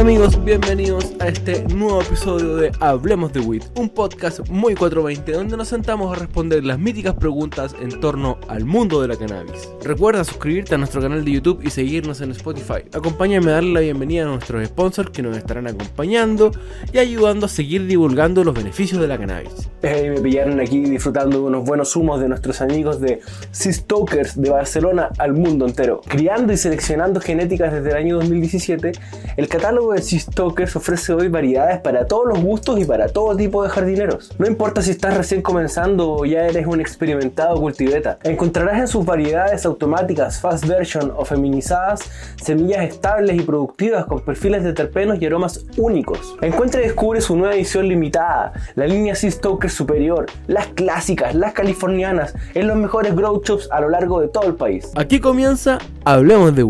[0.00, 5.58] Amigos, bienvenidos a este nuevo episodio de Hablemos de Weed, un podcast muy 420 donde
[5.58, 9.68] nos sentamos a responder las míticas preguntas en torno al mundo de la cannabis.
[9.84, 12.82] Recuerda suscribirte a nuestro canal de YouTube y seguirnos en Spotify.
[12.94, 16.50] Acompáñame a darle la bienvenida a nuestros sponsors que nos estarán acompañando
[16.94, 19.68] y ayudando a seguir divulgando los beneficios de la cannabis.
[19.82, 24.40] Eh, me pillaron aquí disfrutando de unos buenos humos de nuestros amigos de Sea Stokers
[24.40, 26.00] de Barcelona al mundo entero.
[26.08, 28.92] Criando y seleccionando genéticas desde el año 2017,
[29.36, 33.36] el catálogo de Sea Stokers ofrece hoy variedades para todos los gustos y para todo
[33.36, 34.32] tipo de jardineros.
[34.38, 39.04] No importa si estás recién comenzando o ya eres un experimentado cultiveta, encontrarás en sus
[39.04, 42.00] variedades automáticas, fast version o feminizadas
[42.42, 46.36] semillas estables y productivas con perfiles de terpenos y aromas únicos.
[46.40, 51.52] Encuentra y descubre su nueva edición limitada, la línea Sea Stokers Superior, las clásicas, las
[51.52, 54.90] californianas, en los mejores grow shops a lo largo de todo el país.
[54.96, 56.62] Aquí comienza Hablemos de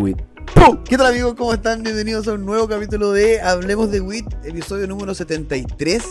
[0.55, 1.35] ¿Qué tal amigos?
[1.37, 1.83] ¿Cómo están?
[1.83, 6.03] Bienvenidos a un nuevo capítulo de Hablemos de WIT, episodio número 73.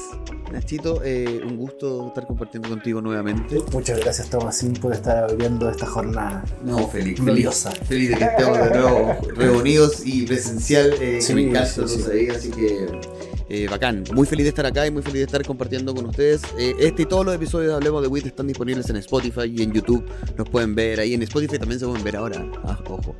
[0.52, 3.62] Nachito, eh, un gusto estar compartiendo contigo nuevamente.
[3.72, 6.44] Muchas gracias Tomasín por estar abriendo esta jornada.
[6.64, 7.72] No, feliz, Gloriosa.
[7.72, 10.94] feliz, feliz de que estemos de nuevo reunidos y presencial.
[11.02, 12.12] Eh, Sí, me encanta sí, sí.
[12.12, 12.88] ahí, así que
[13.50, 14.04] eh, bacán.
[14.14, 16.42] Muy feliz de estar acá y muy feliz de estar compartiendo con ustedes.
[16.58, 19.62] Eh, este y todos los episodios de Hablemos de WIT están disponibles en Spotify y
[19.64, 20.04] en YouTube.
[20.38, 21.14] Los pueden ver ahí.
[21.14, 22.44] En Spotify también se pueden ver ahora.
[22.64, 23.16] Ah, ojo, ojo.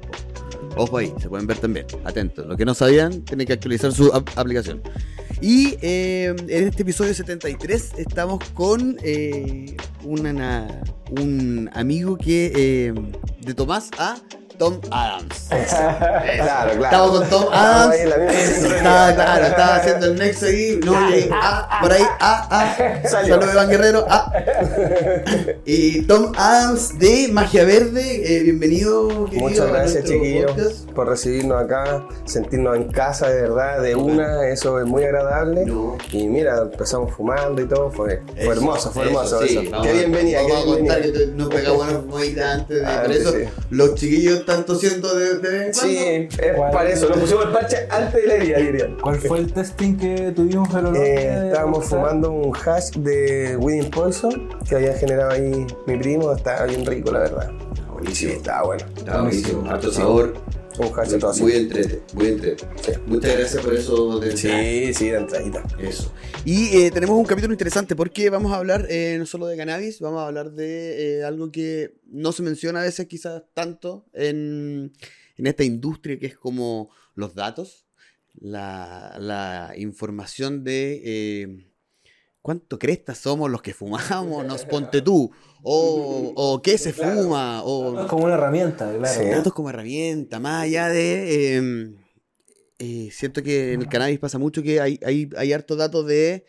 [0.80, 1.86] Ojo ahí, se pueden ver también.
[2.06, 2.46] Atentos.
[2.48, 4.82] Los que no sabían, tienen que actualizar su ap- aplicación.
[5.42, 12.94] Y eh, en este episodio 73 estamos con eh, una- un amigo que eh,
[13.42, 14.18] de Tomás a
[14.58, 15.48] Tom Adams.
[16.40, 16.84] Claro, claro.
[16.84, 17.96] Estamos con Tom Adams.
[17.96, 20.80] estaba, claro, estaba haciendo el nexo ahí.
[20.84, 22.78] No, y- ah, por ahí, ah, ah.
[23.10, 23.36] Salió.
[23.36, 24.06] Saludos, Iván Guerrero.
[24.10, 24.32] Ah.
[25.66, 28.02] Y Tom Adams de Magia Verde.
[28.38, 29.42] eh, bienvenido, querido.
[29.42, 30.92] Muchas a gracias, chiquillos, podcast.
[30.92, 35.66] por recibirnos acá, sentirnos en casa de verdad, de una, eso es muy agradable.
[35.66, 35.98] No.
[36.12, 39.62] Y mira, empezamos fumando y todo, fue, fue Eso, hermoso, fue hermoso eso.
[39.84, 41.20] Qué a- bienvenida, qué a contar bienvenida.
[41.20, 43.32] que nos pegamos una fumadita antes de Ah, por eso.
[43.32, 43.38] sí.
[43.72, 45.98] Los chiquillos están tosiendo de, de vez en Sí,
[46.42, 48.98] es para eso, nos pusimos el parche antes de la herida, dirían.
[49.02, 53.90] ¿Cuál fue el testing que tuvimos el olor Eh, estábamos fumando un hash de Winning
[53.92, 57.52] Poison que había generado ahí mi primo, estaba bien rico la verdad.
[57.52, 58.32] Sí, Buenísimo.
[58.34, 58.86] estaba bueno.
[58.96, 59.70] Está buenísimo.
[59.70, 60.34] Harto sabor.
[60.80, 61.42] Muy, todo así.
[61.42, 62.66] muy entrete, muy entrete.
[62.82, 62.92] Sí.
[63.06, 64.20] Muchas gracias por eso.
[64.20, 65.64] De Sí, sí, de entradita.
[65.78, 66.14] Eso.
[66.46, 70.00] Y eh, tenemos un capítulo interesante porque vamos a hablar eh, no solo de cannabis,
[70.00, 74.94] vamos a hablar de eh, algo que no se menciona a veces quizás tanto en,
[75.36, 77.86] en esta industria que es como los datos,
[78.40, 81.69] la, la información de eh,
[82.50, 85.30] cuánto crestas somos los que fumamos, nos ponte tú,
[85.62, 89.22] o, o qué se fuma, o Como una herramienta, claro.
[89.22, 89.30] Sí.
[89.30, 91.58] datos como herramienta, más allá de...
[91.58, 91.94] eh,
[92.80, 96.44] eh, siento que en el cannabis pasa mucho que hay, hay, hay hartos datos de...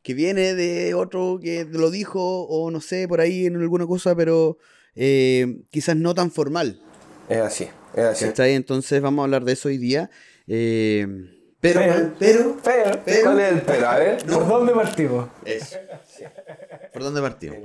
[0.00, 4.16] que viene de otro que lo dijo o no sé, por ahí en alguna cosa,
[4.16, 4.56] pero
[4.94, 6.80] eh, quizás no tan formal.
[7.28, 8.24] Es así, es así.
[8.24, 8.54] ¿Cachai?
[8.54, 10.08] Entonces vamos a hablar de eso hoy día.
[10.46, 11.06] Eh,
[11.62, 13.88] pero, Pero- pero, Pero, Pero- ¿cuál es el pero?
[13.88, 14.18] A ver.
[14.26, 15.28] ¿Por dónde partimos?
[15.46, 15.76] Eso.
[16.92, 17.56] ¿Por dónde partimos?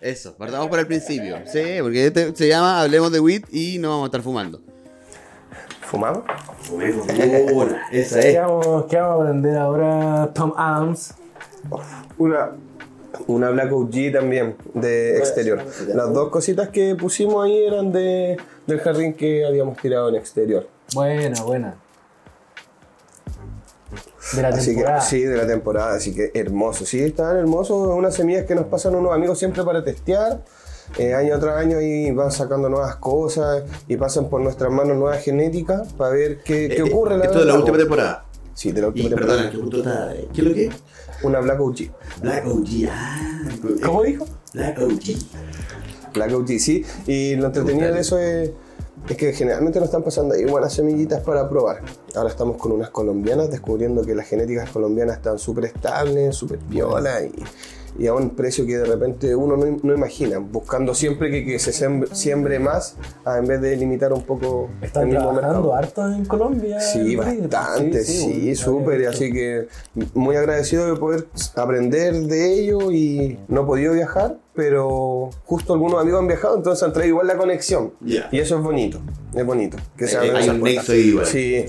[0.00, 1.36] Eso, partamos por el principio.
[1.46, 4.62] Sí, porque este se llama Hablemos de Weed y no vamos a estar fumando.
[5.82, 6.22] ¿Fumamos?
[6.62, 7.06] Fumemos
[7.92, 8.38] esa ¿Qué es.
[8.40, 11.14] vamos, qué vamos a aprender ahora, Tom Adams?
[12.16, 12.52] Una,
[13.26, 15.62] una Black OG también, de exterior.
[15.88, 18.36] Las dos cositas que pusimos ahí eran de,
[18.68, 20.68] del jardín que habíamos tirado en exterior.
[20.94, 21.74] Buena, buena.
[24.34, 25.00] De la Así que, temporada.
[25.00, 26.84] sí, de la temporada, así que hermoso.
[26.86, 30.42] Sí, estaban hermosos, unas semillas que nos pasan unos amigos siempre para testear.
[30.98, 35.22] eh, año tras año y van sacando nuevas cosas y pasan por nuestras manos nuevas
[35.22, 37.16] genéticas para ver qué, qué Eh, ocurre.
[37.16, 37.82] la Esto de la verdad, última po.
[37.84, 38.24] temporada.
[38.54, 39.50] Sí, de la Y última perdona, temporada.
[39.50, 40.12] que justo está.
[40.34, 40.74] ¿Qué es lo que es?
[41.22, 41.76] Una Black OG.
[42.22, 42.88] Black OG.
[42.90, 43.48] Ah,
[43.86, 44.26] ¿Cómo dijo?
[44.52, 45.16] Black OG.
[46.12, 46.84] Black OG, sí.
[47.06, 48.50] Y lo entretenido de eso es,
[49.08, 51.80] es que generalmente nos están pasando ahí buenas semillitas para probar.
[52.14, 57.22] Ahora estamos con unas colombianas, descubriendo que las genéticas colombianas están súper estables, súper violas
[57.24, 61.44] y, y a un precio que de repente uno no, no imagina, buscando siempre que,
[61.44, 65.32] que se sembre, siembre más a, en vez de limitar un poco Están el mismo
[65.32, 65.74] mercado.
[65.74, 66.80] harto en Colombia.
[66.80, 69.66] Sí, bastante, sí, súper, había así que
[70.14, 71.26] muy agradecido de poder
[71.56, 76.82] aprender de ello y no he podido viajar, pero justo algunos amigos han viajado, entonces
[76.82, 77.92] han traído igual la conexión.
[78.04, 79.00] Y eso es bonito,
[79.34, 79.76] es bonito.
[79.96, 80.76] Que se Eh, hay esas un puertas.
[80.88, 81.26] nexo ahí igual.
[81.26, 81.64] Sí,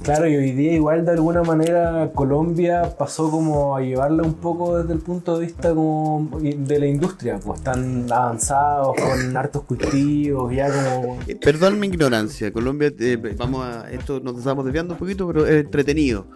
[0.00, 4.78] Claro, y hoy día igual de alguna manera Colombia pasó como a llevarla un poco
[4.78, 10.54] desde el punto de vista como de la industria, pues están avanzados con hartos cultivos,
[10.54, 11.18] ya como...
[11.26, 15.44] Eh, Perdón mi ignorancia, Colombia, eh, vamos a, esto nos estamos desviando un poquito, pero
[15.44, 16.26] es entretenido.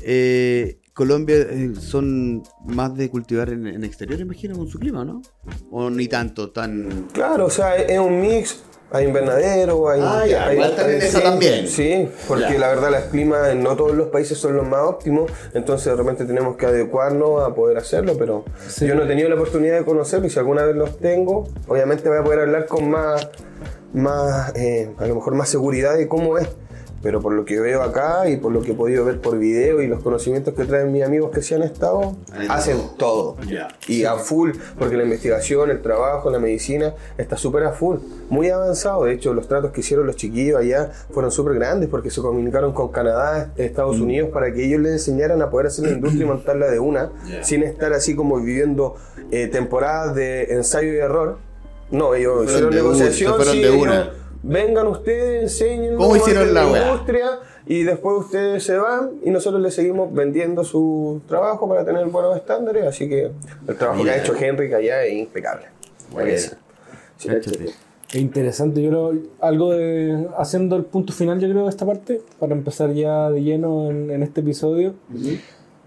[0.00, 5.22] Eh, Colombia eh, son más de cultivar en, en exterior, imagino, con su clima, ¿no?
[5.70, 7.08] O ni tanto, tan...
[7.12, 8.62] Claro, o sea, es un mix.
[8.94, 10.00] Hay invernadero, hay.
[10.04, 11.66] Ah, ya, hay- sí, esa también.
[11.66, 12.58] Sí, porque Ya.
[12.58, 15.96] la verdad, los climas en no todos los países son los más óptimos, entonces de
[15.96, 18.44] repente tenemos que adecuarnos a poder hacerlo, pero
[18.80, 22.06] yo no he tenido la oportunidad de conocerlo y si alguna vez los tengo, obviamente
[22.10, 23.30] voy a poder hablar con más,
[23.94, 26.48] más eh, a lo mejor más seguridad de cómo es.
[27.02, 29.82] Pero por lo que veo acá y por lo que he podido ver por video
[29.82, 32.16] y los conocimientos que traen mis amigos que se han estado,
[32.48, 33.36] hacen todo.
[33.88, 37.96] Y a full, porque la investigación, el trabajo, la medicina está súper a full,
[38.30, 39.04] muy avanzado.
[39.04, 42.72] De hecho, los tratos que hicieron los chiquillos allá fueron súper grandes porque se comunicaron
[42.72, 44.02] con Canadá, Estados Mm.
[44.02, 47.10] Unidos, para que ellos les enseñaran a poder hacer la industria y montarla de una,
[47.42, 48.94] sin estar así como viviendo
[49.30, 51.38] eh, temporadas de ensayo y error.
[51.90, 54.08] No, ellos Fueron hicieron negociación, se fueron sí, de ellos.
[54.42, 59.74] Vengan ustedes, enseñen ¿Cómo hicieron la industria y después ustedes se van y nosotros les
[59.74, 62.86] seguimos vendiendo su trabajo para tener buenos estándares.
[62.86, 63.30] Así que
[63.68, 64.14] el trabajo Mira.
[64.14, 65.66] que ha hecho Henry allá es impecable.
[66.12, 66.30] Bueno.
[67.16, 67.28] Sí.
[68.14, 72.52] Interesante, yo creo, algo de, haciendo el punto final yo creo de esta parte, para
[72.52, 74.94] empezar ya de lleno en, en este episodio.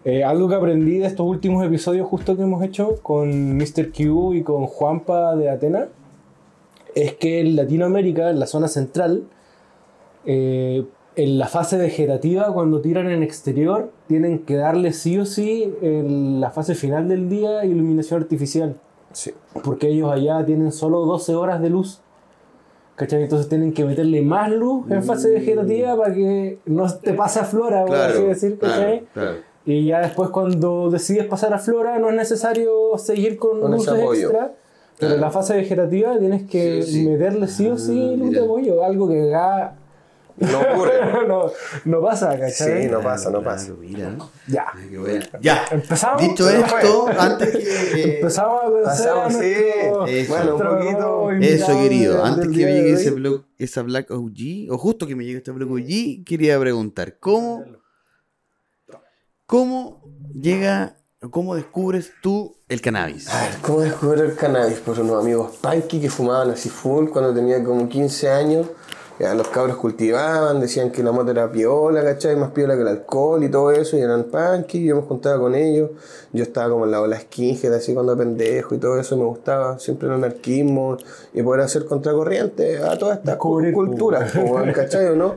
[0.06, 3.92] Eh, algo que aprendí de estos últimos episodios justo que hemos hecho con Mr.
[3.92, 5.88] Q y con Juanpa de Atena,
[6.96, 9.24] es que en Latinoamérica, en la zona central,
[10.26, 15.74] eh, en la fase vegetativa, cuando tiran en exterior, tienen que darle sí o sí
[15.82, 18.76] en la fase final del día iluminación artificial
[19.14, 19.32] Sí.
[19.64, 22.02] porque ellos allá tienen solo 12 horas de luz.
[22.98, 23.24] ¿Cachai?
[23.24, 27.44] Entonces tienen que meterle más luz en fase vegetativa para que no te pase a
[27.44, 29.06] flora, por así decir, ¿cachai?
[29.14, 29.38] claro, claro.
[29.66, 33.94] Y ya después cuando decides pasar a flora no es necesario seguir con, Con luces
[33.96, 34.54] extra.
[35.00, 37.08] Pero en la fase vegetativa tienes que Sí, sí.
[37.10, 39.76] meterle sí o sí luz de apoyo, algo que acá
[40.38, 40.94] No ocurre.
[41.28, 41.52] no,
[41.86, 42.84] no pasa, ¿cachai?
[42.84, 43.74] Sí, no pasa, no pasa.
[43.80, 44.16] mira.
[44.48, 44.68] Ya.
[45.42, 45.66] Ya.
[45.72, 46.22] Empezamos.
[46.22, 48.02] Dicho esto, antes que.
[48.02, 49.38] eh, Empezamos a pensar sí.
[49.38, 50.34] nuestro- Eso.
[50.34, 51.32] Bueno, un poquito.
[51.32, 52.24] Eso, querido.
[52.24, 53.02] Antes que me llegue hoy.
[53.02, 57.18] ese blog, esa Black OG, o justo que me llegue este Black OG, quería preguntar:
[57.20, 57.64] ¿cómo,
[59.46, 60.04] cómo
[60.34, 60.98] llega,
[61.32, 63.30] cómo descubres tú el cannabis?
[63.30, 64.80] A ver, ¿cómo descubrí el cannabis?
[64.80, 68.68] Por unos amigos punky que fumaban así full cuando tenía como 15 años.
[69.18, 72.36] Ya, los cabros cultivaban, decían que la moto era piola, ¿cachai?
[72.36, 75.56] Más piola que el alcohol y todo eso, y eran punky, yo me juntaba con
[75.56, 75.92] ellos.
[76.34, 79.80] Yo estaba como en la ola skinhead, así cuando pendejo y todo eso, me gustaba
[79.80, 80.98] siempre el anarquismo
[81.34, 84.28] y poder hacer contracorriente a toda esta Descubrir, cultura,
[84.76, 85.36] ¿cachai o no?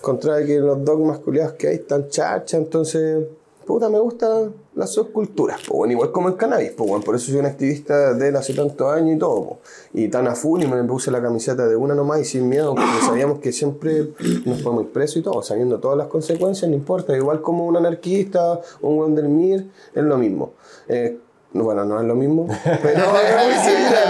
[0.00, 3.26] Contra que los dogmas culiados que hay están chacha, entonces,
[3.66, 7.40] puta, me gustan las subculturas, pues, bueno, igual como el cannabis, pues, por eso soy
[7.40, 9.58] un activista de hace tantos años y todo,
[9.92, 12.74] y tan a full, y me puse la camiseta de una nomás y sin miedo,
[12.74, 14.08] porque sabíamos que siempre
[14.46, 17.76] nos podemos ir presos y todo, sabiendo todas las consecuencias, no importa, igual como un
[17.76, 20.54] anarquista, un buen del MIR, es lo mismo.
[20.88, 21.18] Eh,
[21.54, 22.46] bueno, no es lo mismo,
[22.82, 24.06] pero es muy similar.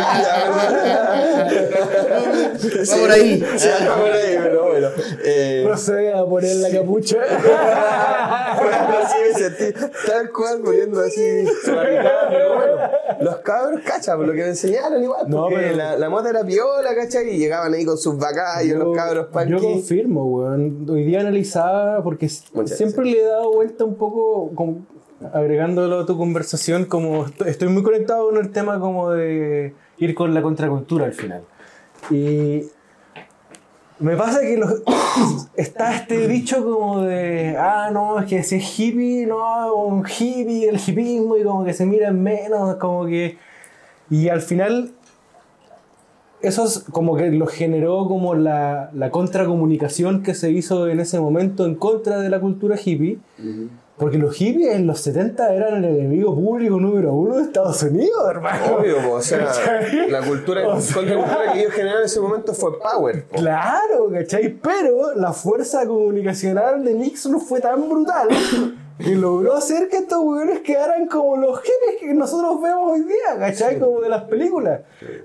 [2.91, 3.45] Va por ahí.
[3.57, 3.69] Sí,
[3.99, 4.89] por ahí, pero bueno.
[5.25, 7.17] Eh, Procede a poner la capucha.
[9.03, 12.77] así me sentí, tal cual, poniendo así pero bueno,
[13.21, 16.29] los cabros, cacha, por lo que me enseñaron igual, No, porque pero- la, la moto
[16.29, 19.61] era piola, cacha, y llegaban ahí con sus bacallos, los cabros Yo punky.
[19.73, 20.87] confirmo, weón.
[20.89, 24.51] Hoy día analizaba, porque Muchas siempre le he dado vuelta un poco,
[25.33, 30.15] agregándolo a tu conversación, como est- estoy muy conectado con el tema como de ir
[30.15, 31.43] con la contracultura al final.
[32.11, 32.63] Y
[33.99, 34.61] me pasa que
[35.57, 40.69] está este dicho como de, ah, no, es que si es hippie, no, un hippie,
[40.69, 43.39] el hippismo, y como que se miran menos, como que...
[44.11, 44.91] Y al final
[46.43, 51.21] eso es como que lo generó como la, la contracomunicación que se hizo en ese
[51.21, 53.19] momento en contra de la cultura hippie.
[53.99, 58.23] Porque los hippies en los 70 eran el enemigo público número uno de Estados Unidos,
[58.29, 58.77] hermano.
[58.79, 60.11] Obvio, po, o sea, ¿Cachai?
[60.11, 63.27] la cultura, O sea- contracultura que ellos generaron en ese momento fue power.
[63.27, 63.37] po.
[63.39, 64.49] Claro, ¿cachai?
[64.61, 68.29] Pero la fuerza comunicacional de Nixon fue tan brutal
[68.99, 73.39] que logró hacer que estos weones quedaran como los hippies que nosotros vemos hoy día,
[73.39, 73.79] ¿cachai?
[73.79, 74.81] Como de las películas.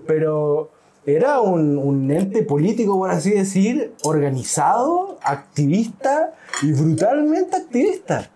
[0.05, 0.71] Pero
[1.05, 8.29] era un, un ente político, por así decir, organizado, activista y brutalmente activista.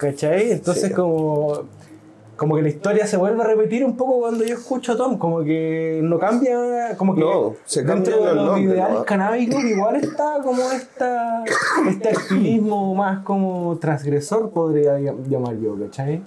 [0.00, 0.50] ¿Cachai?
[0.52, 0.94] Entonces Sí.
[0.94, 1.64] como...
[2.36, 5.18] como que la historia se vuelve a repetir un poco cuando yo escucho a Tom,
[5.18, 9.04] como que no cambia, como que No, se dentro de los los nombres, ideales ¿no?
[9.04, 11.44] canábicos igual está como esta,
[11.86, 16.22] este activismo más como transgresor podría llam- llamar yo, ¿cachai?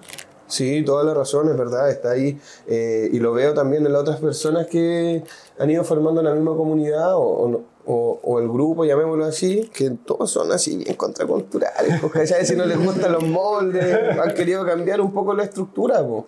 [0.46, 2.38] Sí, toda la razón, es verdad, está ahí.
[2.68, 5.24] eh, y lo veo también en las otras personas que
[5.58, 9.92] han ido formando la misma comunidad o, o no- o- el grupo, llamémoslo así, que
[9.92, 12.46] todos son así bien contraculturales, porque ¿cachai?
[12.46, 16.02] si no les gustan los moldes, han querido cambiar un poco la estructura.
[16.06, 16.28] po.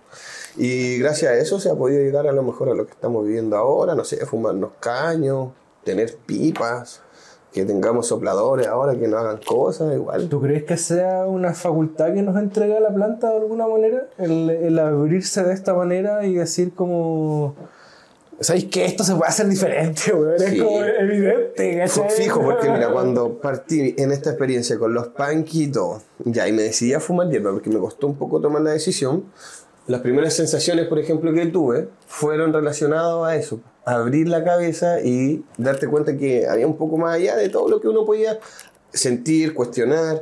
[0.57, 3.25] Y gracias a eso se ha podido llegar a lo mejor a lo que estamos
[3.25, 5.49] viviendo ahora, no sé, fumarnos caños,
[5.83, 7.01] tener pipas,
[7.53, 10.27] que tengamos sopladores ahora que no hagan cosas, igual.
[10.27, 14.07] ¿Tú crees que sea una facultad que nos entrega la planta de alguna manera?
[14.17, 17.55] El, el abrirse de esta manera y decir como...
[18.39, 20.39] ¿Sabéis que esto se puede hacer diferente, weón?
[20.39, 20.45] Sí.
[20.45, 22.09] Es como evidente, ¿cachai?
[22.09, 26.93] Fijo, porque mira, cuando partí en esta experiencia con los panquitos, ya, y me decidí
[26.93, 29.25] a fumar hierba, porque me costó un poco tomar la decisión,
[29.87, 35.43] las primeras sensaciones, por ejemplo, que tuve, fueron relacionadas a eso, abrir la cabeza y
[35.57, 38.39] darte cuenta que había un poco más allá de todo lo que uno podía
[38.91, 40.21] sentir, cuestionar,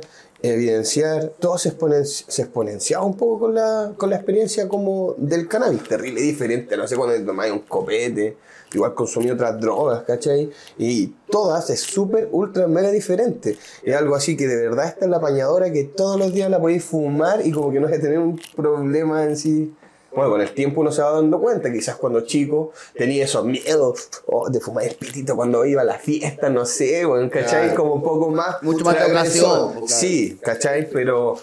[0.52, 5.48] evidenciar, todo se, exponen- se exponenciaba un poco con la, con la experiencia como del
[5.48, 8.36] cannabis, terrible diferente, no sé, cuando tomáis un copete,
[8.72, 10.50] igual consumí otras drogas, ¿cachai?
[10.78, 13.56] Y todas es súper, ultra, mega diferente.
[13.82, 16.60] Es algo así que de verdad está en la apañadora que todos los días la
[16.60, 19.74] podéis fumar y como que no es tener un problema en sí.
[20.14, 24.08] Bueno, con el tiempo uno se va dando cuenta, quizás cuando chico tenía esos miedos
[24.26, 27.68] oh, de fumar el pitito cuando iba a la fiesta, no sé, bueno, ¿cachai?
[27.68, 27.82] Claro.
[27.82, 28.62] Como un poco más...
[28.62, 29.86] Mucho más ocasión, claro.
[29.88, 30.88] Sí, ¿cachai?
[30.90, 31.36] Pero...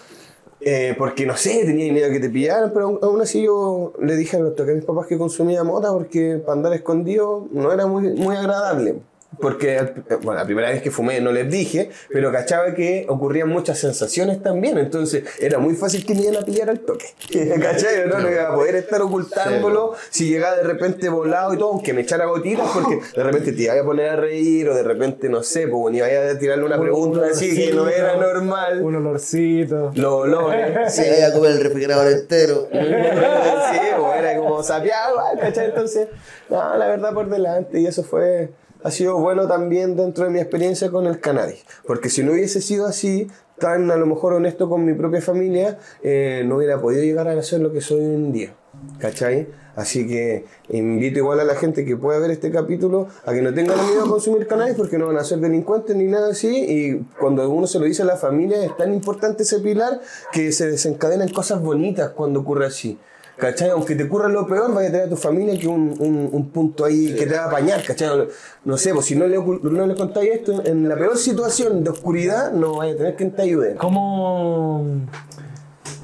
[0.60, 4.16] eh, porque no sé, tenía miedo que te pillaran, pero aún, aún así yo le
[4.16, 7.86] dije a, los, a mis papás que consumía mota porque para andar escondido no era
[7.86, 9.02] muy, muy agradable.
[9.42, 13.48] Porque, eh, bueno, la primera vez que fumé no les dije, pero cachaba que ocurrían
[13.48, 17.06] muchas sensaciones también, entonces era muy fácil que me iban a pillar al toque.
[17.60, 18.06] ¿Cachai?
[18.06, 21.92] No, no iba a poder estar ocultándolo si llegaba de repente volado y todo, aunque
[21.92, 25.28] me echara gotitas, porque de repente te iba a poner a reír o de repente,
[25.28, 28.80] no sé, pues ni vaya a tirarle una pregunta así que no era normal.
[28.80, 29.90] Un olorcito.
[29.96, 30.94] Los olores.
[30.94, 32.68] Se vaya a comer el refrigerador entero.
[32.72, 35.66] sí, pues era como sapeado, ¿cachai?
[35.66, 36.06] Entonces,
[36.48, 38.50] no, la verdad por delante, y eso fue,
[38.82, 42.60] ha sido bueno también dentro de mi experiencia con el cannabis, porque si no hubiese
[42.60, 47.02] sido así, tan a lo mejor honesto con mi propia familia, eh, no hubiera podido
[47.02, 48.54] llegar a ser lo que soy hoy en día,
[48.98, 49.46] ¿cachai?
[49.74, 53.54] Así que invito igual a la gente que pueda ver este capítulo a que no
[53.54, 56.64] tengan miedo a consumir cannabis porque no van a ser delincuentes ni nada así.
[56.68, 60.52] Y cuando uno se lo dice a la familia, es tan importante ese pilar que
[60.52, 62.98] se desencadenan cosas bonitas cuando ocurre así.
[63.36, 63.70] ¿Cachai?
[63.70, 66.50] Aunque te ocurra lo peor, vaya a tener a tu familia que un, un, un
[66.50, 68.28] punto ahí que te va a apañar, ¿cachai?
[68.64, 71.90] No sé, pues si no le, no le contáis esto, en la peor situación de
[71.90, 73.74] oscuridad, no vaya a tener quien te ayude.
[73.76, 74.84] ¿Cómo,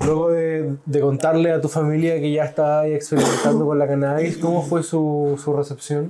[0.04, 4.38] luego de, de contarle a tu familia que ya está ahí experimentando con la cannabis,
[4.38, 6.08] cómo fue su, su recepción?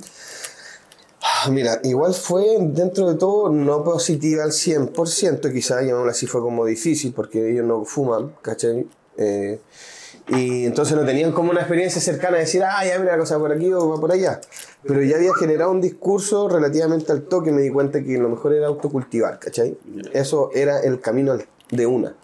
[1.20, 6.40] Ah, Mira, igual fue dentro de todo no positiva al 100%, quizás llamémoslo así fue
[6.40, 8.86] como difícil porque ellos no fuman, ¿cachai?
[9.16, 9.60] Eh,
[10.28, 13.38] y entonces no tenían como una experiencia cercana de decir, ah, ya mira la cosa
[13.38, 14.40] por aquí o va por allá.
[14.86, 18.54] Pero ya había generado un discurso relativamente al toque, me di cuenta que lo mejor
[18.54, 19.76] era autocultivar, ¿cachai?
[20.12, 21.36] Eso era el camino
[21.70, 22.14] de una.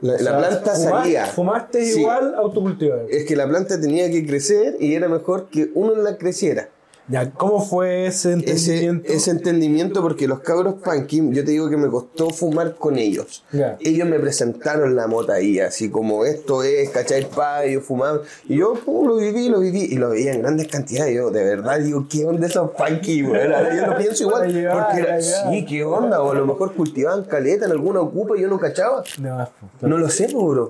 [0.00, 1.26] La, la O sea, planta salía.
[1.26, 2.00] Fumaste Sí.
[2.00, 3.06] igual autocultivar.
[3.10, 6.68] Es que la planta tenía que crecer y era mejor que uno la creciera.
[7.08, 9.10] Ya, ¿cómo fue ese entendimiento?
[9.10, 13.44] ese entendimiento porque los cabros punky, yo te digo que me costó fumar con ellos.
[13.80, 17.28] Ellos me presentaron la mota ahí, así como esto es, ¿cachai?
[17.28, 18.20] Pa, y yo fumaba.
[18.46, 21.14] Y yo pum, lo viví, lo viví, y lo veía en grandes cantidades.
[21.14, 23.42] Yo de verdad digo, ¿qué onda esos güey?
[23.42, 24.42] Ahora yo lo pienso igual.
[24.42, 26.22] Porque era, sí, ¿qué onda?
[26.22, 29.02] O a lo mejor cultivaban caleta en alguna ocupa y yo no cachaba.
[29.18, 29.48] No,
[29.80, 30.68] pues, No lo sé, po, bro.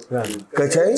[0.52, 0.95] ¿Cachai?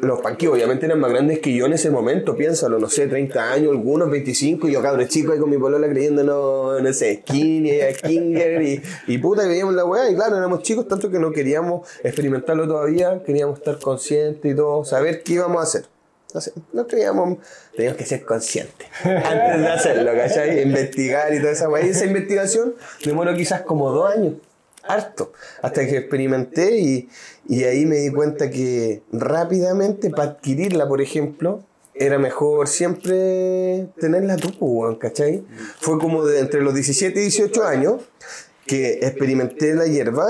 [0.00, 3.52] Los panquis obviamente eran más grandes que yo en ese momento, piénsalo, no sé, 30
[3.52, 7.72] años, algunos 25, y yo cabrón chico ahí con mi polola creyendo, no, sé, skinny,
[7.72, 11.30] ella Kinger, y, y puta, veíamos la weá, y claro, éramos chicos, tanto que no
[11.30, 15.84] queríamos experimentarlo todavía, queríamos estar conscientes y todo, saber qué íbamos a hacer.
[16.40, 17.38] Sé, no creíamos,
[17.76, 20.62] teníamos que ser conscientes antes de hacerlo, ¿cachai?
[20.62, 21.84] Investigar y toda esa weá.
[21.84, 24.34] Y esa investigación demoró quizás como dos años
[24.84, 27.08] harto, hasta que experimenté y,
[27.48, 31.62] y ahí me di cuenta que rápidamente para adquirirla, por ejemplo,
[31.94, 35.44] era mejor siempre tenerla tú, pues, ¿cachai?
[35.80, 38.02] Fue como de entre los 17 y 18 años
[38.66, 40.26] que experimenté la hierba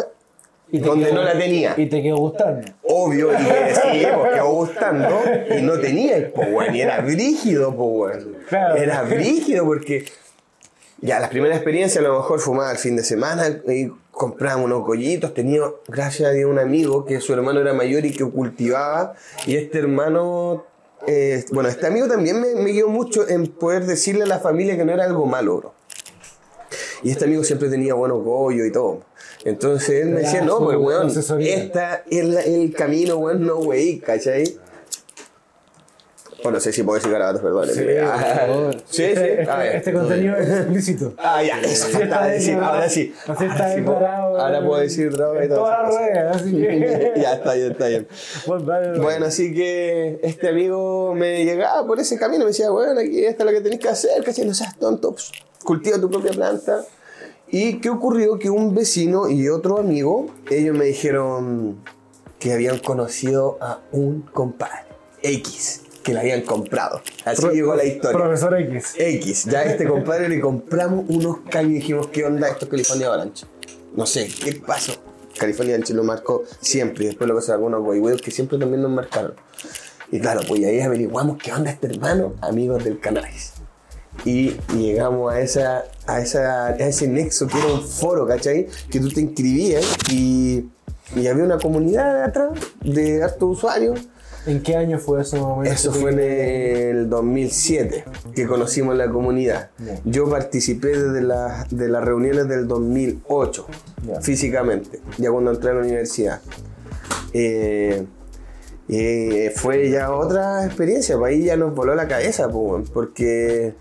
[0.71, 1.75] Y donde quedó- no la tenía.
[1.77, 2.67] Y te quedó gustando.
[2.83, 5.21] Obvio, y que sí, pues quedó gustando
[5.57, 8.37] y no tenía, pues weón, y era brígido, pues weón.
[8.49, 8.77] Claro.
[8.77, 10.05] Era brígido porque
[11.01, 13.91] ya las primeras experiencias a lo mejor fumaba el fin de semana y
[14.23, 18.13] comprábamos unos collitos, tenía, gracias a Dios, un amigo que su hermano era mayor y
[18.13, 19.15] que cultivaba,
[19.47, 20.65] y este hermano,
[21.09, 24.77] eh, bueno, este amigo también me, me guió mucho en poder decirle a la familia
[24.77, 25.75] que no era algo malo, bro.
[27.03, 29.01] Y este amigo siempre tenía buenos gollos y todo.
[29.45, 31.09] Entonces él me decía, no, pues weón,
[31.65, 34.45] esta es la- el camino, weón, no wey, ¿cachai?
[36.43, 37.69] Bueno, no sé si puedo decir garabatos, perdón.
[37.69, 39.03] Sí, Ah, sí, sí.
[39.13, 39.93] Este, a ver.
[39.93, 41.15] contenido es explícito.
[41.19, 43.15] Ah, ya, eso faltaba decir, ahora sí.
[43.27, 44.39] Así está Ahora sí, declarado.
[44.41, 47.13] Ahora puedo decir droga y todo todas las redes, así que.
[47.21, 48.09] ya está bien, está bien.
[49.01, 53.45] Bueno, así que este amigo me llegaba por ese camino, me decía, bueno, aquí esta
[53.45, 54.45] es lo que tenés que hacer, ¿cachai?
[54.47, 55.31] No seas tonto, pues,
[55.65, 56.85] cultiva tu propia planta.
[57.49, 58.39] ¿Y qué ocurrió?
[58.39, 61.77] Que un vecino y otro amigo, ellos me dijeron
[62.39, 64.87] que habían conocido a un compadre,
[65.23, 67.01] X, que le habían comprado.
[67.25, 68.19] Así Pro- llegó la historia.
[68.19, 68.95] Profesor X.
[68.99, 72.71] X, ya a este compadre le compramos unos caños y dijimos, ¿qué onda esto es
[72.71, 73.47] California Orange?
[73.95, 74.93] No sé, ¿qué pasó?
[75.39, 78.91] California Orange lo marcó siempre y después lo pasó algunos boihueos que siempre también nos
[78.91, 79.35] marcaron.
[80.11, 83.53] Y claro, pues ahí averiguamos qué onda este hermano, amigos del cannabis.
[84.27, 88.67] Y llegamos a, esa, a, esa, a ese nexo que era un foro, ¿cachai?
[88.91, 90.67] Que tú te inscribías y,
[91.17, 92.51] y había una comunidad atrás
[92.83, 94.01] de hartos usuarios
[94.47, 95.37] ¿En qué año fue eso?
[95.37, 95.75] más o menos?
[95.81, 96.19] eso fue en
[96.99, 99.71] el 2007 que conocimos la comunidad.
[100.05, 103.67] Yo participé desde las de las reuniones del 2008,
[104.07, 104.21] Ya.
[104.21, 106.41] físicamente, ya cuando entré a la universidad.
[107.33, 108.05] Eh,
[108.89, 113.75] y fue ya otra experiencia, pues ahí ya nos voló la cabeza, pues, porque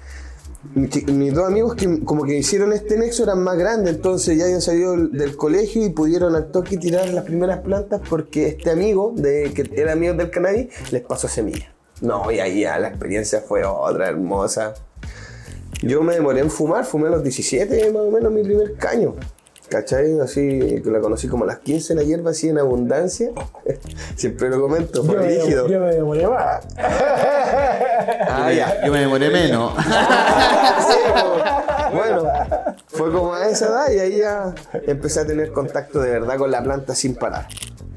[0.76, 4.62] mis dos amigos que como que hicieron este nexo eran más grandes, entonces ya habían
[4.62, 9.14] salido del- del colegio y pudieron al toque tirar las primeras plantas porque este amigo,
[9.16, 11.74] de, que era amigo del cannabis, les pasó semilla.
[12.02, 14.74] No, y ahí ya la experiencia fue otra hermosa.
[15.82, 19.16] Yo me demoré en fumar, fumé a los 17 más o menos mi primer caño.
[19.72, 20.20] ¿Cachai?
[20.20, 23.30] Así que la conocí como a las 15 la hierba así en abundancia.
[24.18, 25.66] Siempre lo comento, Yo fue me, rígido.
[25.70, 26.68] yo me demoré más.
[28.34, 28.84] Ah, ya.
[28.86, 29.74] Yo me demoré menos.
[29.76, 31.96] Sí, po.
[31.96, 32.24] bueno,
[32.88, 34.54] fue como a esa edad y ahí ya
[34.88, 37.48] empecé a tener contacto de verdad con la planta sin parar.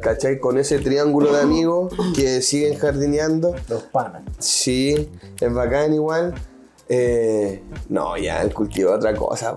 [0.00, 0.38] ¿Cachai?
[0.38, 3.54] Con ese triángulo de amigos que siguen jardineando.
[3.68, 4.22] Los panas.
[4.38, 6.34] Sí, es bacán igual.
[6.88, 9.56] Eh, no, ya el cultivo es otra cosa.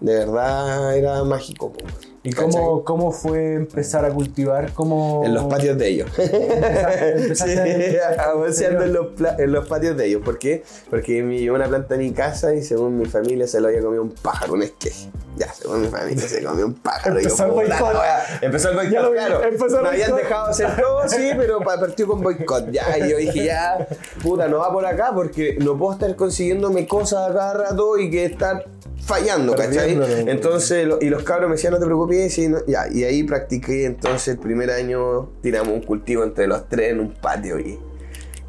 [0.00, 1.72] De verdad era mágico.
[1.72, 1.84] po.
[2.24, 4.72] ¿Y cómo, cómo fue empezar a cultivar?
[4.74, 5.22] ¿Cómo...
[5.24, 6.10] En los patios de ellos.
[6.18, 9.06] empezaste sí, avanzando en los,
[9.38, 10.22] en los patios de ellos.
[10.24, 10.62] ¿Por qué?
[10.90, 13.80] Porque me llevó una planta a mi casa y según mi familia se lo había
[13.80, 15.08] comido un pájaro, un esqueje.
[15.36, 17.16] Ya, según mi familia se comió un pájaro.
[17.18, 17.96] Empezó el boicot.
[18.42, 19.42] Empezó el boicot, Ya claro.
[19.44, 22.70] empezó el Me habían dejado hacer todo, sí, pero pa- partió con boicot.
[22.72, 23.86] Ya, y yo dije, ya,
[24.22, 28.10] puta, no va por acá porque no puedo estar consiguiéndome cosas a cada rato y
[28.10, 28.66] que estar
[29.04, 29.96] fallando, ¿cachai?
[30.30, 33.22] Entonces, lo- y los cabros me decían, no te preocupes, y, no- ya, y ahí
[33.22, 37.78] practiqué, entonces el primer año tiramos un cultivo entre los tres en un patio y,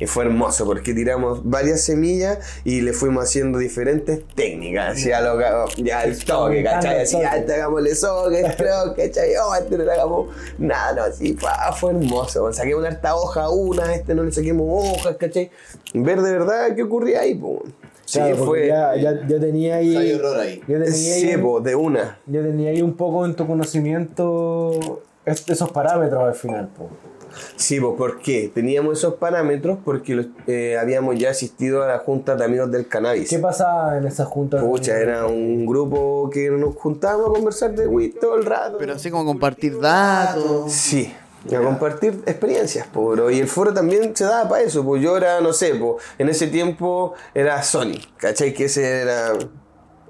[0.02, 5.19] y fue hermoso porque tiramos varias semillas y le fuimos haciendo diferentes técnicas, así a
[5.21, 5.38] lo
[5.78, 7.02] ya el toque, ¿cachai?
[7.02, 9.32] Así, este hagámosle soque, stroke, ¿cachai?
[9.41, 13.49] Oh, este no le hagamos nada, no, así, pa, fue hermoso, saqué una harta hoja,
[13.49, 15.52] una, este no le saquemos hojas, ¿cachai?
[15.93, 17.60] Ver de verdad qué ocurría ahí, pues.
[18.10, 18.67] Sí, Claro, porque fue...
[18.67, 19.95] Ya, ya, ya tenía ahí.
[19.95, 20.60] Hay error ahí.
[20.67, 22.17] Ya tenía Sí, ahí, po, de una.
[22.26, 26.69] ya tenía ahí un poco en tu conocimiento esos parámetros al final.
[26.76, 26.89] po.
[27.56, 28.52] Sí, pues ¿por qué?
[28.52, 32.88] Teníamos esos parámetros porque los- eh, habíamos ya asistido a la junta de amigos del
[32.88, 33.30] cannabis.
[33.30, 34.60] ¿Qué pasaba en esa junta?
[34.60, 38.78] Pucha, era un grupo que nos juntábamos a conversar de weed todo el rato.
[38.80, 40.72] Pero así como compartir datos.
[40.72, 41.13] Sí,
[41.56, 43.32] a compartir experiencias, po, bro.
[43.32, 46.30] Y el foro también se daba para eso, pues yo era, no sé, po, en
[46.30, 48.54] ese tiempo era Sony, ¿cachai?
[48.54, 49.34] Que ese era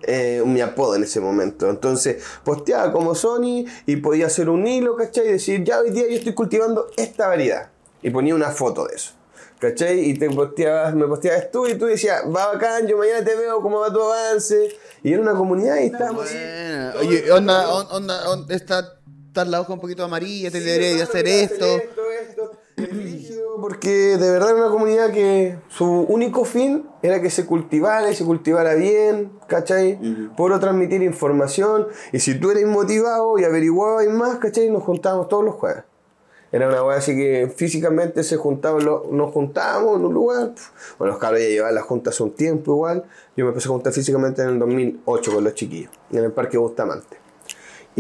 [0.04, 1.70] eh, mi apodo en ese momento.
[1.70, 5.28] Entonces, posteaba como Sony y podía hacer un hilo, ¿cachai?
[5.28, 7.70] Y decir, ya hoy día yo estoy cultivando esta variedad.
[8.02, 9.12] Y ponía una foto de eso.
[9.60, 10.00] ¿Cachai?
[10.00, 13.62] Y te posteabas, me posteabas tú y tú decías, va bacán, yo mañana te veo,
[13.62, 14.70] cómo va tu avance.
[15.04, 16.36] Y era una comunidad y estábamos así.
[16.38, 16.94] Buena.
[16.98, 18.99] Oye, onda, on- onda, on- está,
[19.42, 21.66] está la hoja un poquito amarilla, te debería de hacer esto.
[23.62, 28.16] porque de verdad era una comunidad que su único fin era que se cultivara y
[28.16, 30.00] se cultivara bien, ¿cachai?
[30.36, 31.88] Por transmitir información.
[32.12, 34.70] Y si tú eres motivado y averiguabas más, ¿cachai?
[34.70, 35.84] Nos juntábamos todos los jueves.
[36.52, 40.54] Era una weá así que físicamente se juntaban, nos juntábamos en un lugar.
[40.98, 43.04] Bueno, los cabros ya llevaban las juntas hace un tiempo igual.
[43.38, 46.58] Yo me empecé a juntar físicamente en el 2008 con los chiquillos, en el Parque
[46.58, 47.29] Bustamante.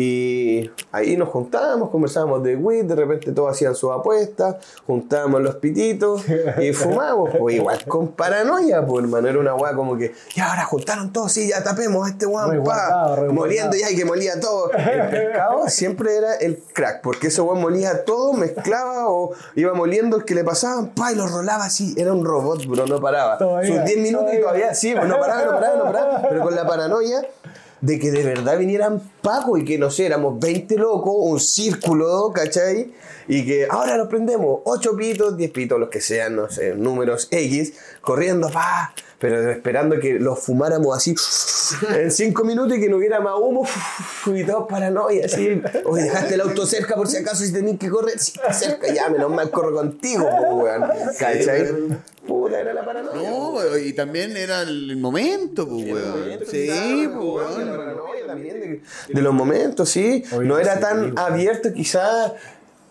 [0.01, 4.55] Y ahí nos juntábamos, conversábamos de weed, de repente todos hacían sus apuestas,
[4.88, 6.23] juntábamos los pititos
[6.62, 10.63] y fumábamos, pues igual con paranoia, pues hermano, era una weá como que, ya ahora
[10.63, 14.71] juntaron todos, sí, ya tapemos a este weón, pa, moliendo ya y que molía todo.
[14.71, 20.15] El pescado siempre era el crack, porque ese weón molía todo, mezclaba o iba moliendo
[20.15, 23.38] el que le pasaban, pa, y lo rolaba así, era un robot, bro, no paraba.
[23.38, 24.43] Todavía, Sus 10 minutos y todavía.
[24.43, 27.21] todavía, sí, pues no paraba, no paraba, no paraba, pero con la paranoia
[27.81, 32.31] de que de verdad vinieran Paco y que no sé, éramos 20 locos, un círculo,
[32.33, 32.93] ¿cachai?
[33.27, 37.27] Y que ahora los prendemos, 8 pitos, 10 pitos, los que sean, no sé, números
[37.29, 41.13] X, corriendo, pa, pero esperando que los fumáramos así
[41.95, 43.67] en 5 minutos y que no hubiera más humo
[44.25, 45.61] y todos paranoia, así.
[45.85, 49.31] Oye, dejaste el auto cerca por si acaso si tenías que correr, cerca, ya, menos
[49.31, 50.85] mal corro contigo, weón,
[51.19, 51.67] ¿cachai?
[52.53, 53.29] Era la paranoia.
[53.29, 56.39] No, y también era el momento, pues, weón.
[56.45, 57.97] Sí, pues, weón.
[58.27, 58.81] también de,
[59.13, 60.23] de los momentos, sí.
[60.43, 62.33] No era tan abierto, quizás.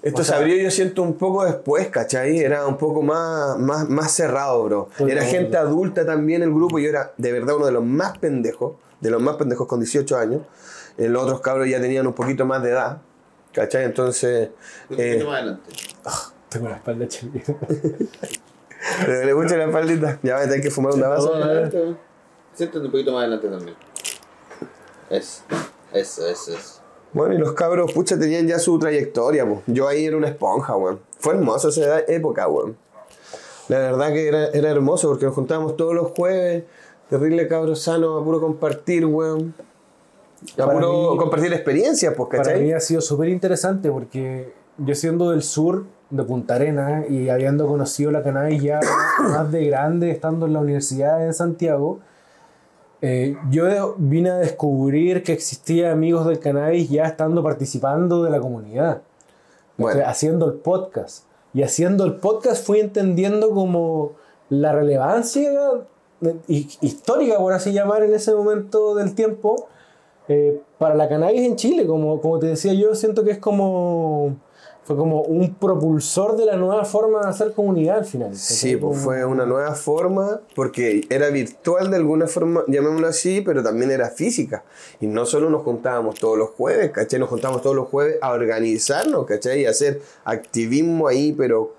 [0.01, 2.39] Esto O sea- se abrió, yo siento, un poco después, ¿cachai?
[2.39, 4.89] Era un poco más, más, más cerrado, bro.
[4.97, 6.79] Pues Era gente adulta también el grupo.
[6.79, 8.77] Yo era, de verdad, uno de los más pendejos.
[9.01, 10.43] De los más pendejos con 18 años.
[10.97, 12.99] Los otros cabros ya tenían un poquito más de edad.
[13.53, 13.85] ¿Cachai?
[13.85, 14.51] Entonces...
[14.91, 15.71] eh, más adelante.
[16.49, 17.55] Tengo la espalda chelita.
[19.07, 20.19] le le escucho la espaldita.
[20.23, 21.33] Ya va a tener que fumar una vaso.
[22.55, 23.77] Siéntate un poquito más adelante también.
[25.11, 25.43] Eso,
[25.93, 26.81] eso, eso, eso.
[27.13, 29.63] Bueno, y los cabros, pucha, tenían ya su trayectoria, po.
[29.67, 31.01] Yo ahí era una esponja, weón.
[31.19, 32.77] Fue hermoso esa época, weón.
[33.69, 36.65] La verdad que era, era hermoso porque nos juntábamos todos los jueves.
[37.09, 39.55] Terrible cabros sano, a puro compartir, weón.
[40.53, 42.61] A Para puro mí- compartir experiencias, pues, Para ¿cachai?
[42.63, 47.67] mí ha sido súper interesante porque yo siendo del sur, de Punta Arena, y habiendo
[47.67, 48.81] conocido la cannabis ya
[49.21, 51.99] más de grande, estando en la universidad en Santiago,
[53.01, 58.31] eh, yo de- vine a descubrir que existía amigos del cannabis ya estando participando de
[58.31, 59.03] la comunidad,
[59.77, 59.97] Bueno.
[59.99, 61.25] O sea, haciendo el podcast.
[61.55, 64.13] Y haciendo el podcast fui entendiendo como
[64.51, 65.51] la relevancia
[66.23, 69.69] eh, hi- histórica, por así llamar, en ese momento del tiempo,
[70.27, 74.37] eh, para la cannabis en Chile, como, como te decía yo, siento que es como
[74.89, 78.35] fue como un propulsor de la nueva forma de hacer comunidad al final.
[78.35, 83.43] Sí, Como- pues fue una nueva forma, porque era virtual de alguna forma, llamémoslo así,
[83.43, 84.65] pero también era física.
[84.99, 87.21] Y no solo nos juntábamos todos los jueves, ¿cachai?
[87.21, 89.61] Nos juntábamos todos los jueves a organizarnos, ¿cachai?
[89.61, 91.75] Y hacer activismo ahí, pero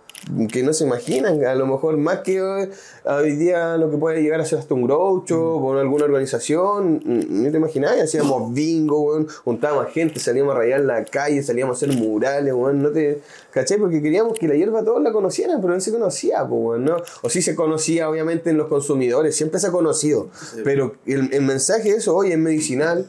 [0.51, 2.69] que no se imaginan, a lo mejor más que hoy,
[3.05, 7.43] hoy día lo que puede llegar a ser hasta un groucho con alguna organización, mm,
[7.43, 11.85] no te imaginas, hacíamos bingo, weón, juntábamos gente, salíamos a rayar la calle, salíamos a
[11.85, 13.77] hacer murales, weón, no te, ¿cachai?
[13.77, 16.97] Porque queríamos que la hierba todos la conocieran, pero no se conocía, pues, weón, ¿no?
[17.21, 20.29] O sí se conocía, obviamente, en los consumidores, siempre se ha conocido,
[20.63, 23.07] pero el, el mensaje es, oye, es medicinal,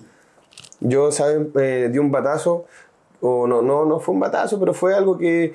[0.81, 1.53] yo, ¿saben?
[1.59, 2.67] Eh, di un batazo,
[3.21, 5.53] o no, no, no fue un batazo, pero fue algo que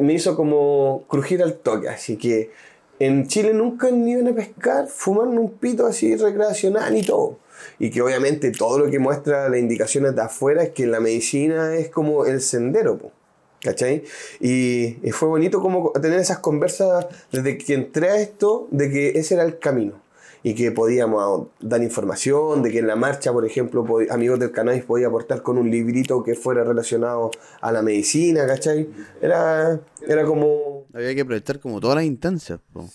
[0.00, 1.88] me hizo como crujir al toque.
[1.88, 2.50] Así que
[2.98, 7.38] en Chile nunca ni iban a pescar, fumaron un pito así recreacional y todo.
[7.78, 11.74] Y que obviamente todo lo que muestra las indicaciones de afuera es que la medicina
[11.74, 13.12] es como el sendero, po.
[14.40, 19.18] Y, y fue bonito como tener esas conversas desde que entré a esto, de que
[19.18, 20.07] ese era el camino
[20.42, 24.84] y que podíamos dar información, de que en la marcha, por ejemplo, amigos del cannabis
[24.84, 28.88] podía aportar con un librito que fuera relacionado a la medicina, ¿cachai?
[29.20, 30.86] Era, era como...
[30.92, 32.88] Había que aprovechar como todas las instancias, po.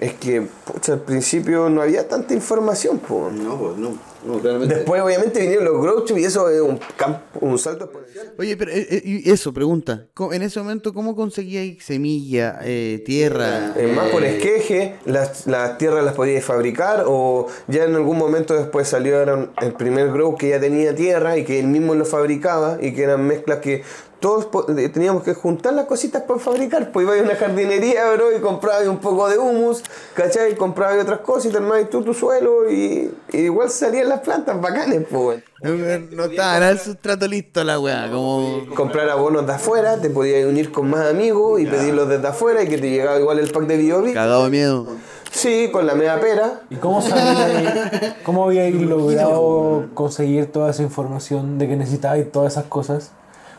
[0.00, 3.30] Es que, pucha, al principio no había tanta información, po.
[3.32, 4.74] No, pues no, no, realmente.
[4.76, 8.32] Después, obviamente, vinieron los grouchos y eso es un, campo, un salto exponencial.
[8.38, 10.06] Oye, pero eh, eh, y eso, pregunta.
[10.14, 13.74] ¿cómo- En ese momento, ¿cómo conseguíais semilla, eh, tierra?
[13.76, 18.18] Eh, más por eh, esqueje, las, las tierras las podíais fabricar o ya en algún
[18.18, 22.04] momento después salieron el primer grow que ya tenía tierra y que él mismo lo
[22.04, 23.82] fabricaba y que eran mezclas que
[24.24, 26.92] todos eh, teníamos que juntar las cositas para fabricar.
[26.92, 29.82] Pues iba a una jardinería, bro, y comprabas un poco de humus,
[30.14, 30.56] ¿cachai?
[30.56, 34.58] Comprabas otras cosas y te armabas tú tu suelo y, y igual salían las plantas
[34.58, 35.42] bacanes, pues.
[35.62, 38.64] No estaba nada el sustrato listo la weá, como.
[38.74, 42.68] Comprar abonos de afuera, te podías unir con más amigos y pedirlos desde afuera y
[42.68, 44.14] que te llegaba igual el pack de BioBic.
[44.14, 44.86] Cagado miedo.
[45.32, 46.62] Sí, con la media pera.
[46.70, 52.64] ¿Y cómo sabíais, cómo habíais logrado conseguir toda esa información de que necesitabais todas esas
[52.64, 53.10] cosas?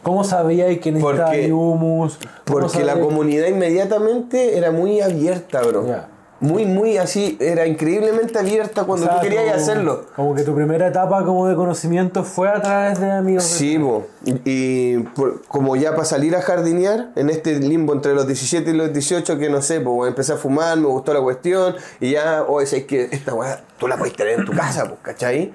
[0.06, 2.20] ¿Cómo sabíais que necesitabais Porque- humus?
[2.46, 5.88] ¿Cómo Porque la comunidad inmediatamente era muy abierta, bro.
[5.88, 6.10] Ya.
[6.42, 10.06] Muy, muy así, era increíblemente abierta cuando O sea, tú querías como- hacerlo.
[10.16, 13.44] Como que tu primera etapa como de conocimiento fue a través de amigos.
[13.46, 14.06] Sí, bo.
[14.24, 18.74] y por- como ya para salir a jardinear, en este limbo entre los 17 y
[18.74, 22.44] los 18, que no sé, pues empecé a fumar, me gustó la cuestión, y ya,
[22.48, 25.52] oye, es que esta weá tú la puedes tener en tu casa, pues, ¿cachai?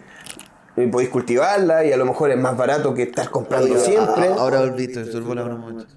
[0.76, 4.28] Y podéis cultivarla y a lo mejor es más barato que estar comprando siempre.
[4.28, 5.94] Ah, Ahora volviste, estoy volando un momento.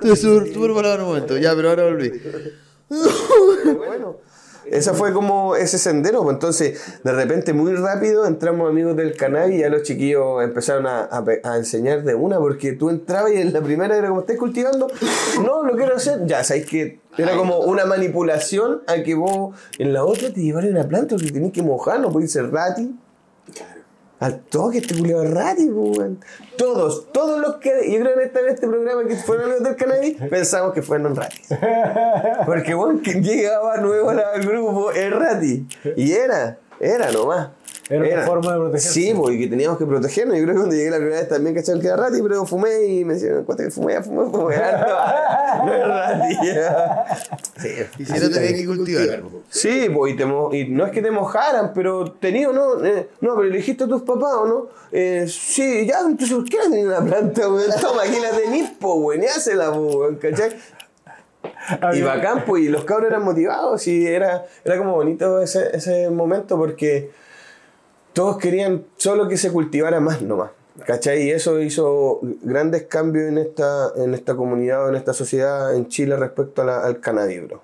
[0.00, 0.16] Te
[1.02, 2.12] un momento, ya, pero ahora volví.
[3.76, 4.16] bueno,
[4.66, 6.22] esa fue como ese sendero.
[6.22, 10.86] pues, Entonces, de repente, muy rápido, entramos amigos del canal y ya los chiquillos empezaron
[10.86, 11.08] a,
[11.42, 14.88] a enseñar de una, porque tú entrabas y en la primera era como, ¿estás cultivando?
[15.44, 16.26] No, lo quiero hacer.
[16.26, 20.70] Ya, sabéis que era como una manipulación a que vos en la otra te llevaran
[20.70, 22.94] una planta porque tenés que mojar, no podéis ser rati.
[24.20, 26.20] Al toque este culiado rati, pues, weón.
[26.56, 29.76] Todos, todos los que yo creo que están en este programa que fueron amigos del
[29.76, 31.48] cannabis, pensamos que fueron ratis.
[32.46, 35.66] Porque bueno, quien llegaba nuevo al al grupo es Rati.
[35.96, 37.50] Y era, era nomás.
[37.90, 38.88] Era una forma de protegerse.
[38.88, 40.36] Sí, pues, y que teníamos que protegernos.
[40.36, 42.84] Yo creo que cuando llegué la primera vez también cacharon que era Rati, pero fumé
[42.86, 44.02] y me decían, ¿cuánto que fumé?
[44.02, 44.56] Fumé, fumé.
[44.56, 46.34] No es Rati.
[47.60, 47.68] Sí,
[47.98, 49.22] Y si no tenés que cultivar.
[49.50, 53.08] Sí, pues, y, te mo- y no es que te mojaran, pero tenía no, eh,
[53.20, 54.66] no, pero le dijiste a tus papás o no.
[54.90, 57.70] Eh, sí, ya, entonces, ¿por qué no tenés una planta, weón?
[57.80, 60.56] Toma, aquí la tenís, po, weón, y hacela, po, weón, ¿cachai?
[61.94, 66.08] Y bacán, pues, y los cabros eran motivados y era, era como bonito ese, ese
[66.10, 67.10] momento porque
[68.14, 70.50] todos querían solo que se cultivara más nomás.
[70.86, 71.22] ¿Cachai?
[71.22, 75.86] Y eso hizo grandes cambios en esta, en esta comunidad o en esta sociedad en
[75.88, 77.62] Chile respecto a la- al cannabis, bro.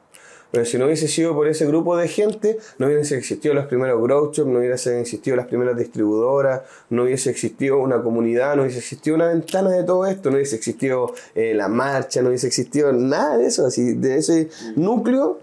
[0.53, 4.01] Pero si no hubiese sido por ese grupo de gente, no hubiesen existido los primeros
[4.03, 8.79] grow shops, no hubiesen existido las primeras distribuidoras, no hubiese existido una comunidad, no hubiese
[8.79, 12.93] existido una ventana de todo esto, no hubiese existido eh, la marcha, no hubiese existido
[12.93, 15.39] nada de eso, así, de ese núcleo.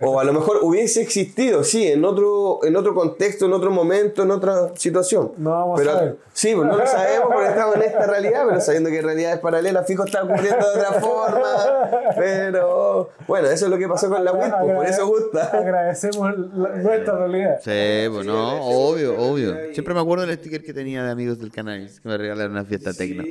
[0.00, 4.22] O a lo mejor hubiese existido, sí, en otro, en otro contexto, en otro momento,
[4.24, 5.32] en otra situación.
[5.38, 6.16] No vamos a saber.
[6.32, 9.86] Sí, pues no lo sabemos porque estamos en esta realidad, pero sabiendo que realidades paralelas,
[9.86, 12.10] fijo está ocurriendo de otra forma.
[12.16, 15.44] Pero bueno, eso es lo que pasó con la WIT, pues, por eso gusta.
[15.58, 17.56] Agradecemos la- nuestra realidad.
[17.62, 19.54] Sí, pues no, obvio, obvio.
[19.72, 22.64] Siempre me acuerdo del sticker que tenía de amigos del canal, que me regalaron una
[22.64, 23.22] fiesta tecno.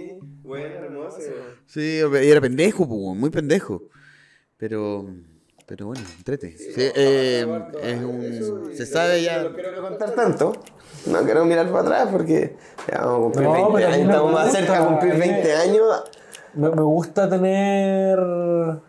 [0.44, 1.18] bueno, hermoso.
[1.66, 3.84] Sí, y era pendejo, pues, muy pendejo.
[4.58, 5.08] Pero,
[5.66, 6.58] pero bueno, entrete.
[6.58, 7.46] Sí, eh,
[7.82, 9.44] es un, se sabe ya.
[9.44, 10.54] No quiero contar tanto.
[11.06, 12.56] No quiero mirar para atrás porque
[12.92, 14.08] ya vamos a cumplir No, 20 pero a mí años.
[14.08, 16.04] me Estamos más gusta, cerca de cumplir a mí- 20 años.
[16.54, 18.20] Me, me gusta tener.
[18.20, 18.82] O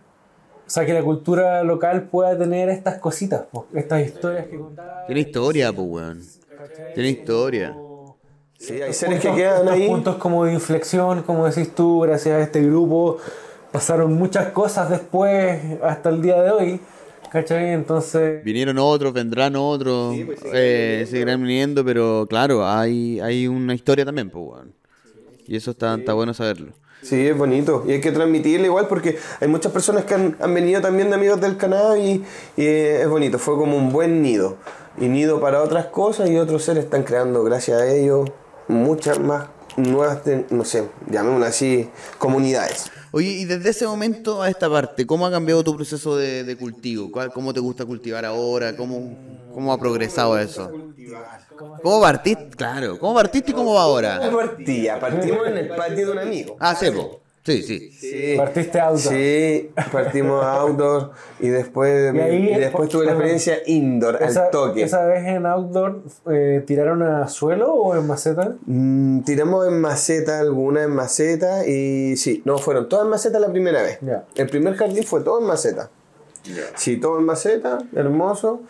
[0.66, 5.04] sea, que la cultura local pueda tener estas cositas, po, estas historias que contar.
[5.06, 6.22] Tiene historia, pues, weón.
[6.94, 7.76] Tiene historia.
[8.58, 9.86] Sí, hay seres que quedan ahí.
[9.86, 13.18] puntos como de inflexión, como decís tú, gracias a este grupo.
[13.74, 16.80] Pasaron muchas cosas después, hasta el día de hoy.
[17.28, 17.72] ¿Cachai?
[17.72, 18.44] Entonces.
[18.44, 20.14] Vinieron otros, vendrán otros,
[20.52, 24.74] eh, seguirán viniendo, pero claro, hay, hay una historia también, pues, weón.
[25.48, 26.70] Y eso está, está bueno saberlo.
[27.02, 27.82] Sí, es bonito.
[27.88, 31.16] Y hay que transmitirle igual porque hay muchas personas que han, han venido también de
[31.16, 32.24] amigos del canal y,
[32.56, 33.40] y es bonito.
[33.40, 34.56] Fue como un buen nido.
[34.98, 38.30] Y nido para otras cosas y otros seres están creando, gracias a ellos,
[38.68, 42.92] muchas más nuevas, no sé, llamémoslo así, comunidades.
[43.16, 46.56] Oye, y desde ese momento a esta parte, ¿cómo ha cambiado tu proceso de, de
[46.56, 47.12] cultivo?
[47.12, 48.76] ¿Cuál- ¿Cómo te gusta cultivar ahora?
[48.76, 49.16] ¿Cómo,
[49.52, 50.72] ¿Cómo ha progresado eso?
[51.80, 52.56] ¿Cómo partiste?
[52.56, 54.20] Claro, ¿cómo partiste y cómo va ahora?
[54.32, 56.56] Partía, partimos en el patio de un amigo.
[56.58, 57.20] Ah, sí, po.
[57.44, 57.90] Sí, sí.
[57.92, 58.34] Sí.
[58.36, 59.14] Partiste outdoor.
[59.14, 64.50] Sí, partimos outdoor y después, Y ahí- y después tuve la experiencia indoor, Esa, al
[64.50, 64.82] toque.
[64.82, 68.54] esa vez en outdoor, eh, ¿tiraron a suelo o en maceta?
[68.66, 73.50] Mm, tiramos en maceta, alguna en maceta y sí, no, fueron todas en maceta la
[73.52, 73.98] primera vez.
[74.34, 75.90] El primer jardín fue todo en maceta.
[76.76, 78.62] Sí, todo en maceta, hermoso.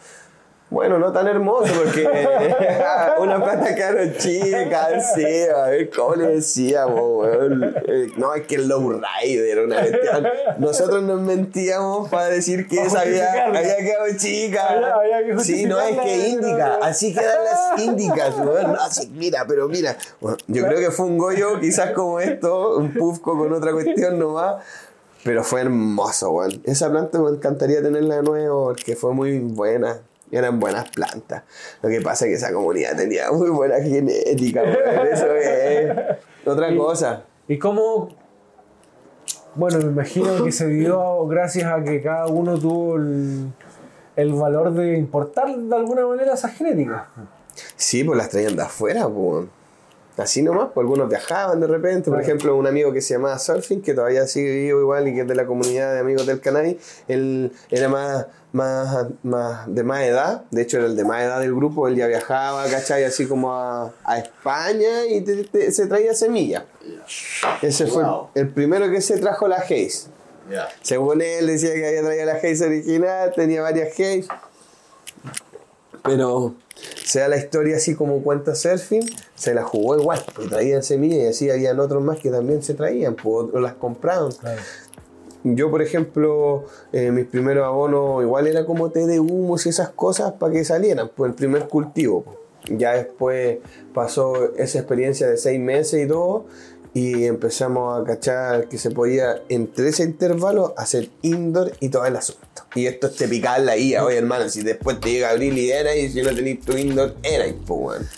[0.71, 2.05] Bueno, no tan hermoso porque
[3.19, 5.25] una planta caro chica, sí,
[5.55, 7.75] a ver cómo le decíamos, weón.
[7.87, 8.91] Eh, No, es que el low
[9.23, 10.27] rider, una cuestión.
[10.59, 14.69] Nosotros nos mentíamos para decir que esa había, había quedado chica.
[14.71, 18.73] Había- había que sí, no es que pero- así quedan las índicas, weón.
[18.73, 19.97] No, sí, mira, pero mira.
[20.21, 24.19] Bueno, yo creo que fue un goyo, quizás como esto, un pufco con otra cuestión
[24.19, 24.57] nomás.
[25.23, 26.61] Pero fue hermoso, weón.
[26.65, 29.99] Esa planta me encantaría tenerla de nuevo porque fue muy buena.
[30.37, 31.45] Eran buenas plantas.
[31.81, 34.63] Lo que pasa es que esa comunidad tenía muy buena genética.
[34.65, 35.93] Eso es
[36.45, 37.23] otra cosa.
[37.47, 38.09] ¿Y cómo?
[39.55, 43.53] Bueno, me imagino que se dio gracias a que cada uno tuvo el,
[44.17, 47.09] el valor de importar de alguna manera esa genética.
[47.77, 49.47] Sí, pues las traían de afuera, pues.
[50.17, 52.09] Así nomás, pues algunos viajaban de repente.
[52.11, 55.23] Por ejemplo, un amigo que se llamaba Surfing, que todavía sigue vivo igual y que
[55.23, 56.77] es de la comunidad de amigos del canal,
[57.09, 61.41] él era más, más, más de más edad, de hecho era el de más edad
[61.41, 63.03] del grupo, él ya viajaba, ¿cachai?
[63.03, 66.63] Así como a, a España y te- te- se traía semillas.
[67.61, 68.05] Ese fue
[68.37, 70.09] el primero que se trajo la Haze.
[70.83, 74.27] Según él decía que había traído la Haze original, tenía varias Haze.
[76.05, 76.55] Pero
[77.05, 81.27] sea la historia así como cuenta Surfing, se la jugó igual, pues traían semillas y
[81.27, 84.33] así habían otros más que también se traían, pues otros las compraban.
[84.33, 84.61] Claro.
[85.45, 89.91] Yo, por ejemplo, eh, mis primeros abonos igual era como té de humos y esas
[89.91, 92.23] cosas para que salieran, pues el primer cultivo.
[92.23, 92.39] pues.
[92.79, 93.59] Ya después
[93.93, 96.47] pasó esa experiencia de seis meses y todo,
[96.95, 102.17] y empezamos a cachar que se podía entre ese intervalo hacer indoor y todo el
[102.17, 102.54] asunto.
[102.75, 105.71] Y esto es te picar la IA, oye hermano, si después te llega abril y
[105.71, 108.09] era, y si no tenés tu indoor, era, pues weón.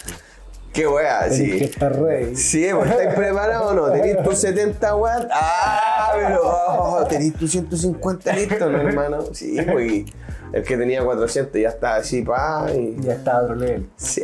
[0.76, 1.58] Qué weá, sí.
[1.58, 2.36] que estar ready.
[2.36, 5.26] Sí, pues estáis preparados o no, tenéis tus 70 watts.
[5.32, 9.24] Ah, pero oh, tenéis tus 150 listos, ¿no, hermano.
[9.32, 10.04] Sí, pues y
[10.52, 12.66] el que tenía 400 ya está así, pa.
[12.74, 12.94] Y...
[13.00, 13.88] Ya está a otro nivel.
[13.96, 14.22] Sí.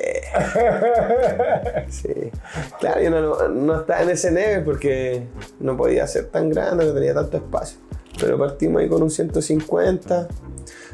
[1.88, 2.30] Sí.
[2.78, 5.26] Claro, yo no, no estaba en ese nivel porque
[5.58, 7.78] no podía ser tan grande, no tenía tanto espacio.
[8.20, 10.28] Pero partimos ahí con un 150.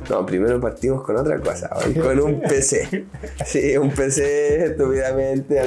[0.08, 3.06] No, primero partimos con otra cosa, hoy, con un PC.
[3.44, 5.60] Sí, un PC estúpidamente.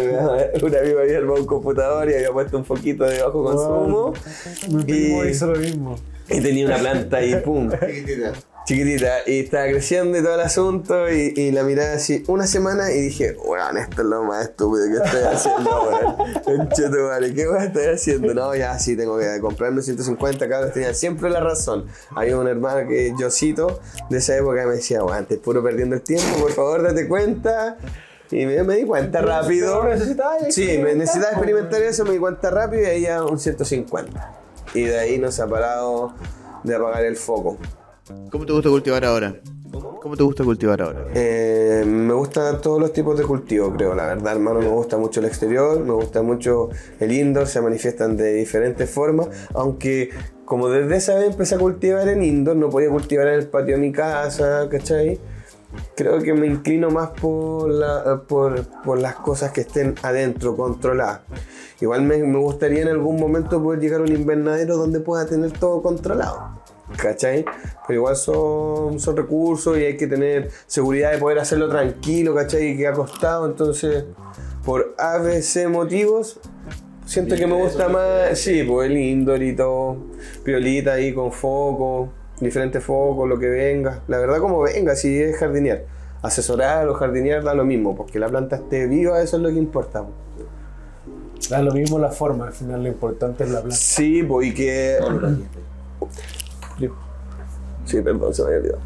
[0.63, 4.13] Un amigo había armado un computador y había puesto un foquito de bajo consumo.
[4.69, 5.95] Mi primo Y- hizo lo mismo.
[6.29, 7.69] Y tenía una planta y pum,
[8.71, 9.19] chiquitita.
[9.27, 11.11] Y estaba creciendo y todo el asunto.
[11.11, 14.85] Y, y la miraba así una semana y dije, weón, esto es lo más estúpido
[14.87, 16.69] que estoy haciendo, weón.
[16.75, 18.33] Tu madre, ¿qué weón estoy haciendo?
[18.33, 20.73] No, ya sí, tengo que comprarme 150 cabros.
[20.73, 21.85] Tenía siempre la razón.
[22.15, 23.79] Había un hermano que yo cito
[24.09, 27.07] de esa época que me decía, weón, te puro perdiendo el tiempo, por favor, date
[27.07, 27.77] cuenta.
[28.31, 29.83] Y me, me di cuenta rápido.
[29.83, 34.39] Necesitaba Sí, me necesitaba experimentar eso, me di cuenta rápido y ahí ya un 150.
[34.73, 36.13] Y de ahí no se ha parado
[36.63, 37.57] de apagar el foco.
[38.31, 39.35] ¿Cómo te gusta cultivar ahora?
[40.01, 41.05] ¿Cómo te gusta cultivar ahora?
[41.13, 44.59] Eh, me gustan todos los tipos de cultivo, creo, la verdad, hermano.
[44.59, 46.69] Me gusta mucho el exterior, me gusta mucho
[46.99, 49.27] el indoor, se manifiestan de diferentes formas.
[49.53, 50.09] Aunque,
[50.45, 53.75] como desde esa vez empecé a cultivar en indoor, no podía cultivar en el patio
[53.75, 55.19] de mi casa, ¿cachai?
[55.95, 61.21] Creo que me inclino más por, la- por, por las cosas que estén adentro, controladas.
[61.79, 65.51] Igual me, me gustaría en algún momento poder llegar a un invernadero donde pueda tener
[65.53, 66.60] todo controlado.
[66.97, 67.45] ¿Cachai?
[67.87, 72.69] Pero igual son, son recursos y hay que tener seguridad de poder hacerlo tranquilo, ¿cachai?
[72.69, 73.45] Y que acostado.
[73.45, 74.05] Entonces,
[74.65, 76.39] por ABC motivos,
[77.05, 79.97] siento que me gusta más, sí, pues el indoor y todo,
[80.43, 84.01] piolita ahí con foco, diferentes focos, lo que venga.
[84.07, 85.85] La verdad, como venga, si es jardinear.
[86.21, 89.55] Asesorar o jardinear da lo mismo, porque la planta esté viva, eso es lo que
[89.55, 90.03] importa.
[90.03, 91.49] pues.
[91.49, 93.75] Da lo mismo la forma, al final lo importante es la planta.
[93.75, 94.97] Sí, pues y que.
[97.85, 98.79] Sí, perdón, se me había olvidado.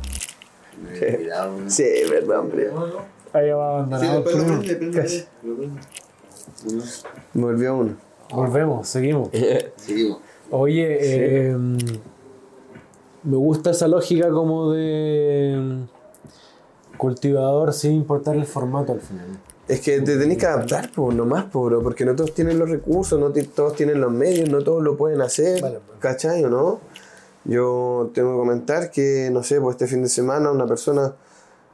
[1.67, 2.85] Sí, perdón, primo.
[3.33, 4.23] Ahí va abandonado.
[4.29, 5.75] el primo.
[7.33, 7.95] Me volvió uno.
[8.31, 9.29] Volvemos, seguimos.
[9.77, 10.19] Seguimos.
[10.51, 11.57] Oye, eh,
[13.23, 15.85] me gusta esa lógica como de
[16.97, 19.25] cultivador sin importar el formato al final.
[19.67, 22.69] Es que te tenés que adaptar, pues, nomás, po, bro, porque no todos tienen los
[22.69, 25.99] recursos, no todos tienen los medios, no todos lo pueden hacer, Vale, pues.
[25.99, 26.79] ¿cachai o no?
[27.45, 31.15] Yo tengo que comentar que, no sé, pues este fin de semana una persona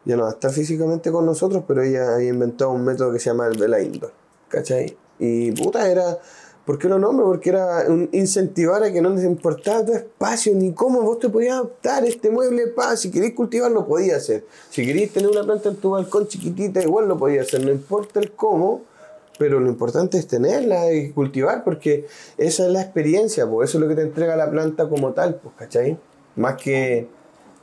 [0.03, 3.19] ya no va a estar físicamente con nosotros, pero ella había inventado un método que
[3.19, 4.11] se llama el Vela Indoor,
[4.49, 4.97] ¿cachai?
[5.19, 6.17] Y puta, era,
[6.65, 7.25] ¿por qué lo nombro?
[7.25, 11.29] Porque era un incentivar a que no les importaba tu espacio, ni cómo vos te
[11.29, 15.43] podías adaptar este mueble, pa, si queréis cultivar lo podías hacer, si queréis tener una
[15.43, 18.81] planta en tu balcón chiquitita, igual lo podías hacer, no importa el cómo,
[19.41, 22.05] pero lo importante es tenerla y cultivar porque
[22.37, 25.37] esa es la experiencia, pues eso es lo que te entrega la planta como tal,
[25.41, 25.97] pues, ¿cachai?
[26.35, 27.07] Más que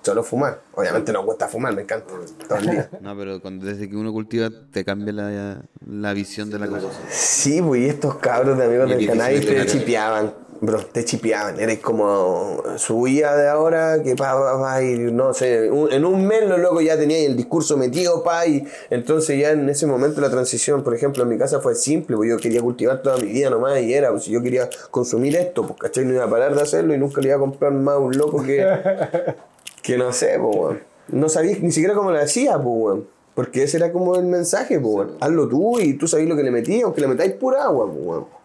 [0.03, 0.61] solo fumar.
[0.75, 2.13] Obviamente no cuesta fumar, me encanta.
[2.49, 2.91] Todo el día.
[3.01, 6.89] No, pero cuando, desde que uno cultiva te cambia la, la visión de la cosa.
[7.11, 9.67] Sí, pues y estos cabros de amigos Y del canal tener.
[9.67, 11.59] chipeaban, bro, te chipeaban.
[11.61, 16.05] Eres como su guía de ahora que pa, pa, pa, y no sé, un- en
[16.05, 19.87] un mes los locos ya tenían el discurso metido, pa, y entonces ya en ese
[19.87, 23.17] momento la transición, por ejemplo, en mi casa fue simple, pues yo quería cultivar toda
[23.19, 26.25] mi vida nomás y era, pues si yo quería consumir esto, pues cachai, no iba
[26.25, 28.65] a parar de hacerlo y nunca le iba a comprar más a un loco que,
[29.83, 30.81] que no sé, pues weón.
[31.11, 33.09] No sabías ni siquiera cómo lo hacía, pues weón.
[33.35, 35.17] Porque ese era como el mensaje, pues weón.
[35.21, 37.99] Hazlo tú y tú sabés lo que le metías, aunque le metáis pura agua, pues
[38.05, 38.38] weón.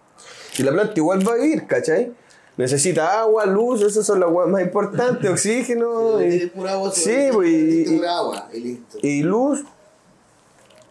[0.58, 2.12] Y la planta igual va a vivir, ¿cachai?
[2.58, 6.22] Necesita agua, luz, esas son las más importantes, oxígeno.
[6.26, 6.52] y-
[6.94, 8.98] sí, pues, y, y- agua y listo.
[9.02, 9.64] y luz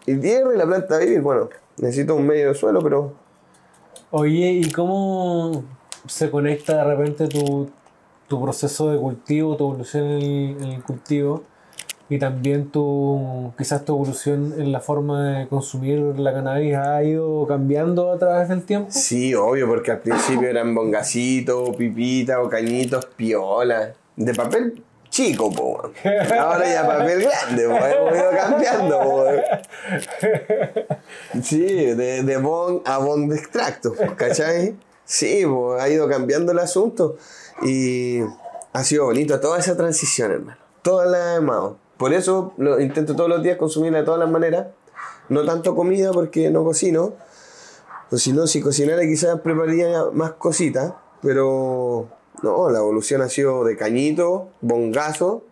[0.05, 1.21] y tierra y la planta va a vivir.
[1.21, 3.13] Bueno, necesita un medio de suelo, pero
[4.11, 5.63] Oye, ¿y cómo
[6.07, 7.69] se conecta de repente tu,
[8.27, 10.23] tu proceso de cultivo, tu evolución en el,
[10.63, 11.43] en el cultivo
[12.13, 17.47] y también tu quizás tu evolución en la forma de consumir la cannabis ha ido
[17.47, 18.89] cambiando a través del tiempo?
[18.91, 23.93] sí, obvio, porque al principio eran bongacitos, pipitas o cañitos, piola.
[24.15, 25.91] De papel chico, po.
[26.39, 27.83] Ahora ya papel grande, po.
[27.83, 29.25] Hemos ido cambiando, po.
[31.41, 34.75] Sí, de, de bong a bong de extracto, pues, ¿cachai?
[35.03, 37.17] Sí, pues, ha ido cambiando el asunto
[37.63, 38.19] y
[38.71, 40.59] ha sido bonito toda esa transición, hermano.
[40.83, 41.82] Toda la amado.
[41.97, 44.67] Por eso lo intento todos los días consumirla de todas las maneras.
[45.29, 47.13] No tanto comida porque no cocino.
[48.11, 50.93] O si no, si cocinara quizás prepararía más cositas.
[51.21, 52.07] Pero
[52.41, 55.43] no, la evolución ha sido de cañito, bongazo,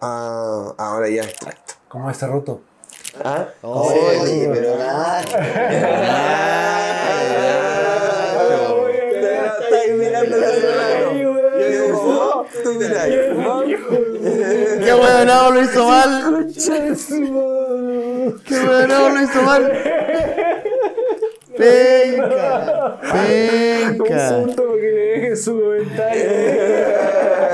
[0.00, 1.74] a ahora ya extracto.
[1.88, 2.60] Como este roto.
[3.22, 3.46] ¿Ah?
[3.60, 4.76] Oye, pero
[9.98, 11.12] mirando la.
[11.12, 13.08] Yo digo, "Oh, tú mirás".
[14.92, 16.46] ¡Qué huevonado lo hizo mal!
[18.44, 19.72] ¡Qué huevonado lo hizo mal!
[21.56, 22.98] ¡Penca!
[23.00, 24.36] ¡Penca!
[24.42, 26.30] punto que le deje su comentario.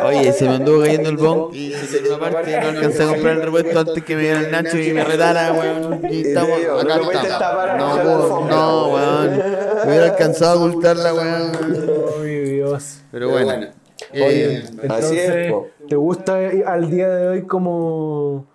[0.04, 3.36] Oye, se me anduvo cayendo el bong y se una parte no alcancé a comprar
[3.36, 6.00] el repuesto antes que me diera el Nacho y me retara, weón.
[6.10, 7.78] Y estamos, acá estamos.
[7.78, 9.36] No, no, weón.
[9.84, 11.52] Me hubiera alcanzado a ocultarla, weón.
[12.20, 12.98] Ay, Dios.
[13.12, 13.77] Pero bueno.
[14.12, 15.68] Oye, Eh, entonces, así es, po.
[15.88, 18.46] ¿te gusta al día de hoy como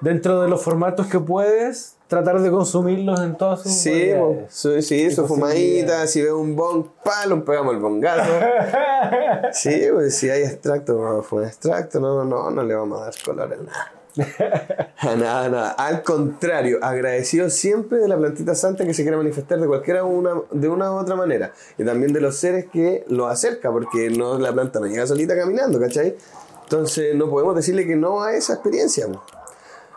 [0.00, 4.10] dentro de los formatos que puedes tratar de consumirlos en todas sus Sí.
[4.48, 8.30] Su- sí, su fumadita, si veo un bong, palo, pegamos el bongazo.
[9.52, 13.52] Sí, pues si hay extracto, fumar extracto, no, no, no le vamos a dar color
[13.52, 13.92] a nada.
[15.02, 15.70] Nada, nada.
[15.72, 20.34] Al contrario, agradecido siempre de la plantita santa que se quiera manifestar de cualquiera una,
[20.50, 21.52] de una u otra manera.
[21.78, 25.34] Y también de los seres que lo acerca, porque no, la planta no llega solita
[25.36, 26.16] caminando, ¿cachai?
[26.64, 29.06] Entonces no podemos decirle que no a esa experiencia.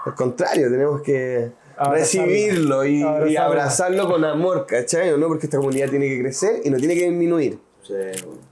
[0.05, 2.25] Al contrario, tenemos que Abrazarlo.
[2.25, 3.41] recibirlo y, y Abrazarlo.
[3.41, 5.11] abrazarlo con amor, ¿cachai?
[5.11, 5.27] ¿O no?
[5.27, 7.59] Porque esta comunidad tiene que crecer y no tiene que disminuir.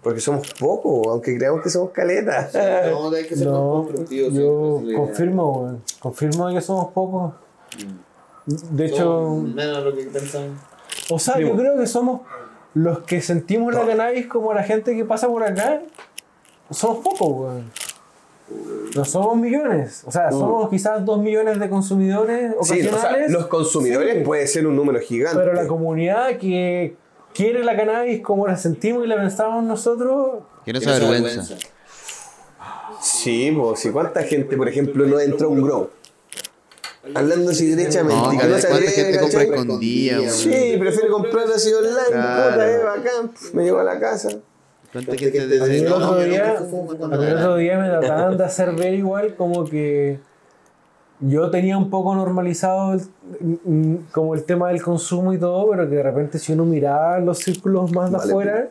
[0.02, 2.54] Porque somos pocos, aunque creamos que somos caletas.
[2.92, 4.34] No, hay que ser más No, constructivos.
[4.34, 5.82] yo siempre, confirmo, weón.
[6.00, 7.34] confirmo que somos pocos.
[8.72, 10.58] De hecho, Menos de lo que pensamos.
[11.10, 12.22] o sea, yo creo que somos
[12.74, 15.82] los que sentimos la cannabis como la gente que pasa por acá.
[16.70, 17.72] Somos pocos, weón.
[18.96, 20.04] No somos millones.
[20.06, 22.64] O sea, somos quizás dos millones de consumidores Mm.
[22.64, 23.32] Sí, o sea, ocasionales.
[23.32, 24.24] los consumidores Sí.
[24.24, 25.38] puede ser un número gigante.
[25.40, 26.96] Pero la comunidad que
[27.34, 31.56] quiere la cannabis como la sentimos y la pensamos nosotros, Que no se avergüenza.
[33.02, 35.90] Sí, pues, si cuánta gente, por ejemplo, no entra a un grow.
[37.14, 38.16] Hablando así derechamente.
[38.16, 40.30] No, que cada no vez se cuánta gente compra escondida.
[40.30, 42.52] Sí, prefiere comprar así online, Claro.
[42.54, 44.30] puta, eh, bacán, me llevo a la casa.
[44.94, 50.20] ¿Cuánta gente dice, el otro día me trataban de hacer ver igual como que
[51.26, 55.90] yo tenía un poco normalizado el- mm, como el tema del consumo y todo, pero
[55.90, 58.32] que de repente si uno miraba los círculos más de Vale.
[58.32, 58.70] afuera,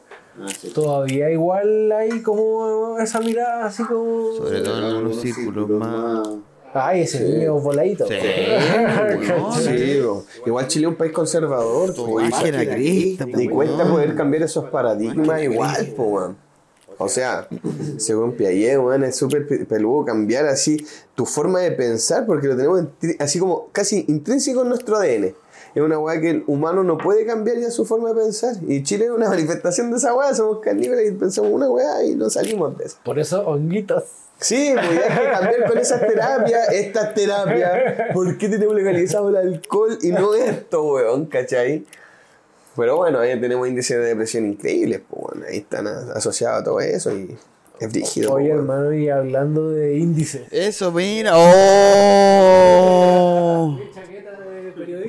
[0.74, 4.32] todavía igual hay como esa mirada así como...
[4.36, 6.28] Sobre todo en algunos círculos más.
[6.74, 8.06] Ay, ese niño voladito.
[8.06, 8.14] Sí.
[9.60, 10.00] Sí,
[10.46, 11.94] igual Chile es un país conservador.
[11.94, 16.36] po, y cuesta poder cambiar esos paradigmas igual, po, weón.
[16.98, 17.48] O sea,
[17.98, 20.84] según Piaget, weón, es súper pe- peludo cambiar así
[21.14, 22.84] tu forma de pensar porque lo tenemos
[23.18, 25.34] así como casi intrínseco en nuestro ADN.
[25.74, 28.56] Es una weá que el humano no puede cambiar ya su forma de pensar.
[28.68, 30.34] Y Chile es una manifestación de esa weá.
[30.34, 32.96] Somos caníbales y pensamos una weá y no salimos de eso.
[33.04, 34.04] Por eso, honguitos.
[34.38, 37.70] Sí, pues hay que cambiar con esas terapias, estas terapias.
[38.12, 41.26] ¿Por qué tenemos legalizado el alcohol y no esto, weón?
[41.26, 41.86] ¿Cachai?
[42.76, 46.64] Pero bueno, ahí tenemos índices de depresión increíbles, pues bueno, ahí están a- asociados a
[46.64, 47.36] todo eso y
[47.80, 48.32] es brígido.
[48.32, 50.42] Oye, pues, hermano, y hablando de índices.
[50.50, 51.32] Eso, mira.
[52.82, 53.78] ¡Oh!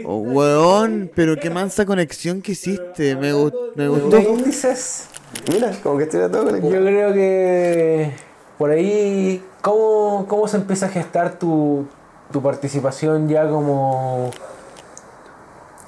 [0.05, 3.15] Oh, weón, pero qué mansa conexión que hiciste.
[3.15, 4.19] Me, gu- me gustó.
[4.19, 5.05] Índices,
[5.51, 6.85] Mira, como que estoy todo yo conectado.
[6.85, 8.11] creo que
[8.57, 11.85] por ahí, ¿cómo, cómo se empieza a gestar tu,
[12.31, 14.29] tu participación ya como...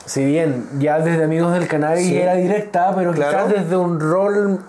[0.06, 2.18] Si bien ya desde Amigos del Cannabis Sí.
[2.18, 3.32] era directa, pero Claro.
[3.48, 4.60] quizás desde un rol...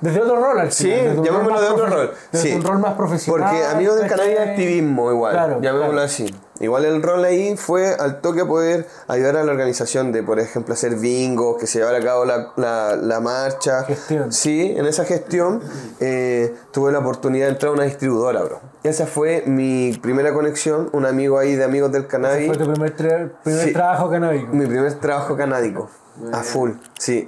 [0.00, 2.10] Desde otro rol al Sí, desde llamémoslo de otro rol.
[2.32, 2.54] Desde Sí.
[2.56, 3.50] un rol más profesional.
[3.50, 4.48] Porque amigos del canal y ¿cachai?
[4.50, 6.06] activismo igual, Claro, llamémoslo claro.
[6.06, 6.34] así.
[6.60, 10.74] Igual el rol ahí fue al toque poder ayudar a la organización de, por ejemplo,
[10.74, 13.82] hacer bingos, que se llevara a cabo la, la, la marcha.
[13.84, 14.30] Gestión.
[14.30, 15.62] Sí, en esa gestión
[16.00, 18.60] eh, tuve la oportunidad de entrar a una distribuidora, bro.
[18.82, 22.46] Esa fue mi primera conexión, un amigo ahí de amigos del cannabis.
[22.48, 23.72] Fue tu primer, tra- primer Sí.
[23.72, 24.52] trabajo canábico.
[24.54, 25.88] Mi primer trabajo canábico,
[26.32, 27.26] a full, sí.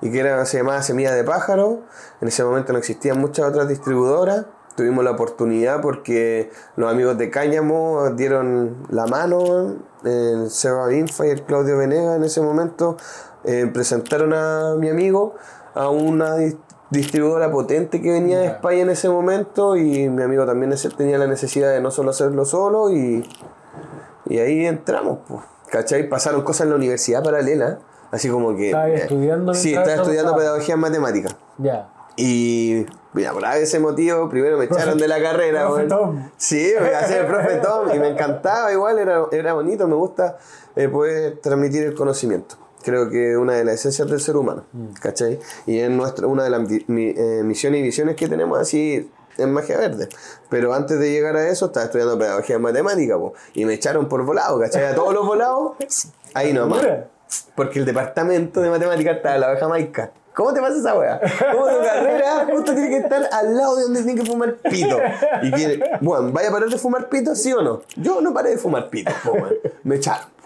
[0.00, 1.80] Y que era, se llamaba Semilla de Pájaro.
[2.20, 4.46] En ese momento no existían muchas otras distribuidoras.
[4.78, 9.74] Tuvimos la oportunidad porque los amigos de Cáñamo dieron la mano.
[10.04, 12.96] El Seba Infa y el Claudio Venega en ese momento
[13.42, 15.34] eh, presentaron a mi amigo
[15.74, 16.56] a una dis-
[16.90, 18.46] distribuidora potente que venía de.
[18.46, 22.10] España en ese momento y mi amigo también ese- tenía la necesidad de no solo
[22.10, 23.28] hacerlo solo y,
[24.26, 25.42] y ahí entramos, pues.
[25.72, 26.08] ¿Cachai?
[26.08, 27.80] Pasaron cosas en la universidad paralela,
[28.12, 28.66] así como que...
[28.68, 31.34] ¿Estabas eh, estudiando Sí, estaba estudiando pedagogía en matemáticas.
[31.58, 31.88] Ya.
[32.16, 35.62] Y mira, por ese motivo, primero me Profe- echaron de la carrera.
[35.66, 35.88] profe weón.
[35.88, 36.30] Tom.
[36.36, 40.36] Sí, me hacía el profe Tom y me encantaba igual, era, era bonito, me gusta
[40.76, 42.56] eh, poder transmitir el conocimiento.
[42.82, 44.64] Creo que es una de las esencias del ser humano,
[45.02, 45.40] ¿cachai?
[45.66, 49.52] Y es nuestra, una de las mi- eh, misiones y visiones que tenemos así en
[49.52, 50.08] Magia Verde.
[50.48, 54.08] Pero antes de llegar a eso, estaba estudiando pedagogía en matemática, po, y me echaron
[54.08, 54.84] por volado, ¿cachai?
[54.86, 55.72] A todos los volados,
[56.34, 56.86] ahí nomás.
[57.56, 60.12] Porque el departamento de matemáticas está en la oveja maica.
[60.38, 61.20] ¿Cómo te pasa esa weá?
[61.50, 64.96] ¿Cómo tu carrera justo tiene que estar al lado de donde tiene que fumar pito?
[65.42, 67.82] Y que, bueno, ¿vaya a parar de fumar pito, sí o no?
[67.96, 69.36] Yo no paré de fumar pito, po.
[69.82, 70.37] Me echaron.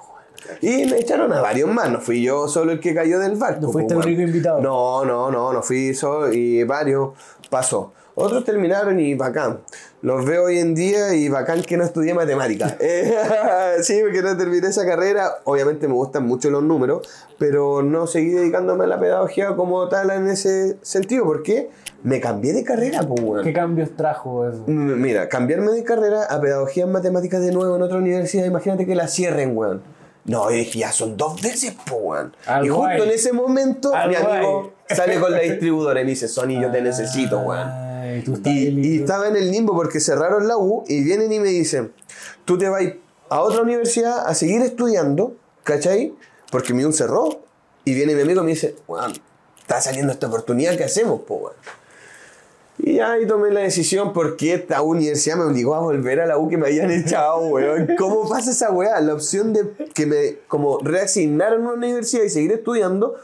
[0.61, 3.63] Y me echaron a varios más, no fui yo solo el que cayó del barco.
[3.63, 4.61] No fuiste po, el único invitado.
[4.61, 7.11] No, no, no, no fui solo y varios
[7.51, 7.93] pasó.
[8.15, 9.61] Otros terminaron y bacán.
[10.03, 12.77] Los veo hoy en día y bacán que no estudié matemáticas.
[12.83, 13.15] Eh,
[13.83, 15.31] sí, porque no terminé esa carrera.
[15.45, 20.11] Obviamente me gustan mucho los números, pero no seguí dedicándome a la pedagogía como tal
[20.11, 21.25] en ese sentido.
[21.25, 21.71] porque
[22.03, 23.45] Me cambié de carrera, pues, weón.
[23.45, 24.65] ¿Qué cambios trajo eso?
[24.67, 28.95] Mira, cambiarme de carrera a pedagogía en matemáticas de nuevo en otra universidad, imagínate que
[28.95, 29.83] la cierren, weón.
[30.25, 32.37] No, yo dije, ya son dos veces, po, weón.
[32.63, 33.01] Y justo guay.
[33.03, 34.97] en ese momento, Al mi amigo guay.
[34.97, 37.93] sale con la distribuidora y me dice, Sony, yo te necesito, weón.
[38.45, 41.93] Y, estaba en el limbo porque cerraron la U y vienen y me dicen,
[42.45, 42.83] tú te vas
[43.31, 46.15] a otra universidad a seguir estudiando, ¿cachai?
[46.51, 47.41] Porque mi U cerró.
[47.85, 49.13] Y viene mi amigo y me dice, weón,
[49.59, 51.55] está saliendo esta oportunidad, ¿qué hacemos, po, weón?
[52.85, 56.49] Y ahí tomé la decisión porque esta universidad me obligó a volver a la U
[56.49, 57.89] que me habían echado, weón.
[57.97, 59.01] ¿Cómo pasa esa weá?
[59.01, 63.15] La opción de que me como reasignaran a una universidad y seguir estudiando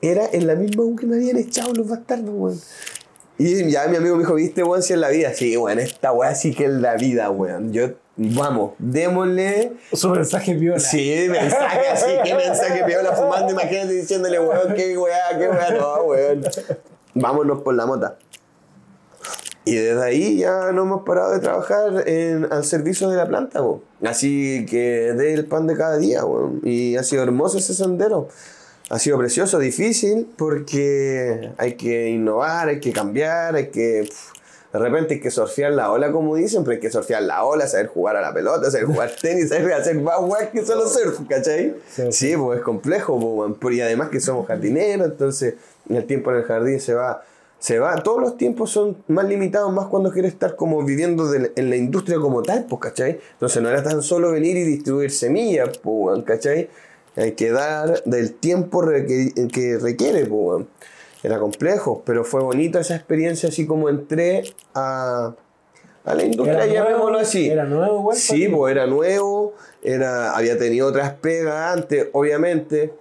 [0.00, 2.60] era en la misma U que me habían echado los bastardos, weón.
[3.36, 5.34] Y ya mi amigo me dijo, ¿viste, weón, si es la vida?
[5.34, 7.74] Sí, weón, esta weá sí que es la vida, weón.
[7.74, 9.72] Yo, vamos, démosle.
[9.92, 10.80] Su mensaje viola.
[10.80, 16.04] Sí, mensaje así, qué mensaje piola fumando, imagínate diciéndole, weón, qué weá, qué weá, no,
[16.04, 16.42] weón.
[17.12, 18.16] Vámonos por la mota.
[19.64, 23.62] Y desde ahí ya no hemos parado de trabajar en, al servicio de la planta,
[23.62, 23.80] weón.
[24.04, 26.60] Así que dé el pan de cada día, weón.
[26.62, 28.28] Y ha sido hermoso ese sendero.
[28.90, 34.06] Ha sido precioso, difícil, porque hay que innovar, hay que cambiar, hay que...
[34.06, 34.34] pff,
[34.74, 37.68] de repente hay que surfear la ola, como dicen, pero hay que surfear la ola,
[37.68, 41.20] saber jugar a la pelota, saber jugar tenis, saber hacer más weas que solo surf,
[41.28, 41.76] ¿cachai?
[41.88, 43.56] Sí, Sí, pues es complejo.
[43.60, 45.54] Pero y además que somos jardineros, entonces
[45.88, 47.22] el tiempo en el jardín se va,
[47.64, 47.94] se va.
[48.02, 51.76] Todos los tiempos son más limitados, más cuando quieres estar como viviendo de- en la
[51.76, 53.18] industria como tal, pues, ¿cachai?
[53.32, 56.68] Entonces no era tan solo venir y distribuir semillas, pues, ¿cachai?
[57.16, 60.66] Hay que dar del tiempo que requiere, pues.
[61.22, 64.42] Era complejo, pero fue bonita esa experiencia, así como entré
[64.74, 65.34] a,
[66.04, 67.48] a la industria, Era llamémoslo nuevo, así.
[67.48, 68.48] era nuevo igual Sí, ti.
[68.48, 72.92] pues era nuevo, era, había tenido otras pegas antes, obviamente,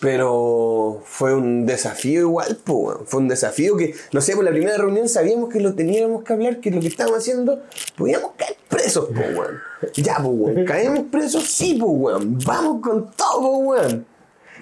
[0.00, 4.76] pero fue un desafío igual, pues, fue un desafío que, no sé, por la primera
[4.76, 7.62] reunión sabíamos que lo teníamos que hablar, que lo que estábamos haciendo,
[7.96, 9.58] podíamos caer presos, pues, weón.
[9.94, 14.06] Ya, pues, weón, caemos presos, sí, pues, weón, vamos con todo, pues, weón.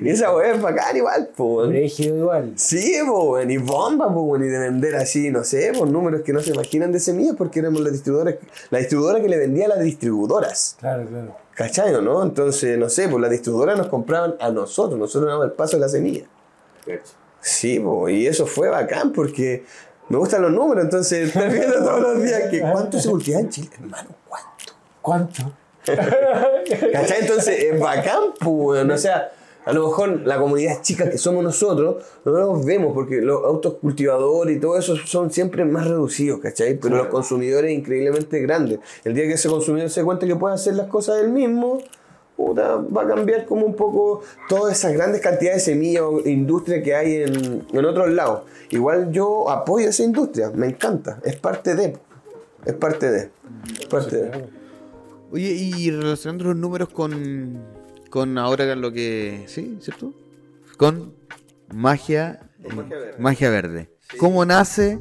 [0.01, 1.77] Y esa weón es bacán igual, pues, weón.
[1.77, 2.53] Igual.
[2.57, 6.33] Sí, po, weón, y bomba, weón, y de vender así, no sé, por números que
[6.33, 8.37] no se imaginan de semillas, porque éramos la distribuidora,
[8.71, 10.77] la distribuidora que le vendía a las distribuidoras.
[10.81, 11.37] Claro, claro.
[11.61, 12.23] ¿Cachai o no?
[12.23, 15.81] Entonces, no sé, pues las distribuidoras nos compraban a nosotros, nosotros damos el paso de
[15.83, 16.25] la semilla.
[17.43, 19.67] Sí, po, y eso fue bacán porque
[20.09, 23.51] me gustan los números, entonces estar viendo todos los días que cuánto se cultiva en
[23.51, 24.73] Chile, hermano, cuánto.
[25.03, 25.53] ¿Cuánto?
[26.93, 27.21] ¿Cachai?
[27.21, 28.91] Entonces es bacán, pues, weón.
[28.93, 29.31] O sea,
[29.65, 33.75] a lo mejor la comunidad chica que somos nosotros, no los vemos porque los autos
[33.75, 36.79] cultivadores y todo eso son siempre más reducidos, ¿cachai?
[36.79, 38.81] Pero los consumidores increíblemente grandes.
[39.05, 41.83] El día que ese consumidor se cuenta que puede hacer las cosas él mismo,
[42.37, 46.83] puta, va a cambiar como un poco todas esas grandes cantidades de semillas o industria
[46.83, 48.43] que hay en, en otros lados.
[48.71, 51.99] Igual yo apoyo esa industria, me encanta, es parte de.
[52.65, 53.31] Es parte de.
[53.79, 54.49] es parte de.
[55.33, 57.61] Oye, y relacionando los números con,
[58.11, 59.45] con ahora lo que...
[59.47, 59.79] ¿Sí?
[59.81, 60.13] ¿Cierto?
[60.77, 61.15] Con
[61.73, 63.15] magia, Con magia verde.
[63.19, 63.91] magia verde.
[64.19, 64.99] ¿Cómo nace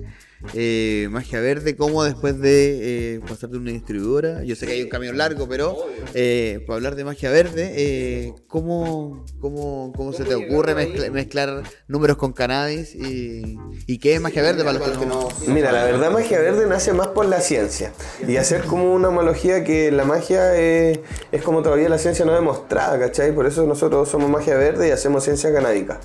[0.54, 1.76] eh, magia verde?
[1.76, 4.44] ¿Cómo después de eh, pasar de una distribuidora?
[4.44, 5.78] Yo sé que hay un camino largo, pero
[6.14, 11.64] eh, para hablar de magia verde, eh, ¿cómo, cómo, cómo se te ocurre mezcla- mezclar
[11.88, 12.96] números con cannabis?
[12.96, 15.28] Y, ¿Y qué es magia verde para los que no...
[15.48, 17.92] Mira, la verdad magia verde nace más por la ciencia
[18.28, 21.00] y hacer como una homología que la magia es,
[21.32, 23.34] es como todavía la ciencia no demostrada, ¿cachai?
[23.34, 26.00] Por eso nosotros somos magia verde y hacemos ciencia canábica.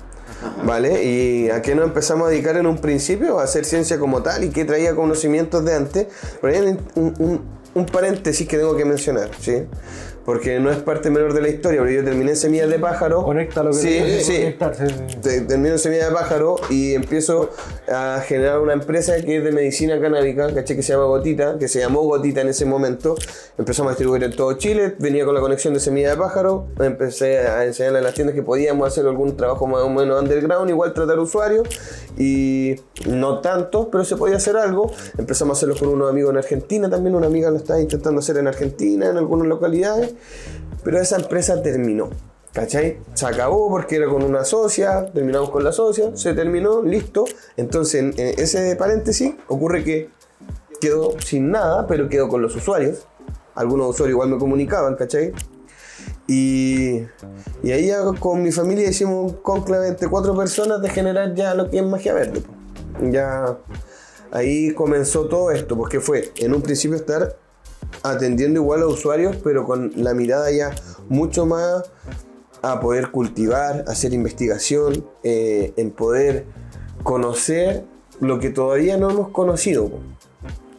[0.65, 1.03] ¿Vale?
[1.03, 3.39] ¿Y a qué nos empezamos a dedicar en un principio?
[3.39, 6.07] A hacer ciencia como tal y que traía conocimientos de antes.
[6.41, 7.41] Pero hay un, un-
[7.73, 9.65] un paréntesis que tengo que mencionar, ¿sí?
[10.25, 13.23] Porque no es parte menor de la historia, pero yo terminé en Semillas de Pájaro.
[13.23, 14.37] Conecta lo que sí, que sí.
[14.39, 15.17] conectar, sí, sí.
[15.21, 17.51] Te- termino en Semilla de Pájaro y empiezo
[17.87, 20.75] a generar una empresa que es de medicina canábica, ¿caché?
[20.75, 23.13] Que se llama Gotita, que se llamó Gotita en ese momento.
[23.59, 27.39] Empezamos a distribuir en todo Chile, venía con la conexión de Semilla de Pájaro, empecé
[27.39, 30.93] a enseñarle a las tiendas que podíamos hacer algún trabajo más o menos underground, igual
[30.93, 31.67] tratar usuarios
[32.17, 32.75] y
[33.07, 34.91] no tanto, pero se podía hacer algo.
[35.17, 38.37] Empezamos a hacerlo con unos amigos en Argentina, también una amiga lo estaba intentando hacer
[38.37, 40.15] en Argentina, en algunas localidades,
[40.83, 42.09] pero esa empresa terminó.
[42.53, 42.99] ¿Cachai?
[43.13, 47.25] Se acabó porque era con una socia, terminamos con la socia, se terminó, listo.
[47.57, 50.09] Entonces, en, en ese paréntesis, ocurre que
[50.79, 53.07] quedó sin nada, pero quedó con los usuarios.
[53.55, 55.33] Algunos usuarios igual me comunicaban, ¿cachai?
[56.27, 57.01] Y,
[57.61, 61.53] y ahí ya con mi familia hicimos un conclave entre cuatro personas de generar ya
[61.55, 62.41] lo que es magia verde.
[63.01, 63.57] Ya
[64.31, 67.37] ahí comenzó todo esto, porque fue en un principio estar
[68.03, 70.75] atendiendo igual a usuarios, pero con la mirada ya
[71.09, 71.83] mucho más
[72.61, 76.45] a poder cultivar, hacer investigación, eh, en poder
[77.03, 77.85] conocer
[78.19, 79.91] lo que todavía no hemos conocido.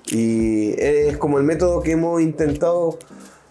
[0.07, 2.99] Y es como el método que hemos intentado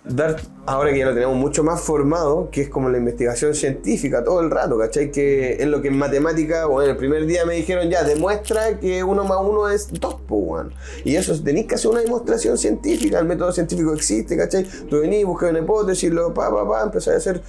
[0.03, 4.23] dar, ahora que ya lo tenemos mucho más formado, que es como la investigación científica
[4.23, 5.11] todo el rato, ¿cachai?
[5.11, 9.03] Que es lo que en matemática, bueno, el primer día me dijeron ya, demuestra que
[9.03, 10.65] uno más uno es dos, pues.
[11.03, 14.65] Y eso, tenéis que hacer una demostración científica, el método científico existe, ¿cachai?
[14.89, 17.41] Tú venís, buscas una hipótesis, lo pa, pa, pa, empezás a hacer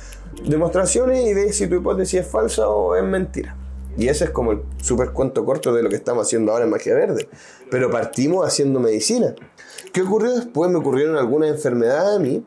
[0.44, 3.56] demostraciones y ves si tu hipótesis es falsa o es mentira.
[3.96, 6.70] Y ese es como el super cuento corto de lo que estamos haciendo ahora en
[6.70, 7.30] Magia Verde.
[7.70, 9.34] Pero partimos haciendo medicina.
[9.90, 10.70] ¿Qué ocurrió después?
[10.70, 12.44] Me ocurrieron algunas enfermedades a mí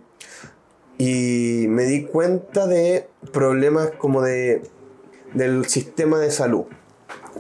[1.00, 4.62] y me di cuenta de problemas como de,
[5.34, 6.66] del sistema de salud.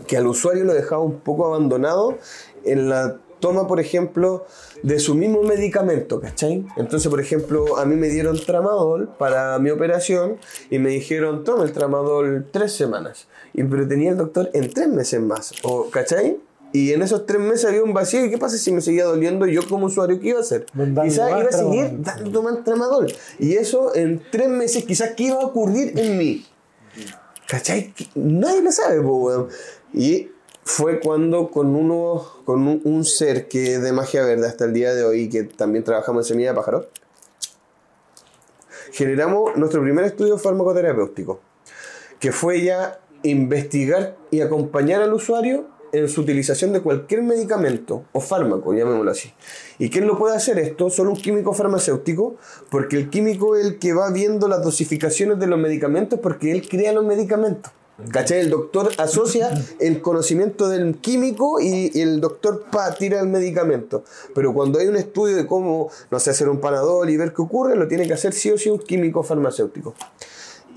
[0.07, 2.17] Que al usuario lo dejaba un poco abandonado
[2.63, 4.45] en la toma, por ejemplo,
[4.81, 6.65] de su mismo medicamento, ¿cachai?
[6.77, 10.37] Entonces, por ejemplo, a mí me dieron tramadol para mi operación
[10.69, 13.27] y me dijeron, toma el tramadol tres semanas.
[13.53, 16.39] Y, pero tenía el doctor en tres meses más, o, ¿cachai?
[16.71, 18.25] Y en esos tres meses había un vacío.
[18.25, 20.19] ¿Y qué pasa si me seguía doliendo yo como usuario?
[20.19, 20.65] ¿Qué iba a hacer?
[21.03, 23.11] Quizás iba a seguir dando más tramadol.
[23.39, 26.45] Y eso en tres meses, quizás, ¿qué iba a ocurrir en mí?
[27.47, 27.93] ¿Cachai?
[28.13, 29.47] Nadie lo sabe, po, weón.
[29.93, 30.29] Y
[30.63, 34.73] fue cuando con uno, con un, un ser que es de magia verde hasta el
[34.73, 36.89] día de hoy, que también trabajamos en Semilla de Pájaro,
[38.91, 41.39] generamos nuestro primer estudio farmacoterapéutico,
[42.19, 48.19] que fue ya investigar y acompañar al usuario en su utilización de cualquier medicamento o
[48.19, 49.31] fármaco, llamémoslo así.
[49.77, 50.89] ¿Y quién lo puede hacer esto?
[50.89, 52.35] Solo un químico farmacéutico,
[52.69, 56.67] porque el químico es el que va viendo las dosificaciones de los medicamentos porque él
[56.67, 57.71] crea los medicamentos.
[58.11, 58.39] ¿Cachai?
[58.39, 64.05] El doctor asocia el conocimiento del químico y el doctor pa, tira el medicamento.
[64.33, 67.41] Pero cuando hay un estudio de cómo, no sé, hacer un panadol y ver qué
[67.41, 69.95] ocurre, lo tiene que hacer sí o sí un químico farmacéutico.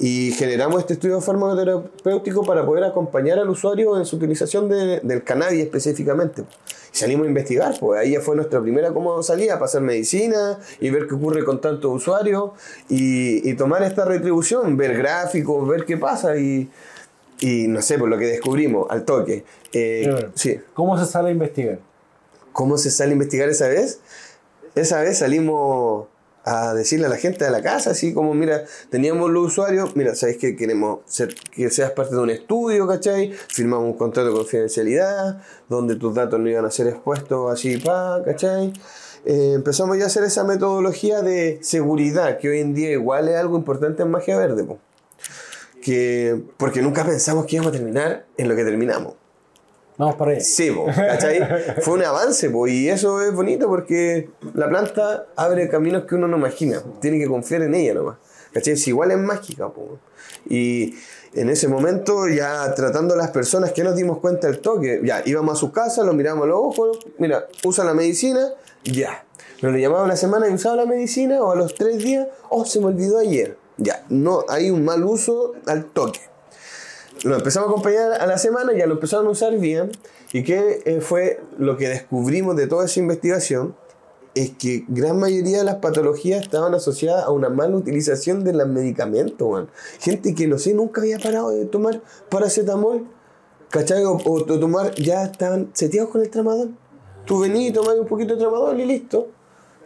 [0.05, 5.23] Y generamos este estudio farmacoterapéutico para poder acompañar al usuario en su utilización de- del
[5.23, 6.43] cannabis específicamente.
[6.93, 10.91] Y salimos a investigar, pues ahí ya fue nuestra primera como salida, pasar medicina y
[10.91, 12.51] ver qué ocurre con tantos usuarios
[12.89, 16.69] y, y tomar esta retribución, ver gráficos, ver qué pasa y,
[17.39, 19.45] y no sé, por lo que descubrimos al toque.
[19.73, 20.59] Eh, sí.
[20.75, 21.79] ¿Cómo se sale a investigar?
[22.53, 24.01] ¿Cómo se sale a investigar esa vez?
[24.75, 26.09] Esa vez salimos
[26.45, 30.15] a decirle a la gente de la casa, así como, mira, teníamos los usuarios, mira,
[30.15, 33.33] ¿sabéis que queremos ser, que seas parte de un estudio, ¿cachai?
[33.49, 38.23] Firmamos un contrato de confidencialidad, donde tus datos no iban a ser expuestos así, pa,
[38.25, 38.73] ¿cachai?
[39.25, 43.37] Eh, empezamos ya a hacer esa metodología de seguridad, que hoy en día igual es
[43.37, 44.79] algo importante en Magia Verde, po.
[45.81, 49.22] que, porque nunca pensamos que íbamos a terminar en lo que terminamos.
[49.99, 50.41] Vamos para allá.
[50.41, 51.41] Sí, ¿cachai?
[51.81, 56.29] Fue un avance, po, y eso es bonito porque la planta abre caminos que uno
[56.29, 56.83] no imagina.
[57.01, 58.17] Tiene que confiar en ella nomás.
[58.53, 58.77] ¿Cachai?
[58.77, 59.99] Si igual es mágica, po.
[60.49, 60.95] Y
[61.35, 65.23] en ese momento, ya tratando a las personas que nos dimos cuenta del toque, ya
[65.25, 68.53] íbamos a su casa, lo miramos a los ojos, mira, usa la medicina,
[68.85, 69.25] ya.
[69.61, 72.65] Pero le llamaba una semana y usaba la medicina, o a los tres días, oh,
[72.65, 73.57] se me olvidó ayer.
[73.77, 76.32] Ya, no, hay un mal uso al toque
[77.25, 79.91] lo empezamos a acompañar a la semana, ya lo empezaron a usar bien.
[80.33, 83.77] ¿Y qué eh, fue lo que descubrimos de toda esa investigación?
[84.35, 88.67] Es que gran mayoría de las patologías estaban asociadas a una mala utilización de los
[88.67, 89.69] medicamentos.
[90.01, 92.01] Gente que no sé, nunca había parado de tomar
[92.31, 93.07] paracetamol,
[93.71, 94.05] ¿cachai?
[94.05, 96.75] O tomar, ya estaban seteados con el tramadol.
[97.27, 99.29] Tú venís y tomás un poquito de tramadol y listo.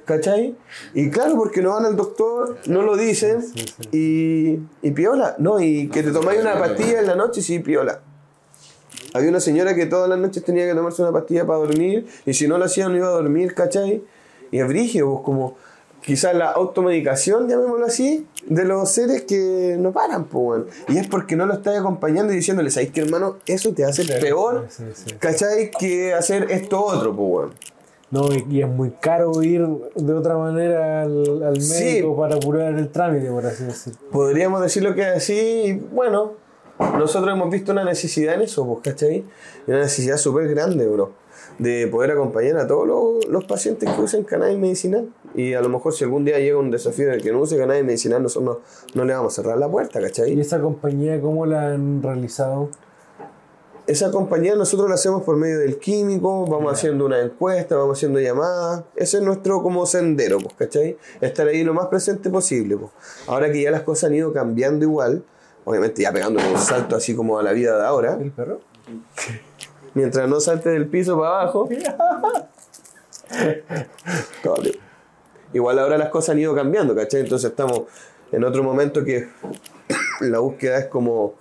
[0.07, 0.57] ¿Cachai?
[0.95, 3.45] Y claro, porque no van al doctor, no lo dicen,
[3.93, 5.61] Y, y piola, ¿no?
[5.61, 8.01] Y que te tomáis una pastilla en la noche, sí, piola.
[9.13, 12.33] Había una señora que todas las noches tenía que tomarse una pastilla para dormir, y
[12.33, 14.03] si no lo hacía no iba a dormir, ¿cachai?
[14.51, 15.57] Y es brígido, pues como
[16.03, 20.67] quizás la automedicación, llamémoslo así, de los seres que no paran, pues, weón.
[20.89, 23.39] Y es porque no lo estás acompañando y diciéndole, ¿sabes qué, hermano?
[23.47, 24.69] Eso te hace peor.
[25.19, 25.73] ¿cachai?
[25.73, 27.55] Que hacer esto otro, pues, weón.
[28.11, 31.85] No, y, y es muy caro ir de otra manera al, al Sí.
[31.85, 33.99] médico para apurar el trámite, por así decirlo.
[34.13, 36.35] Podríamos decirlo que así, y bueno,
[36.99, 39.25] nosotros hemos visto una necesidad en eso, pues, ¿cachai?
[39.67, 41.13] Y Una necesidad súper grande, bro,
[41.59, 45.09] de poder acompañar a todos los, los pacientes que usen cannabis medicinal.
[45.35, 47.85] Y a lo mejor si algún día llega un desafío de que no use cannabis
[47.85, 48.59] medicinal, nosotros
[48.95, 50.41] no, no le vamos a cerrar la puerta, ¿Y ¿cachai?
[50.41, 52.69] esa compañía cómo la han realizado?
[53.87, 58.19] Esa compañía nosotros la hacemos por medio del químico, vamos haciendo una encuesta, vamos haciendo
[58.19, 58.83] llamadas.
[58.97, 60.99] Ese es nuestro como sendero, pues, ¿cachai?
[61.21, 62.77] Estar ahí lo más presente posible.
[62.77, 62.91] Pues.
[63.29, 65.23] Ahora que ya las cosas han ido cambiando igual,
[65.65, 68.61] obviamente ya pegando un salto así como a la vida de ahora, ¿El perro?
[69.95, 71.69] mientras no salte del piso para abajo.
[75.53, 77.21] Igual ahora las cosas han ido cambiando, ¿cachai?
[77.21, 77.83] Entonces estamos
[78.33, 79.29] en otro momento que
[80.21, 81.35] la búsqueda es como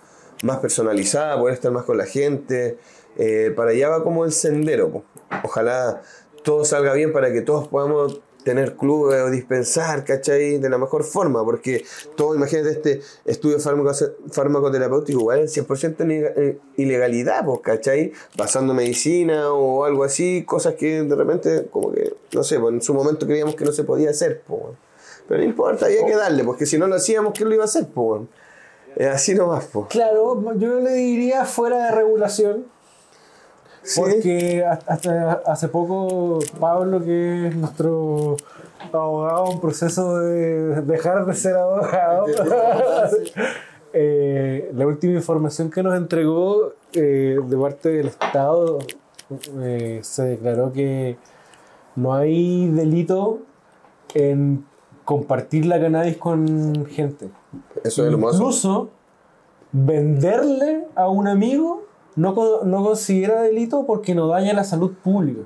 [0.46, 2.78] más personalizada, poder estar más con la gente.
[3.18, 4.90] eh, para allá va como el sendero.
[4.92, 5.04] po.
[5.44, 6.02] Ojalá
[6.44, 10.60] todo salga bien para que todos podamos tener clubes o dispensar, ¿cachai?
[10.60, 11.84] De la mejor forma, porque
[12.16, 13.58] todo, imagínate este estudio
[14.32, 18.12] farmacoterapéutico, igual es 100% nega- eh, ilegalidad, pues, ¿cachai?
[18.38, 22.82] Pasando medicina o algo así, cosas que de repente, como que, no sé, pues en
[22.82, 24.62] su momento creíamos que no se podía hacer, pues.
[25.28, 27.66] Pero no importa, había que darle, porque si no lo hacíamos, ¿quién lo iba a
[27.66, 28.22] hacer, pues?
[28.96, 29.88] Es así nomás, pues.
[29.90, 32.66] Claro, yo le diría fuera de regulación.
[33.84, 34.00] Sí.
[34.02, 38.36] Porque hasta- hasta hace poco Pablo, que es nuestro
[38.92, 42.26] abogado en proceso de dejar de ser abogado,
[43.94, 48.80] eh, la última información que nos entregó eh, de parte del Estado
[49.62, 51.18] eh, se declaró que
[51.96, 53.40] no hay delito
[54.14, 54.66] en
[55.04, 57.30] compartir la cannabis con gente.
[57.86, 58.36] Eso es hermoso.
[58.38, 58.90] Incluso
[59.72, 61.84] venderle a un amigo
[62.16, 62.34] no,
[62.64, 65.42] no considera delito porque no daña la salud pública.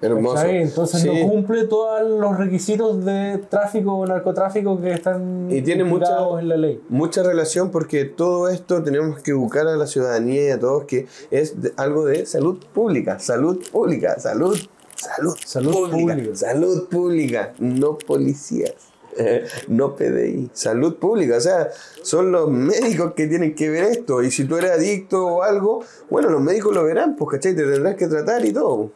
[0.00, 0.34] Hermoso.
[0.36, 0.62] ¿cachai?
[0.62, 1.08] Entonces Sí.
[1.08, 6.48] no cumple todos los requisitos de tráfico o narcotráfico que están Y tiene mucha- en
[6.48, 6.80] la ley.
[6.88, 11.06] mucha relación porque todo esto tenemos que educar a la ciudadanía y a todos que
[11.30, 14.56] es de- algo de salud pública, salud pública, salud,
[14.96, 16.34] salud, Salud pública.
[16.34, 18.74] salud pública, no policías.
[19.68, 21.70] No PDI, salud pública, o sea,
[22.02, 24.22] son los médicos que tienen que ver esto.
[24.22, 27.54] Y si tú eres adicto o algo, bueno, los médicos lo verán, pues, ¿cachai?
[27.54, 28.92] Te tendrás que tratar y todo.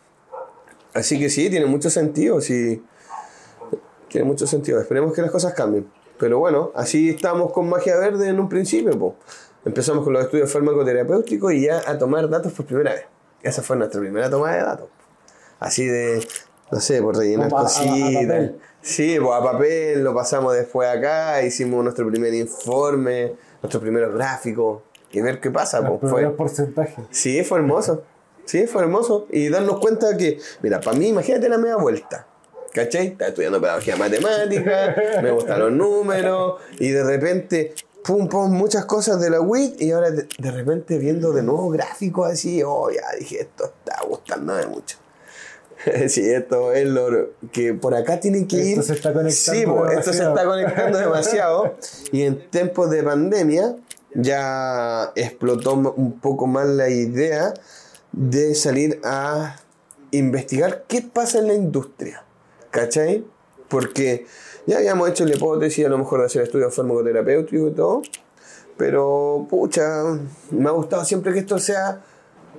[0.93, 2.83] Así que sí, tiene mucho sentido, sí.
[4.09, 4.81] Tiene mucho sentido.
[4.81, 5.87] Esperemos que las cosas cambien.
[6.19, 8.99] Pero bueno, así estamos con magia verde en un principio.
[8.99, 9.17] po.
[9.65, 13.05] Empezamos con los estudios farmacoterapéuticos y ya a tomar datos por primera vez.
[13.43, 14.89] Esa fue nuestra primera toma de datos.
[15.61, 16.27] Así de,
[16.71, 18.51] no sé, por rellenar cositas.
[18.83, 24.83] Sí, pues a papel, lo pasamos después acá, hicimos nuestro primer informe, nuestro primer gráfico
[25.13, 25.81] y ver qué pasa.
[25.81, 25.99] Los po.
[26.01, 27.05] Fue, primeros porcentajes.
[27.11, 28.05] Sí, fue hermoso.
[28.45, 29.27] Sí, fue hermoso.
[29.31, 32.27] Y darnos cuenta que, mira, para mí, imagínate la media vuelta.
[32.73, 33.09] ¿Cachai?
[33.09, 39.21] Estaba estudiando pedagogía matemática, me gustan los números, y de repente, pum, pum, muchas cosas
[39.21, 43.03] de la WIT, y ahora de, de repente viendo de nuevo gráficos así, oh, ya
[43.19, 44.99] dije, esto está gustándome mucho.
[46.09, 48.79] sí, esto es lo que por acá tiene que ir.
[48.79, 51.77] Esto se está conectando Sí, esto se está conectando demasiado.
[52.13, 53.77] Y en tiempos de pandemia
[54.15, 57.55] ya explotó un poco más la idea
[58.13, 59.57] de salir a
[60.11, 62.25] investigar qué pasa en la industria.
[62.71, 63.25] ¿Cachai?
[63.69, 64.27] Porque
[64.67, 68.03] ya habíamos hecho la hipótesis a lo mejor de hacer estudios farmacoterapéuticos y todo.
[68.77, 70.05] Pero, pucha,
[70.51, 72.03] me ha gustado siempre que esto sea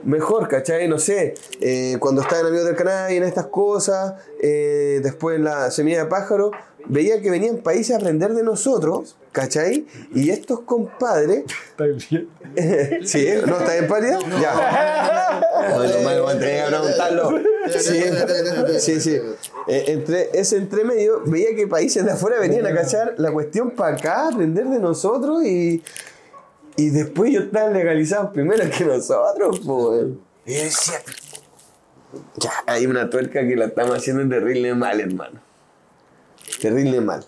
[0.04, 0.88] mejor, ¿cachai?
[0.88, 5.38] No sé, eh, cuando estaba en Amigos del Canal y en estas cosas, eh, después
[5.38, 6.52] en la semilla de pájaro,
[6.88, 9.86] veía que venían países a aprender de nosotros, ¿cachai?
[10.14, 12.30] Y estos compadres, Está bien.
[13.06, 13.28] ¿sí?
[13.46, 14.20] ¿No está en pálida?
[14.42, 15.38] Ya.
[15.62, 17.30] Bueno, bueno, voy a tener que preguntarlo.
[18.80, 19.22] Sí, sí, sí.
[19.68, 23.96] Eh, entre, ese entremedio, veía que países de afuera venían a cachar la cuestión para
[23.96, 25.84] acá, aprender de nosotros y,
[26.76, 30.08] y después yo estaba legalizados primero que nosotros, pues.
[30.46, 31.02] Y yo decía,
[32.38, 35.40] ya, hay una tuerca que la estamos haciendo terrible mal, hermano.
[36.62, 37.24] Terrible mal.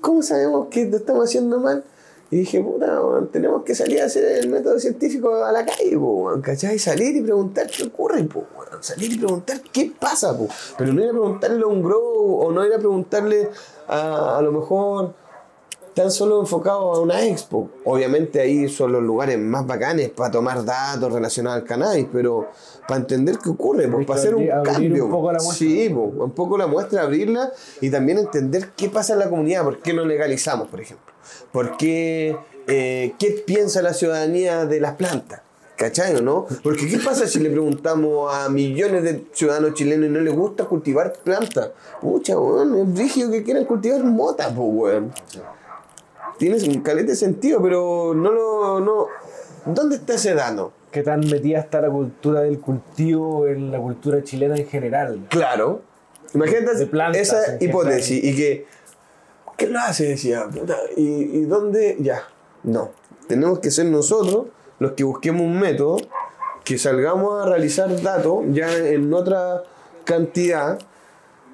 [0.00, 1.84] ¿Cómo sabemos que lo estamos haciendo mal?
[2.30, 5.96] Y dije, puta, weón, tenemos que salir a hacer el método científico a la calle,
[5.96, 6.78] po, weón, ¿cachai?
[6.78, 8.82] Salir y preguntar qué ocurre, po, weón.
[8.82, 10.48] Salir y preguntar qué pasa, po.
[10.76, 13.50] Pero no ir a preguntarle a un grow o no ir a preguntarle
[13.86, 15.14] a, a lo mejor
[15.94, 17.70] tan solo enfocado a una expo.
[17.84, 22.48] Obviamente ahí son los lugares más bacanes para tomar datos relacionados al cannabis, pero
[22.88, 25.04] para entender qué ocurre, pues, para hacer un abrir- cambio.
[25.06, 25.54] un poco la muestra.
[25.68, 29.62] Sí, pues, un poco la muestra, abrirla y también entender qué pasa en la comunidad,
[29.64, 31.12] por qué no legalizamos, por ejemplo.
[31.52, 32.36] ¿Por qué,
[32.66, 35.40] eh, qué piensa la ciudadanía de las plantas?
[35.76, 36.46] ¿Cachai o no?
[36.62, 40.64] Porque ¿qué pasa si le preguntamos a millones de ciudadanos chilenos y no les gusta
[40.66, 41.70] cultivar plantas?
[42.00, 45.12] Pucha, weón, es brígido que quieran cultivar mota, pues, weón.
[46.38, 48.80] Tienes un calete sentido, pero no lo.
[48.80, 49.06] No.
[49.66, 50.72] ¿Dónde está ese dato?
[50.90, 55.26] ¿Qué tan metida está la cultura del cultivo en la cultura chilena en general?
[55.28, 55.82] Claro.
[56.34, 58.66] Imagínate plantas esa hipótesis y que.
[59.56, 60.08] ¿Qué lo hace?
[60.08, 60.48] Decía.
[60.48, 61.96] puta, ¿Y, y dónde?
[62.00, 62.22] Ya.
[62.64, 62.90] No.
[63.28, 64.46] Tenemos que ser nosotros
[64.78, 65.96] los que busquemos un método,
[66.64, 69.62] que salgamos a realizar datos ya en otra
[70.04, 70.78] cantidad.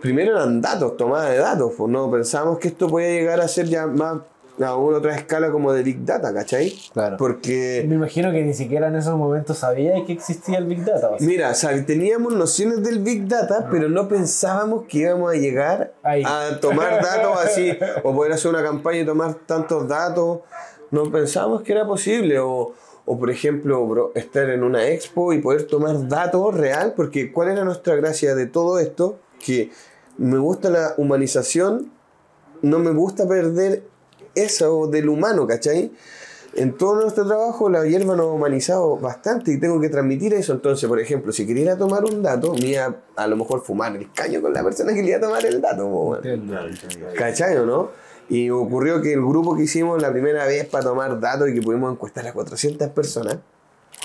[0.01, 1.73] Primero eran datos, tomada de datos.
[1.77, 4.19] Pues no pensamos que esto podía llegar a ser ya más
[4.63, 6.73] a una otra escala como de Big Data, ¿cachai?
[6.93, 7.17] Claro.
[7.17, 7.85] Porque.
[7.89, 11.11] Me imagino que ni siquiera en esos momentos sabía que existía el Big Data.
[11.11, 11.27] o sea.
[11.27, 11.53] Mira,
[11.87, 16.23] teníamos nociones del Big Data, pero no pensábamos que íbamos a llegar Ahí.
[16.27, 20.41] a tomar datos así, o poder hacer una campaña y tomar tantos datos.
[20.91, 22.75] No pensábamos que era posible, o,
[23.07, 27.49] o por ejemplo, bro, estar en una expo y poder tomar datos real, porque ¿cuál
[27.49, 29.19] era nuestra gracia de todo esto?
[29.45, 29.71] Que
[30.19, 31.91] me gusta la humanización,
[32.63, 33.85] no me gusta perder
[34.35, 35.93] eso del humano, ¿cachai?
[36.55, 40.53] En todo nuestro trabajo la hierba nos ha humanizado bastante y tengo que transmitir eso.
[40.53, 44.13] Entonces, por ejemplo, si quería tomar un dato, me iba a lo mejor fumar el
[44.13, 46.21] caño con la persona que le iba a tomar el dato.
[47.17, 47.91] ¿Cachai o no?
[48.29, 51.63] Y ocurrió que el grupo que hicimos la primera vez para tomar datos y que
[51.63, 53.39] pudimos encuestar a 400 personas,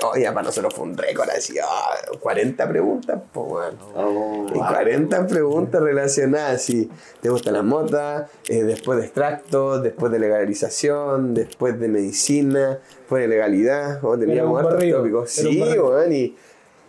[0.04, 4.48] oh, ya para nosotros fue un récord así, ah, 40 preguntas, pues bueno.
[4.54, 6.90] Y 40 preguntas relacionadas, si
[7.22, 13.22] te gusta la mota, eh, después de extractos, después de legalización, después de medicina, después
[13.24, 15.30] de legalidad, oh, teníamos hartos tópicos.
[15.30, 16.36] Sí, weón, y,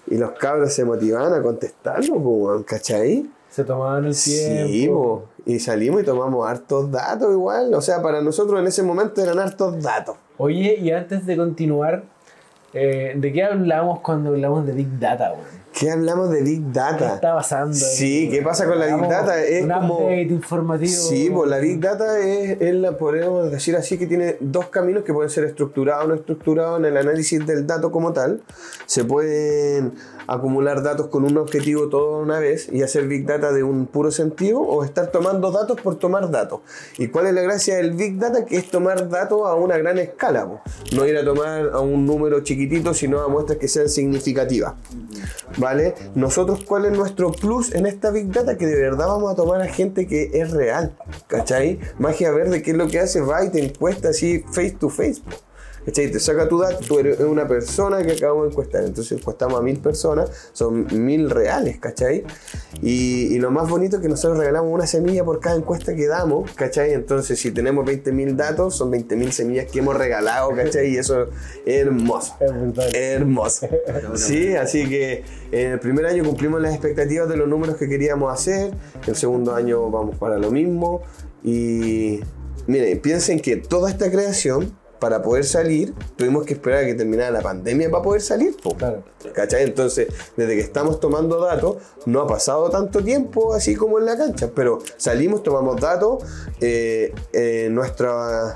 [0.09, 3.31] y los cabros se motivaban a contestarlo, pues, weón, ¿cachai?
[3.57, 4.69] Se tomaban el tiempo.
[4.69, 5.25] Sí, po.
[5.47, 7.73] y salimos y tomamos hartos datos igual.
[7.73, 10.17] O sea, para nosotros en ese momento eran hartos datos.
[10.37, 12.05] Oye, y antes de continuar,
[12.77, 15.33] eh, ¿de qué hablamos cuando hablamos de Big Data?
[15.33, 15.57] weón?
[15.79, 17.15] ¿Qué hablamos de Big ¿Qué Data?
[17.17, 17.75] está pasando?
[17.75, 19.43] Sí, ¿qué pasa con la Big Data?
[19.43, 20.91] Es un como- update informativo.
[20.91, 25.05] Sí, pues la Big Data es, es la, podemos decir así, que tiene dos caminos
[25.05, 28.41] que pueden ser estructurados o no estructurados en el análisis del dato como tal.
[28.87, 29.93] Se pueden
[30.27, 34.11] acumular datos con un objetivo todo una vez y hacer Big Data de un puro
[34.11, 36.61] sentido o estar tomando datos por tomar datos.
[36.99, 38.45] ¿Y cuál es la gracia del Big Data?
[38.45, 40.47] Que es tomar datos a una gran escala.
[40.95, 44.75] No ir a tomar a un número chiquitito, sino a muestras que sean significativas.
[45.59, 45.95] ¿Vale?
[46.15, 48.57] Nosotros, ¿cuál es nuestro plus en esta Big Data?
[48.57, 50.97] Que de verdad vamos a tomar a gente que es real.
[51.27, 51.79] ¿Cachai?
[51.99, 53.21] Magia Verde, ¿qué es lo que hace?
[53.21, 55.23] Va y te encuesta así face to face.
[55.87, 56.11] ¿Cachai?
[56.11, 58.85] Te saca tu dato, tú eres una persona que acabamos de encuestar.
[58.85, 62.25] Entonces encuestamos a mil personas, son mil reales, ¿cachai?
[62.83, 66.07] Y, y lo más bonito es que nosotros regalamos una semilla por cada encuesta que
[66.07, 66.93] damos, ¿cachai?
[66.93, 70.89] Entonces si tenemos 20 mil datos, son 20 mil semillas que hemos regalado, ¿cachai?
[70.89, 71.29] Y eso es
[71.65, 72.35] hermoso.
[72.41, 72.95] Es.
[72.95, 73.69] Hermoso.
[74.15, 75.23] Sí, así que
[75.53, 78.73] en el primer año cumplimos las expectativas de los números que queríamos hacer.
[79.07, 81.03] El segundo año vamos para lo mismo.
[81.43, 82.21] Y
[82.67, 87.31] miren, piensen que toda esta creación, para poder salir, tuvimos que esperar a que terminara
[87.31, 88.57] la pandemia para poder salir.
[88.57, 88.77] po.
[88.77, 89.03] Claro.
[89.35, 89.65] ¿Cachai?
[89.65, 91.77] Entonces, desde que estamos tomando datos,
[92.07, 96.23] no ha pasado tanto tiempo así como en la cancha, pero salimos, tomamos datos,
[96.61, 98.55] eh, eh, nuestra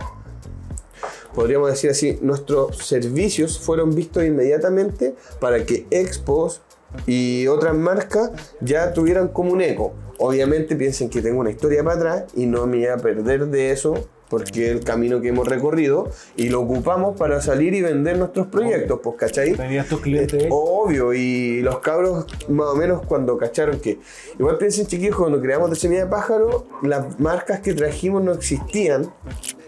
[1.34, 6.60] podríamos decir así, nuestros servicios fueron vistos inmediatamente para que Expos
[7.06, 8.30] y otras marcas
[8.60, 9.92] ya tuvieran como un eco.
[10.18, 13.70] Obviamente piensen que tengo una historia para atrás y no me voy a perder de
[13.70, 13.94] eso
[14.30, 18.46] porque es el camino que hemos recorrido y lo ocupamos para salir y vender nuestros
[18.46, 19.54] proyectos, pues, ¿cachai?
[19.54, 20.44] Tenías tus clientes.
[20.44, 23.98] Eh, Obvio, y los cabros más o menos cuando cacharon que,
[24.38, 29.12] igual piensen chiquillos, cuando creamos de semilla de pájaro, las marcas que trajimos no existían,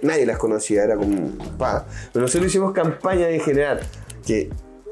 [0.01, 1.85] nadie las conocía, era como, pa.
[2.13, 3.81] Pero nosotros hicimos campaña de generar
[4.25, 4.49] que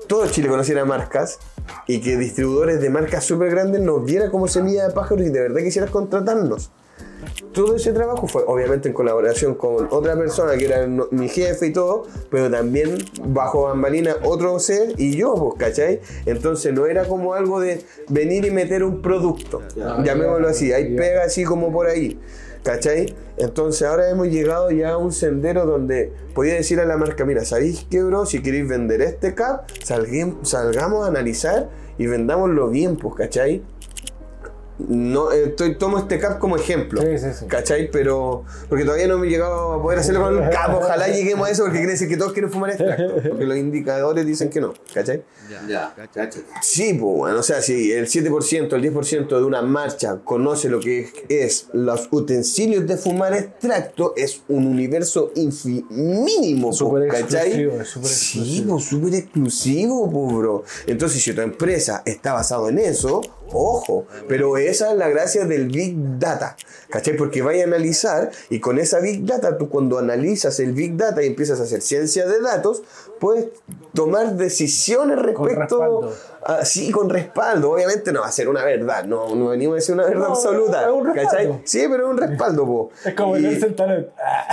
[0.09, 1.39] todo Chile conociera marcas
[1.87, 5.41] y que distribuidores de marcas súper grandes nos viera como semilla de pájaro y de
[5.41, 6.73] verdad quisieras contratarnos.
[7.53, 11.72] Todo ese trabajo fue obviamente en colaboración con otra persona que era mi jefe y
[11.72, 16.01] todo, pero también bajo bambalina otro ser y yo, pues, ¿cachai?
[16.26, 21.24] Entonces no era como algo de venir y meter un producto, llamémoslo así, hay pega
[21.24, 22.18] así como por ahí.
[22.62, 23.14] ¿Cachai?
[23.38, 27.42] Entonces ahora hemos llegado ya a un sendero donde podía decir a la marca, mira,
[27.46, 28.26] ¿sabéis qué, bro?
[28.26, 33.62] Si queréis vender este cap, salgamos a analizar y vendámoslo bien, pues, ¿cachai?
[34.89, 37.01] No, eh, estoy, tomo este cap como ejemplo.
[37.03, 37.47] Sí, sí, sí.
[37.47, 37.91] ¿Cachai?
[37.91, 38.45] Pero.
[38.68, 40.74] Porque todavía no me he llegado a poder hacerlo con el cap.
[40.74, 43.14] Ojalá lleguemos a eso porque quiere decir que todos quieren fumar extracto.
[43.28, 44.74] Porque los indicadores dicen que no.
[44.93, 45.22] ¿Cachai?
[45.68, 45.95] Ya,
[46.62, 50.78] Sí, pues bueno, o sea, si el 7%, el 10% de una marcha conoce lo
[50.81, 57.49] que es los utensilios de fumar extracto, es un universo infi- mínimo, po, Súper ¿cachai?
[57.49, 58.74] exclusivo, es súper Sí, exclusivo.
[58.74, 60.64] pues súper exclusivo, pues, bro.
[60.87, 63.20] Entonces, si tu empresa está basado en eso,
[63.53, 66.57] ojo, pero esa es la gracia del Big Data,
[66.88, 67.16] ¿cachai?
[67.16, 71.22] Porque vaya a analizar y con esa Big Data, tú cuando analizas el Big Data
[71.22, 72.82] y empiezas a hacer ciencia de datos,
[73.18, 73.48] puedes
[73.94, 76.61] tomar decisiones respecto respaldo.
[76.62, 77.70] a, sí, con respaldo.
[77.72, 80.34] Obviamente no va a ser una verdad, no, no venimos a decir una verdad No,
[80.34, 81.30] absoluta, es un respaldo.
[81.53, 81.61] ¿cachai?
[81.64, 82.91] Sí, pero es un respaldo, po.
[83.05, 84.07] Es como Y- leerse el talón.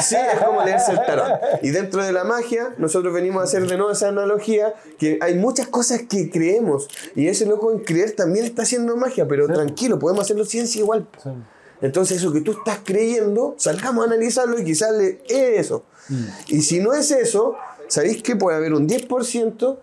[0.04, 1.40] Sí, es como leerse el tarot.
[1.62, 5.36] Y dentro de la magia, nosotros venimos a hacer de nuevo esa analogía, que hay
[5.36, 9.98] muchas cosas que creemos, y ese loco en creer también está haciendo magia, pero tranquilo,
[10.00, 11.08] podemos hacerlo ciencia igual.
[11.24, 11.30] Sí.
[11.80, 15.84] Entonces eso que tú estás creyendo, salgamos a analizarlo y quizás le- es eso.
[16.48, 17.56] Y si no es eso,
[17.88, 19.78] ¿sabéis que puede haber un 10%?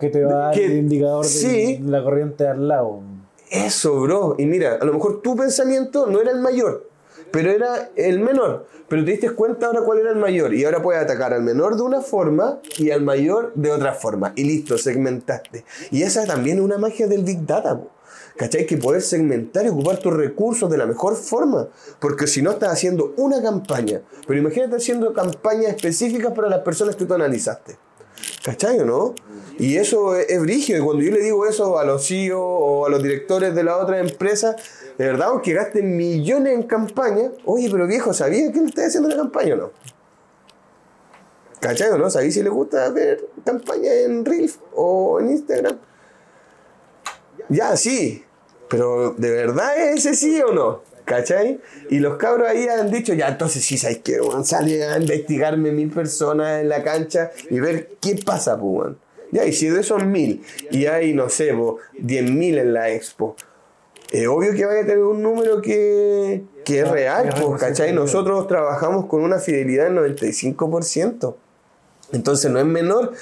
[0.00, 1.78] Que te va a dar Que- el indicador de sí.
[1.84, 3.00] la corriente al lado.
[3.50, 4.36] Eso, bro.
[4.38, 6.88] Y mira, a lo mejor tu pensamiento no era el mayor,
[7.30, 8.66] pero era el menor.
[8.88, 10.52] Pero te diste cuenta ahora cuál era el mayor.
[10.54, 14.32] Y ahora puedes atacar al menor de una forma y al mayor de otra forma.
[14.34, 15.64] Y listo, segmentaste.
[15.92, 17.76] Y esa también es una magia del Big Data.
[17.78, 17.88] po.
[18.36, 18.66] ¿Cachai?
[18.66, 21.68] Que poder segmentar y ocupar tus recursos de la mejor forma.
[22.00, 24.00] Porque si no estás haciendo una campaña.
[24.26, 27.76] Pero imagínate haciendo campañas específicas para las personas que tú analizaste.
[28.42, 29.14] ¿Cachai o no?
[29.58, 30.68] Y eso es, es.
[30.68, 33.76] Y cuando yo le digo eso a los CEO o a los directores de la
[33.76, 34.56] otra empresa,
[34.96, 39.08] de verdad, aunque gasten millones en campaña, oye, pero viejo, ¿sabía que le está haciendo
[39.10, 39.70] la campaña o no?
[41.60, 42.08] ¿Cachai o no?
[42.08, 45.78] ¿Sabéis si le gusta ver campaña en Reels o en Instagram?
[47.50, 48.24] Ya, sí.
[48.68, 50.82] Pero ¿de verdad es ese sí o no?
[51.10, 51.58] ¿Cachai?
[51.88, 54.20] Y los cabros ahí han dicho, ya, entonces sí, ¿sabes qué?
[54.20, 54.44] weón?
[54.44, 58.92] Sale a investigarme mil personas en la cancha y ver qué pasa, pues.
[59.32, 62.90] Ya, y si de esos mil y hay, no sé, po, diez mil en la
[62.90, 63.34] expo,
[64.12, 67.92] es obvio que vaya a tener un número que, que es real, es pues, ¿cachai?
[67.92, 71.34] Nosotros trabajamos con una fidelidad del 95%.
[72.12, 73.14] Entonces no es menor.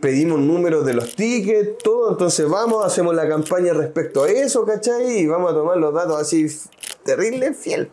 [0.00, 2.10] Pedimos números de los tickets, todo.
[2.12, 5.18] Entonces vamos, hacemos la campaña respecto a eso, ¿cachai?
[5.18, 6.46] Y vamos a tomar los datos así
[7.04, 7.90] terrible, fiel.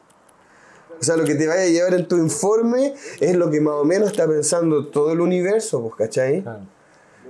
[0.99, 3.76] O sea, lo que te vaya a llevar en tu informe es lo que más
[3.76, 6.43] o menos está pensando todo el universo, pues, ¿cachai?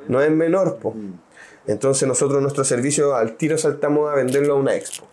[0.08, 0.96] No es menor, pues.
[1.68, 5.06] Entonces nosotros nuestro servicio al tiro saltamos a venderlo a una expo.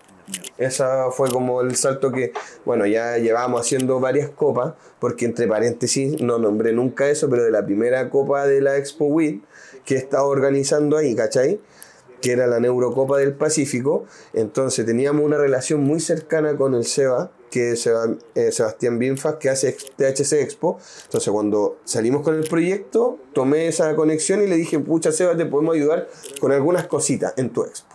[0.59, 2.33] Esa fue como el salto que,
[2.65, 7.51] bueno, ya llevábamos haciendo varias copas, porque entre paréntesis no nombré nunca eso, pero de
[7.51, 9.43] la primera copa de la Expo WIT
[9.85, 11.61] que estaba organizando ahí, ¿cachai?
[12.21, 14.05] Que era la Neurocopa del Pacífico.
[14.33, 19.51] Entonces teníamos una relación muy cercana con el SEBA, que es eh, Sebastián Binfas, que
[19.51, 20.79] hace THC Expo.
[21.05, 25.47] Entonces cuando salimos con el proyecto, tomé esa conexión y le dije, pucha Seba, te
[25.47, 26.09] podemos ayudar
[26.41, 27.95] con algunas cositas en tu expo.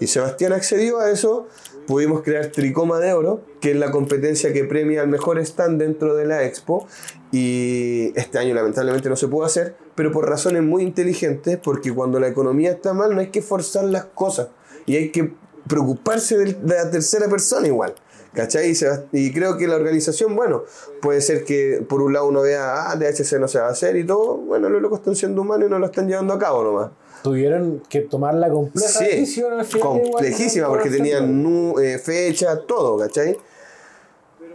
[0.00, 1.48] Y Sebastián accedió a eso,
[1.86, 6.14] pudimos crear Tricoma de Oro, que es la competencia que premia al mejor stand dentro
[6.14, 6.86] de la expo.
[7.32, 12.20] Y este año lamentablemente no se pudo hacer, pero por razones muy inteligentes, porque cuando
[12.20, 14.46] la economía está mal no hay que forzar las cosas
[14.86, 15.32] y hay que
[15.66, 17.94] preocuparse de la tercera persona igual.
[18.32, 18.72] ¿Cachai?
[19.10, 20.62] Y, creo que la organización, bueno,
[21.02, 23.96] puede ser que por un lado uno vea, ah, THC no se va a hacer
[23.96, 26.62] y todo, bueno, los locos están siendo humanos y no lo están llevando a cabo
[26.62, 26.90] nomás.
[27.24, 29.88] Tuvieron que tomar la compleja Sí, decisión al final.
[29.88, 33.36] complejísima porque Por tenían eh, fecha, todo, ¿cachai?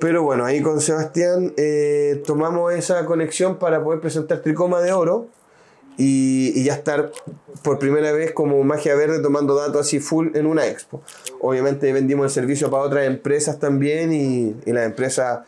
[0.03, 5.29] Pero bueno, ahí con Sebastián eh, tomamos esa conexión para poder presentar Tricoma de Oro
[5.95, 7.13] y, y ya estar
[7.61, 11.01] por primera vez como magia verde tomando datos así full en una expo.
[11.39, 15.45] Obviamente vendimos el servicio para otras empresas también y, y las empresas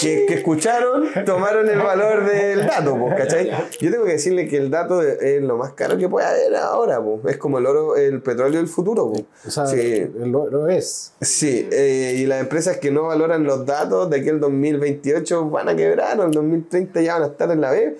[0.00, 3.50] que, que escucharon tomaron el valor del dato, pues, ¿cachai?
[3.80, 7.02] Yo tengo que decirle que el dato es lo más caro que puede haber ahora,
[7.02, 7.34] pues.
[7.34, 9.10] es como el oro, el petróleo del futuro.
[9.12, 9.24] pues.
[9.46, 10.10] O sea, Sí.
[10.24, 11.12] lo, lo es.
[11.20, 15.68] Sí, eh, y las empresas que no valoran los datos de que el 2028 van
[15.68, 17.96] a quebrar o el 2030 ya van a estar en la B.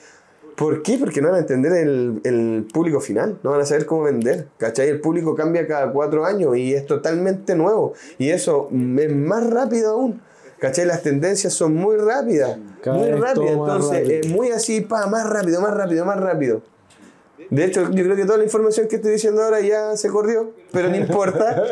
[0.56, 0.98] ¿Por qué?
[0.98, 4.48] Porque no van a entender el, el público final, no van a saber cómo vender.
[4.56, 4.88] ¿Cachai?
[4.88, 7.92] El público cambia cada cuatro años y es totalmente nuevo.
[8.18, 10.20] Y eso es más rápido aún.
[10.58, 10.86] ¿Cachai?
[10.86, 12.58] Las tendencias son muy rápidas.
[12.82, 13.50] Cada muy rápidas.
[13.52, 14.20] Entonces, rápido.
[14.20, 16.62] es muy así, pa, más rápido, más rápido, más rápido.
[17.50, 20.52] De hecho, yo creo que toda la información que estoy diciendo ahora ya se corrió,
[20.72, 21.62] pero no importa.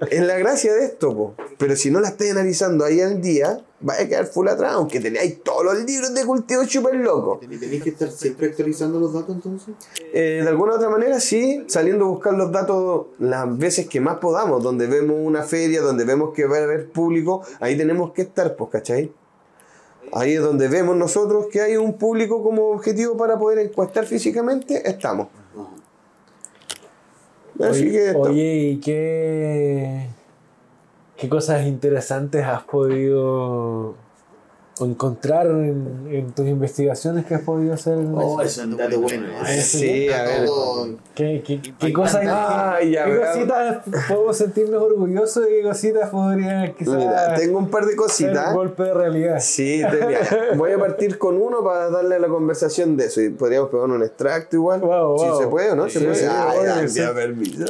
[0.10, 1.34] es la gracia de esto, po.
[1.58, 5.00] Pero si no la estáis analizando ahí al día, va a quedar full atrás, aunque
[5.00, 7.38] tenéis todos los libros de cultivo súper locos.
[7.42, 9.74] ¿Y tenéis que estar siempre actualizando los datos entonces?
[10.12, 14.18] Eh, de alguna otra manera, sí, saliendo a buscar los datos las veces que más
[14.18, 18.22] podamos, donde vemos una feria, donde vemos que va a haber público, ahí tenemos que
[18.22, 19.12] estar, pues, ¿cachai?
[20.12, 24.88] Ahí es donde vemos nosotros que hay un público como objetivo para poder encuestar físicamente,
[24.88, 25.28] estamos.
[27.60, 28.20] Así que esto.
[28.20, 30.08] Oye, ¿y qué,
[31.22, 33.94] qué cosas interesantes has podido
[34.80, 37.92] encontrar en, en tus investigaciones que has podido hacer?
[37.98, 38.62] en Oh, eso?
[38.62, 39.26] es un dato bueno.
[39.60, 40.48] Sí, a ver.
[41.14, 43.36] ¿Qué, qué, qué cosas, Ah, qué- ya, qué veamos.
[43.36, 47.98] cositas podemos sentirnos orgullosos y qué cositas podrían quizás Mira, tengo un par de ser
[48.00, 48.52] un cositas.
[48.54, 49.38] golpe de realidad?
[49.40, 50.20] Sí, te- mira,
[50.56, 53.20] voy a partir con uno para darle a la conversación de eso.
[53.20, 54.80] Y podríamos pegar un extracto igual.
[54.80, 55.40] Wow, Si wow.
[55.40, 56.16] se puede o no, se Sí, puede.
[56.18, 57.66] sí, Ah, ya, ya, permiso.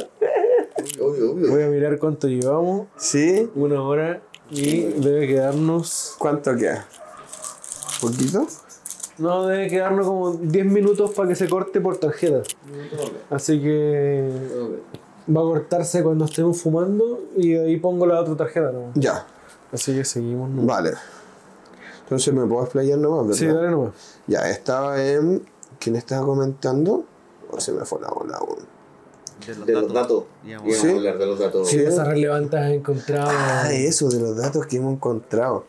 [1.01, 1.49] Obvio, obvio.
[1.51, 2.87] Voy a mirar cuánto llevamos.
[2.97, 6.15] Sí, Una hora y debe quedarnos.
[6.19, 6.85] ¿cuánto queda?
[8.01, 8.45] ¿Poquito?
[9.17, 12.41] No, debe quedarnos como 10 minutos para que se corte por tarjeta.
[13.29, 14.29] Así que
[15.29, 18.71] va a cortarse cuando estemos fumando y ahí pongo la otra tarjeta.
[18.71, 18.91] ¿no?
[18.95, 19.25] Ya,
[19.71, 20.49] Así que seguimos.
[20.49, 20.63] ¿no?
[20.63, 20.91] vale.
[22.03, 23.39] Entonces me puedo explayar nomás, ¿verdad?
[23.39, 23.93] Sí, dale nomás.
[24.27, 25.43] Ya, estaba en.
[25.79, 27.05] ¿Quién estaba comentando?
[27.49, 28.57] O se me fue la bola aún.
[29.65, 30.23] De los datos.
[30.45, 30.87] Íbamos Sí.
[30.87, 31.69] a hablar de los datos.
[31.69, 31.77] Sí.
[31.77, 33.29] ¿Qué cosas relevantes has encontrado?
[33.31, 35.65] Ah, eso, de los datos que hemos encontrado.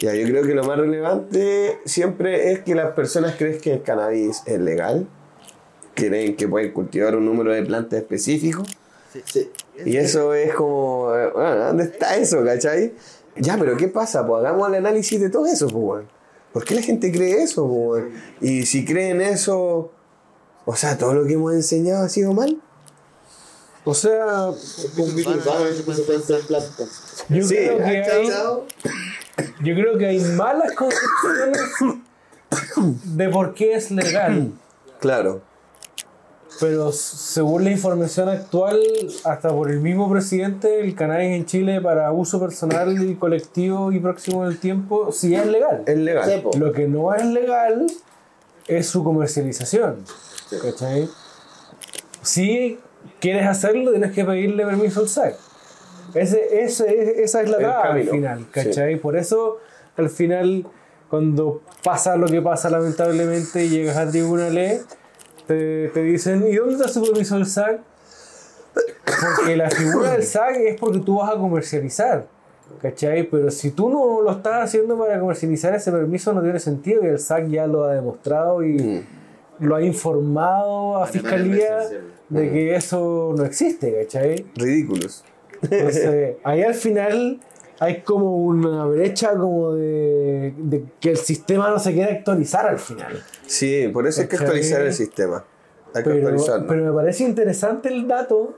[0.00, 3.82] Ya, yo creo que lo más relevante siempre es que las personas creen que el
[3.82, 5.06] cannabis es legal,
[5.94, 8.64] creen que pueden cultivar un número de plantas específico,
[9.24, 9.48] Sí.
[9.84, 12.92] y eso es como, eh, bueno, ¿dónde está eso, cachai?
[13.36, 14.26] Ya, pero ¿qué pasa?
[14.26, 16.04] Pues hagamos el análisis de todo eso, pues.
[16.52, 18.04] ¿Por qué la gente cree eso, pues?
[18.40, 19.92] Y si creen eso,
[20.66, 22.60] o sea, todo lo que hemos enseñado ha sido mal.
[23.84, 24.50] O sea,
[27.28, 28.28] yo Sí, creo que hay,
[29.62, 31.58] yo creo que hay malas concepciones
[33.04, 34.52] de por qué es legal.
[35.00, 35.42] Claro.
[36.60, 38.80] Pero según la información actual,
[39.24, 43.98] hasta por el mismo presidente, el cannabis en Chile para uso personal y colectivo y
[43.98, 45.82] próximo del tiempo sí es legal.
[45.86, 46.44] Es legal.
[46.56, 47.86] Lo que no es legal
[48.66, 50.04] es su comercialización.
[50.50, 51.08] ¿Cachai?
[52.22, 52.78] Si
[53.20, 55.36] quieres hacerlo, tienes que pedirle permiso al SAC.
[56.14, 58.96] Ese, ese, esa es la traba al final, ¿cachai?
[58.96, 59.58] Por eso,
[59.96, 60.66] al final,
[61.10, 64.84] cuando pasa lo que pasa, lamentablemente, y llegas a tribunales,
[65.46, 67.80] te, te dicen, ¿y dónde está su permiso del SAC?
[69.36, 72.26] Porque la figura del SAC es porque tú vas a comercializar.
[72.80, 73.24] ¿Cachai?
[73.24, 77.08] Pero si tú no lo estás haciendo para comercializar, ese permiso no tiene sentido y
[77.08, 79.04] el SAC ya lo ha demostrado y
[79.60, 81.78] lo ha informado a Manera Fiscalía
[82.28, 84.46] de que eso no existe, ¿cachai?
[84.56, 85.24] Ridículos.
[85.62, 87.40] Entonces, ahí al final
[87.78, 92.78] hay como una brecha como de, de que el sistema no se quiere actualizar al
[92.78, 93.22] final.
[93.46, 95.44] Sí, por eso hay que actualizar el sistema.
[95.94, 96.66] Hay que Pero, actualizarlo.
[96.66, 98.54] pero me parece interesante el dato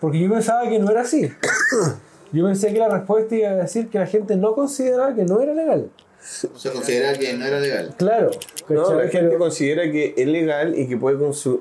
[0.00, 1.30] porque yo pensaba que no era así.
[2.32, 5.40] Yo pensé que la respuesta iba a decir que la gente no consideraba que no
[5.40, 5.88] era legal.
[6.24, 7.94] Se considera que no era legal.
[7.98, 8.30] Claro.
[8.68, 11.60] no, la gente Pero considera que es legal y que puede consumir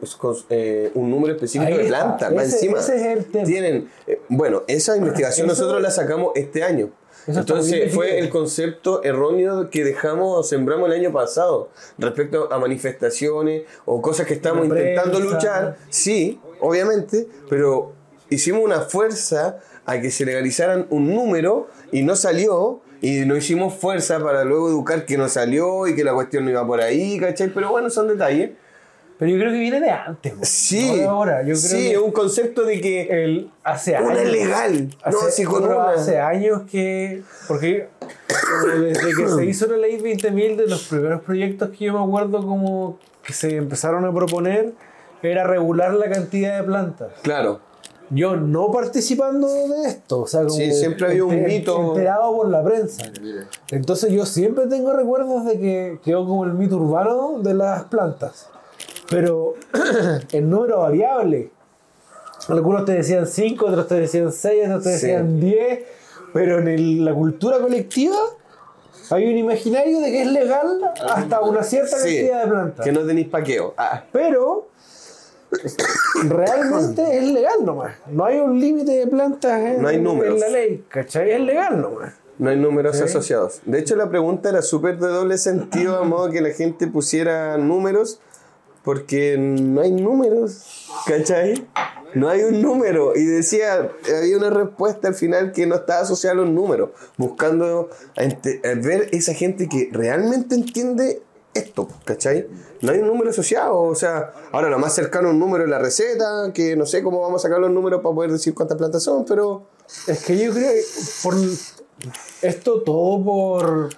[0.94, 1.90] un número específico ahí de.
[1.92, 3.46] Más Ese- encima, ese es el tema.
[3.46, 3.90] tienen.
[4.08, 6.90] eh, bueno, esa investigación Eso- nosotros la sacamos este año.
[7.28, 12.58] Eso Entonces fue el concepto erróneo que dejamos o sembramos el año pasado respecto a
[12.60, 15.78] manifestaciones o cosas que estamos intentando luchar.
[15.90, 17.94] Sí, obviamente, pero
[18.30, 22.82] hicimos una fuerza a que se legalizaran un número y no salió.
[23.04, 26.52] Y no hicimos fuerza para luego educar que no salió y que la cuestión no
[26.52, 27.50] iba por ahí, ¿cachai?
[27.50, 28.52] Pero bueno, son detalles.
[29.20, 30.34] Pero yo creo que viene de antes.
[30.44, 31.42] Sí, No de ahora.
[31.42, 34.12] Yo creo sí, que un concepto de que el, hace años.
[34.12, 34.90] una es legal.
[35.04, 35.90] Hace, no, si con una.
[35.90, 37.24] hace años que.
[37.46, 37.90] Porque
[38.74, 42.48] desde que se hizo la ley 20.000, de los primeros proyectos que yo me acuerdo
[42.48, 44.72] como que se empezaron a proponer,
[45.22, 47.12] era regular la cantidad de plantas.
[47.22, 47.60] Claro.
[48.14, 51.80] Yo no participando de esto, o sea, como Sí, siempre había un mito.
[51.90, 53.04] enterado por la prensa.
[53.22, 53.48] Mira.
[53.72, 58.50] Entonces yo siempre tengo recuerdos de que quedó como el mito urbano de las plantas.
[59.10, 59.56] Pero
[60.32, 61.52] el número variable.
[62.50, 65.84] Algunos te decían 5, otros te decían 6, otros te decían 10.
[66.34, 68.18] Pero en el- la cultura colectiva
[69.12, 70.68] hay un imaginario de que es legal
[71.10, 72.86] hasta una cierta Sí, cantidad de plantas.
[72.86, 73.74] que no tenéis paqueo.
[73.78, 74.68] Ah, Pero
[76.28, 77.96] realmente es legal nomás.
[78.10, 80.36] No hay un límite de plantas en, No hay números.
[80.36, 81.32] en la ley, ¿cachai?
[81.32, 82.14] Es legal nomás.
[82.40, 83.62] No hay números asociados.
[83.66, 87.58] De hecho, la pregunta era súper de doble sentido, a modo que la gente pusiera
[87.58, 88.20] números,
[88.84, 91.66] porque no hay números, ¿cachai?
[92.16, 93.16] No hay un número.
[93.16, 97.90] Y decía, había una respuesta al final que no estaba asociada a los números, buscando
[98.18, 101.22] a ver esa gente que realmente entiende
[101.54, 102.48] esto, ¿cachai?
[102.82, 105.70] No hay un número asociado, o sea, ahora lo más cercano a un número es
[105.70, 108.78] la receta, que no sé cómo vamos a sacar los números para poder decir cuántas
[108.78, 109.68] plantas son, pero...
[110.08, 110.82] Es que yo creo que
[111.22, 111.36] por
[112.42, 113.90] esto todo por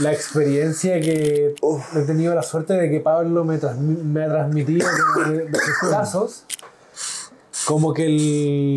[0.00, 1.54] la experiencia que
[1.94, 5.58] he tenido la suerte de que Pablo me, transmi- me ha transmitido como de, de
[5.58, 6.44] sus casos,
[7.66, 8.76] como que el,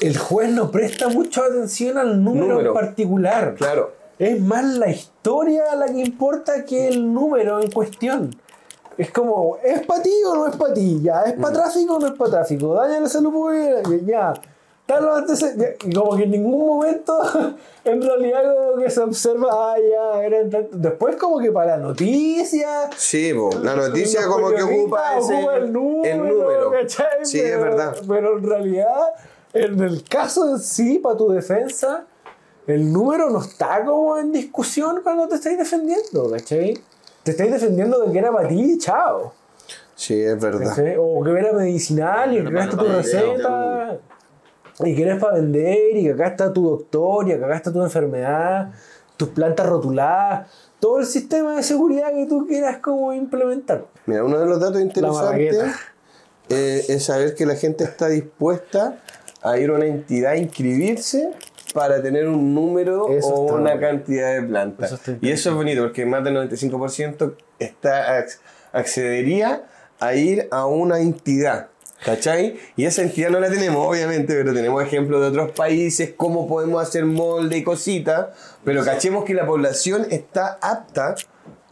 [0.00, 2.70] el juez no presta mucha atención al número, Número.
[2.70, 3.54] en particular.
[3.56, 3.92] Claro.
[4.18, 5.17] Es más la historia
[5.76, 8.30] la que importa que el número en cuestión.
[8.96, 11.00] Es como, ¿es para ti o no es para ti?
[11.02, 12.74] Ya, ¿es para tráfico o no es para tráfico?
[12.74, 14.34] Daña la salud pública, ya.
[15.84, 17.20] Y como que en ningún momento,
[17.84, 20.80] en realidad, como que se observa, ah, ya, eran tantos.
[20.80, 22.88] Después, como que para la noticia.
[22.96, 26.72] Sí, po, la noticia como que ocupa, ese, ocupan el número, el número.
[27.22, 27.96] Sí, pero, es verdad.
[28.08, 29.14] Pero en realidad,
[29.52, 32.06] en el caso en sí, para tu defensa,
[32.68, 36.78] el número no está como en discusión cuando te estáis defendiendo, ¿cachai?
[37.22, 39.32] Te estáis defendiendo de que era para ti, chao.
[39.94, 40.68] Sí, es verdad.
[40.68, 40.96] ¿cachai?
[40.98, 43.98] O que era medicinal y que acá está tu receta.
[44.80, 47.72] Y que eres para vender y que acá está tu doctor y que acá está
[47.72, 48.70] tu enfermedad,
[49.16, 53.86] tus plantas rotuladas, todo el sistema de seguridad que tú quieras como implementar.
[54.04, 55.74] Mira, uno de los datos interesantes
[56.50, 59.00] eh, es saber que la gente está dispuesta
[59.42, 61.32] a ir a una entidad a inscribirse
[61.74, 64.92] para tener un número Eso o una cantidad de plantas.
[64.92, 68.38] Eso y eso es bonito porque más del 95% está, ac-
[68.72, 69.64] accedería
[70.00, 71.68] a ir a una entidad.
[72.04, 72.54] ¿Cachai?
[72.76, 76.80] Y esa entidad no la tenemos, obviamente, pero tenemos ejemplos de otros países, cómo podemos
[76.80, 78.28] hacer molde y cositas,
[78.64, 81.16] pero cachemos que la población está apta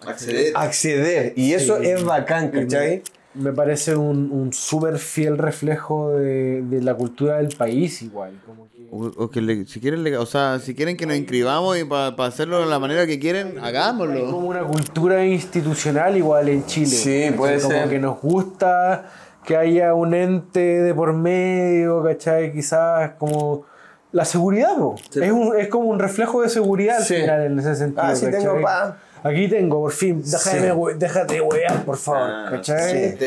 [0.05, 0.53] Acceder.
[0.57, 1.87] a acceder, y eso Sí.
[1.91, 3.05] es bacán, ¿cachai?
[3.35, 8.41] Me parece un, un súper fiel reflejo de, de la cultura del país igual.
[8.45, 8.76] Como que...
[8.97, 11.85] O, o que le- si quieren, le- o sea, si quieren que nos inscribamos y
[11.85, 14.31] para hacerlo de la manera que quieren, Hay hagámoslo.
[14.31, 16.87] como una cultura institucional igual en Chile.
[16.87, 17.89] Sí, puede como ser.
[17.89, 19.07] que nos gusta
[19.45, 22.53] que haya un ente de por medio, ¿cachai?
[22.53, 23.65] Quizás como
[24.13, 24.97] la seguridad, po.
[25.15, 27.17] Es, un- es como un reflejo de seguridad al Sí.
[27.17, 28.03] final en ese sentido.
[28.05, 28.99] Ah, sí tengo pa.
[29.27, 30.23] Aquí tengo, por fin.
[30.25, 30.71] Déjame, Sí.
[30.73, 32.21] we- déjate wear, por favor.
[32.31, 33.19] Ah, ¿Cachai?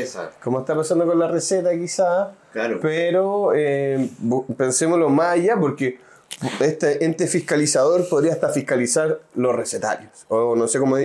[0.44, 2.30] Como está pasando con la receta, quizás.
[2.54, 2.80] Claro.
[2.82, 4.10] Pero eh,
[4.58, 6.00] pensémoslo más allá, porque
[6.60, 10.26] este ente fiscalizador podría hasta fiscalizar los recetarios.
[10.30, 10.98] O no sé cómo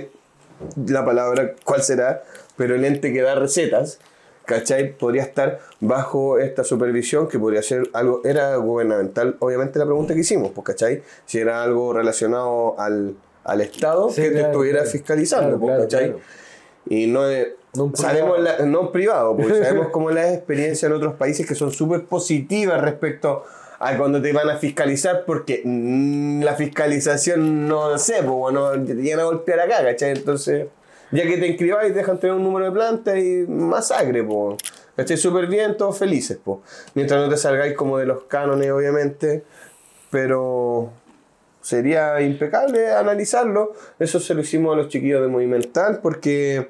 [0.87, 2.23] la palabra, cuál será,
[2.55, 3.99] pero el ente que da recetas,
[4.45, 4.93] ¿cachai?
[4.93, 10.21] Podría estar bajo esta supervisión que podría ser algo, era gubernamental, obviamente la pregunta que
[10.21, 11.03] hicimos, pues, ¿cachai?
[11.25, 13.15] Si era algo relacionado al,
[13.45, 14.91] al Estado Sí, que te claro, estuviera claro.
[14.91, 16.15] fiscalizando, Claro, ¿cachai?
[16.89, 21.13] Y no, es- No sabemos la- no privado, porque sabemos cómo las experiencias en otros
[21.15, 23.43] países que son súper positivas respecto
[23.79, 28.93] a cuando te van a fiscalizar, porque mm, la fiscalización no sé, pues bueno, te
[28.95, 30.11] llegan a golpear acá, ¿cachai?
[30.11, 30.67] Entonces,
[31.11, 34.57] ya que te inscribáis, dejan tener un número de plantas y masacre, pues.
[34.95, 35.17] ¿Cachai?
[35.17, 36.59] Súper bien, todos felices, pues.
[36.93, 39.43] Mientras no te salgáis como de los cánones, obviamente,
[40.09, 40.89] pero
[41.65, 43.73] sería impecable analizarlo.
[43.97, 46.69] Eso se lo hicimos a los chiquillos de Movimental porque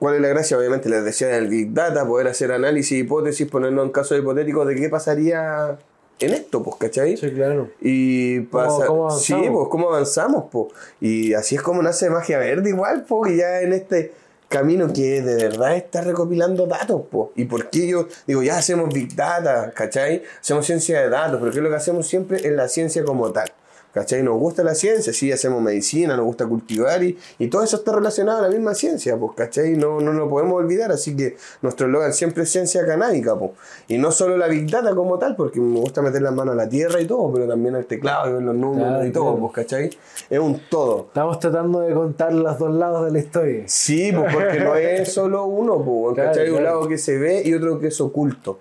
[0.00, 0.58] ¿cuál es la gracia?
[0.58, 4.74] Obviamente les decía del Big Data, poder hacer análisis, hipótesis, ponernos en casos hipotéticos de
[4.74, 5.78] qué pasaría
[6.18, 7.16] en esto, pues, ¿cachai?
[7.16, 7.70] Sí, claro.
[7.80, 9.56] Y pasa, cómo sí, avanzamos?
[9.56, 10.66] pues cómo avanzamos, pues.
[11.00, 14.12] Y así es como nace Magia Verde igual, pues, y ya en este
[14.48, 17.28] camino que de verdad está recopilando datos, pues.
[17.36, 20.24] Y por qué yo digo, ya hacemos Big Data, ¿cachai?
[20.40, 23.52] Hacemos ciencia de datos, porque lo que hacemos siempre es la ciencia como tal.
[23.98, 24.22] ¿Cachai?
[24.22, 27.90] Nos gusta la ciencia, sí, hacemos medicina, nos gusta cultivar y, y todo eso está
[27.90, 29.76] relacionado a la misma ciencia, pues, ¿cachai?
[29.76, 33.50] No, no lo podemos olvidar, así que nuestro eslogan siempre es ciencia canábica, pues.
[33.88, 36.56] Y no solo la Big Data como tal, porque me gusta meter las manos a
[36.56, 39.24] la tierra y todo, pero también al teclado y ver los números Claro, y todo,
[39.24, 39.38] claro.
[39.40, 39.90] pues, ¿cachai?
[40.30, 41.06] Es un todo.
[41.08, 43.64] Estamos tratando de contar los dos lados de la historia.
[43.66, 46.50] Sí, pues porque no es solo uno, pues, Claro, ¿cachai?
[46.50, 46.76] Un claro.
[46.76, 48.60] lado que se ve y otro que es oculto.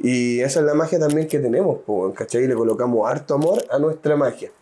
[0.00, 2.46] Y esa es la magia también que tenemos, pues, ¿cachai?
[2.46, 4.52] Le colocamos harto amor a nuestra magia.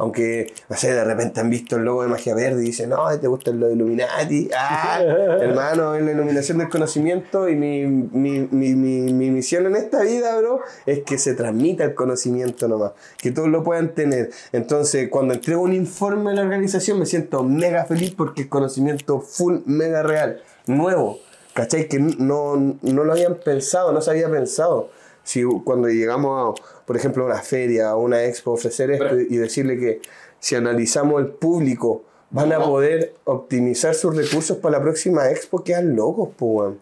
[0.00, 3.06] Aunque, no sé, de repente han visto el logo de Magia Verde y dicen, no,
[3.20, 4.48] te gusta lo de Illuminati.
[4.56, 4.98] Ah,
[5.40, 10.02] hermano, es la iluminación del conocimiento y mi, mi, mi, mi, mi misión en esta
[10.02, 14.30] vida, bro, es que se transmita el conocimiento nomás, que todos lo puedan tener.
[14.52, 19.20] Entonces, cuando entrego un informe a la organización me siento mega feliz porque es conocimiento
[19.20, 21.18] full, mega real, nuevo.
[21.52, 21.88] ¿Cachai?
[21.88, 24.88] Que no, no lo habían pensado, no se había pensado.
[25.22, 29.78] Si cuando llegamos a, por ejemplo, una feria, a una expo, ofrecer esto y decirle
[29.78, 30.00] que
[30.40, 35.94] si analizamos el público, van a poder optimizar sus recursos para la próxima expo, quedan
[35.94, 36.74] locos, pues.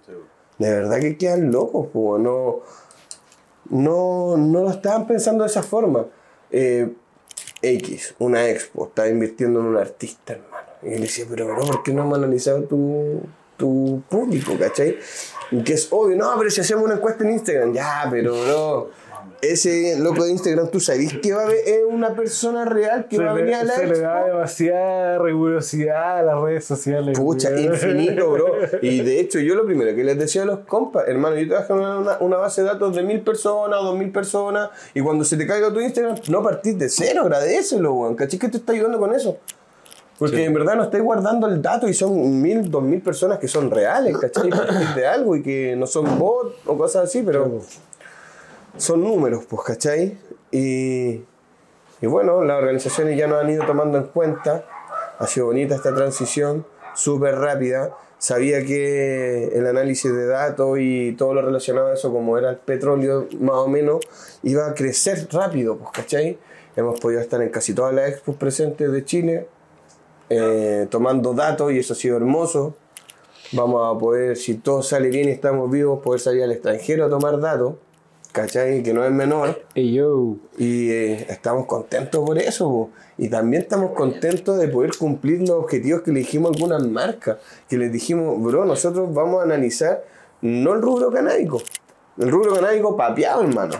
[0.56, 2.60] De verdad que quedan locos, pues, no,
[3.68, 6.06] no, no lo estaban pensando de esa forma.
[6.50, 6.90] Eh,
[7.60, 10.68] X, una expo, estaba invirtiendo en un artista, hermano.
[10.84, 13.20] Y le decía, pero bro, ¿por qué no hemos analizado tu,
[13.58, 14.96] tu público, cachai?
[15.50, 18.90] Y que es obvio, no, pero si hacemos una encuesta en Instagram, ya, pero bro,
[19.40, 23.16] ese loco de Instagram, ¿tú sabés que va a ver, es una persona real que
[23.16, 24.34] Se va a venir a la se le da expo?
[24.34, 27.18] demasiada rigurosidad a las redes sociales.
[27.18, 28.54] Pucha, infinito, bro.
[28.82, 31.74] Y de hecho, yo lo primero que les decía a los compas, hermano, yo trabajo
[31.74, 35.24] en una, una base de datos de mil personas o dos mil personas, y cuando
[35.24, 38.14] se te caiga tu Instagram, no partís de cero, agradecelo, weón.
[38.16, 39.38] ¿Cachai que te está ayudando con eso?
[40.18, 43.46] Porque en verdad no estáis guardando el dato y son mil, dos mil personas que
[43.46, 44.50] son reales, ¿cachai?
[44.50, 47.60] Partís de algo y que no son bots o cosas así, pero
[48.78, 50.18] son números, pues, ¿cachai?
[50.50, 51.22] Y,
[52.00, 54.64] y bueno, las organizaciones ya nos han ido tomando en cuenta.
[55.18, 56.64] Ha sido bonita esta transición,
[56.94, 57.96] súper rápida.
[58.18, 62.56] Sabía que el análisis de datos y todo lo relacionado a eso, como era el
[62.56, 64.00] petróleo, más o menos,
[64.42, 66.38] iba a crecer rápido, pues, ¿cachai?
[66.76, 69.48] Hemos podido estar en casi todas las expos presentes de Chile,
[70.30, 72.76] eh, tomando datos y eso ha sido hermoso.
[73.52, 77.08] Vamos a poder, si todo sale bien y estamos vivos, poder salir al extranjero a
[77.08, 77.76] tomar datos,
[78.38, 78.82] ¿cachai?
[78.82, 79.62] Que no es menor.
[79.74, 80.36] Ey, yo.
[80.56, 82.68] Y eh, estamos contentos por eso.
[82.68, 82.90] po.
[83.16, 87.38] Y también estamos contentos de poder cumplir los objetivos que le dijimos a algunas marcas.
[87.68, 90.04] Que les dijimos, bro, nosotros vamos a analizar
[90.40, 91.60] no el rubro canábico.
[92.16, 93.74] El rubro canábico papeado, hermano.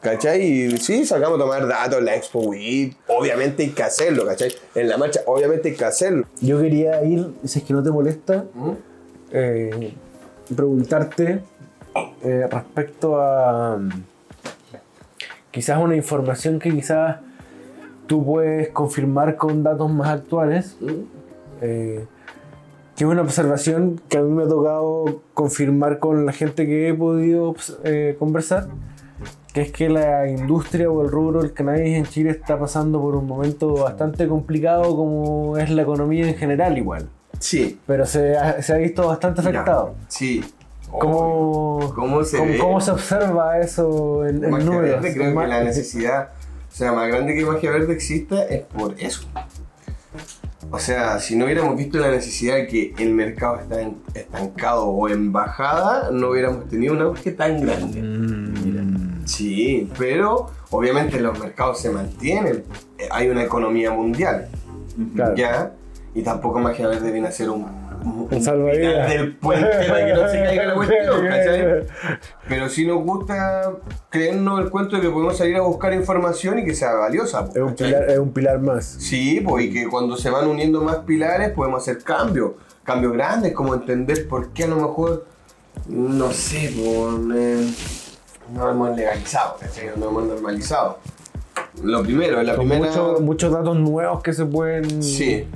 [0.00, 0.40] ¿Cachai?
[0.40, 2.92] Y sí, sacamos a tomar datos en la Expo Weed.
[3.08, 4.52] Obviamente hay que hacerlo, ¿cachai?
[4.76, 6.26] En la marcha, obviamente hay que hacerlo.
[6.40, 8.44] Yo quería ir, si es que no te molesta,
[9.32, 9.94] eh,
[10.54, 11.40] preguntarte
[12.22, 13.90] eh, respecto a mm,
[15.50, 17.18] quizás una información que quizás
[18.06, 20.76] tú puedes confirmar con datos más actuales,
[21.60, 22.04] eh,
[22.94, 26.88] que es una observación que a mí me ha tocado confirmar con la gente que
[26.88, 27.54] he podido
[27.84, 28.68] eh, conversar,
[29.52, 33.16] que es que la industria o el rubro del cannabis en Chile está pasando por
[33.16, 37.08] un momento bastante complicado como es la economía en general igual
[37.38, 37.78] Sí.
[37.86, 39.94] pero se ha, se ha visto bastante afectado.
[40.08, 40.42] Sí.
[41.00, 42.58] ¿Cómo, ¿Cómo se cómo, ve?
[42.58, 45.02] cómo se observa eso en, en Magia números?
[45.02, 46.28] Verde, creo que la necesidad,
[46.72, 49.26] o sea, más grande que Magia Verde exista es por eso.
[50.70, 54.86] O sea, si no hubiéramos visto la necesidad de que el mercado está en- estancado
[54.86, 58.02] o en bajada, no hubiéramos tenido un auge tan grande.
[58.02, 62.62] Mm, Sí, pero obviamente los mercados se mantienen.
[62.98, 64.48] Eh, Hay una economía mundial,
[65.16, 65.34] claro.
[65.34, 65.72] ¿ya?
[66.14, 67.66] Y tampoco Magia Verde viene a ser un,
[68.06, 69.08] un, salvavidas.
[69.08, 71.86] del puente para que no se caiga la cuestión, ¿cachai?
[72.48, 73.72] Pero sí nos gusta
[74.10, 77.48] creernos el cuento de que podemos salir a buscar información y que sea valiosa.
[77.54, 78.84] Es un, pilar, es un pilar más.
[78.84, 82.52] Sí, pues, y que cuando se van uniendo más pilares podemos hacer cambios,
[82.84, 85.26] cambios grandes, como entender por qué a lo mejor,
[85.88, 87.74] no sé, pues, eh,
[88.54, 89.90] no hemos legalizado, ¿cachai?
[89.96, 90.98] no hemos normalizado.
[91.82, 92.90] Lo primero, la Son primera...
[92.90, 95.02] muchos, muchos datos nuevos que se pueden.
[95.02, 95.46] Sí.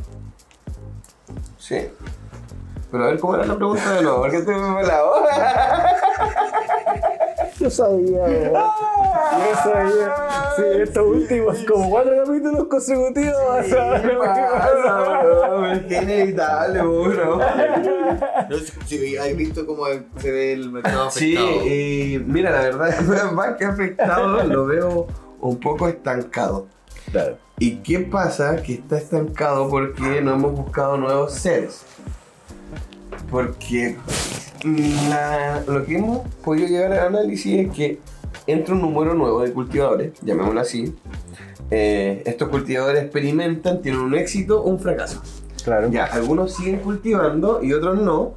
[1.59, 1.87] Sí.
[2.91, 4.23] Pero a ver, ¿cómo era la pregunta de nuevo?
[4.23, 5.87] ¿Por qué te me la hora?
[7.59, 8.53] Yo sabía, weón.
[8.53, 10.15] Yo sabía.
[10.57, 13.37] Sí, estos últimos, como cuatro capítulos consecutivos.
[13.67, 15.67] ¿Qué pasa, bro?
[15.73, 17.39] Es que es inevitable, bro.
[18.49, 19.85] No sé si has visto cómo
[20.17, 21.61] se ve el mercado Sí, afectado.
[21.67, 25.07] eh, mira, la verdad, más que afectado, lo veo
[25.41, 26.67] un poco estancado.
[27.13, 27.37] Claro.
[27.59, 28.57] ¿Y qué pasa?
[28.63, 31.83] Que está estancado porque no hemos buscado nuevos seres.
[33.31, 33.97] Porque
[35.09, 37.99] la- lo que hemos podido llegar al análisis es que
[38.47, 40.95] entra un número nuevo de cultivadores, llamémoslo así.
[41.71, 45.23] Eh, estos cultivadores experimentan, tienen un éxito o un fracaso.
[45.65, 45.89] Claro.
[45.91, 48.33] Ya, algunos siguen cultivando y otros no.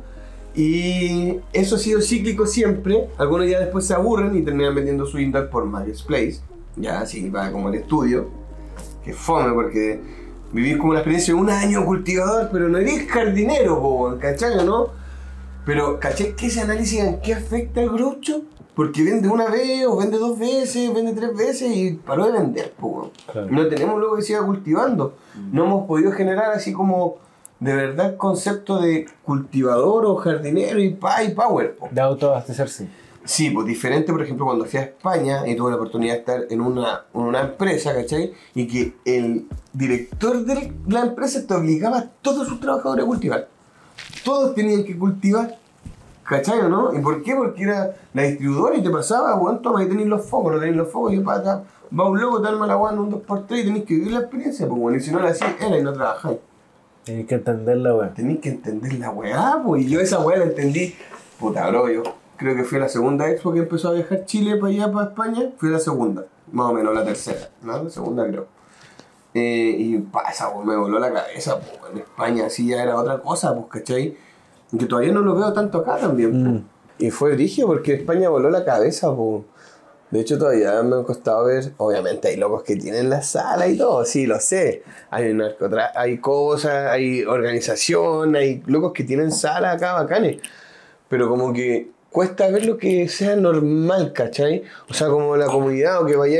[0.55, 3.07] Y eso ha sido cíclico siempre.
[3.17, 6.41] Algunos ya después se aburren y terminan vendiendo su Indax por Marketplace.
[6.75, 8.27] Ya, así va como el estudio.
[9.03, 9.99] Que fome porque
[10.53, 14.63] vivís como la experiencia de un año cultivador, pero no eres jardinero, po, ¿cachai o
[14.63, 14.87] no?
[15.65, 18.43] Pero, ¿cachai que ese análisis en qué afecta al grucho?
[18.75, 22.73] Porque vende una vez, o vende dos veces, vende tres veces y paró de vender,
[22.73, 23.11] po.
[23.31, 23.47] Claro.
[23.49, 25.15] No tenemos luego que siga cultivando.
[25.51, 27.17] No hemos podido generar así como
[27.59, 31.87] de verdad concepto de cultivador o jardinero y pa y power, po.
[31.91, 32.89] De autoabastecerse.
[33.25, 36.45] Sí, pues diferente, por ejemplo, cuando fui a España y tuve la oportunidad de estar
[36.49, 38.33] en una, en una empresa, ¿cachai?
[38.53, 43.47] Y que el director de la empresa te obligaba a todos sus trabajadores a cultivar.
[44.25, 45.57] Todos tenían que cultivar.
[46.25, 46.93] ¿Cachai o no?
[46.93, 47.35] ¿Y por qué?
[47.35, 50.77] Porque era la distribuidora y te pasaba, weón, toma, ahí tenéis los focos, no tenéis
[50.77, 51.63] los focos, y para
[51.97, 54.19] va un loco, te arma la weá en un 2x3 y tenéis que vivir la
[54.19, 56.39] experiencia, pues bueno, y si no la hacís, era y no trabajáis.
[57.03, 58.13] Tienes que entenderla, weón.
[58.13, 60.95] Tenéis que entender la weá, pues, y yo esa weá la entendí,
[61.37, 62.03] puta, bro, yo
[62.43, 65.49] creo que fue la segunda expo que empezó a viajar Chile para allá, para España,
[65.57, 67.83] fue la segunda, más o menos la tercera, ¿no?
[67.83, 68.47] La segunda creo.
[69.33, 72.97] Eh, y pa, esa weá me voló la cabeza, pues, en España sí ya era
[72.97, 74.17] otra cosa, pues, ¿cachai?
[74.77, 76.55] Que todavía no lo veo tanto acá también.
[76.55, 76.67] Mm.
[76.99, 79.45] Y fue brígido porque España voló la cabeza, po.
[80.11, 81.73] De hecho, todavía me ha costado ver.
[81.77, 84.83] Obviamente, hay locos que tienen la sala y todo, sí, lo sé.
[85.09, 90.37] Hay, narcotra hay cosas, hay organización, hay locos que tienen sala acá bacanes.
[91.09, 94.63] Pero como que cuesta ver lo que sea normal, ¿cachai?
[94.87, 96.39] O sea, como la comunidad o que vaya.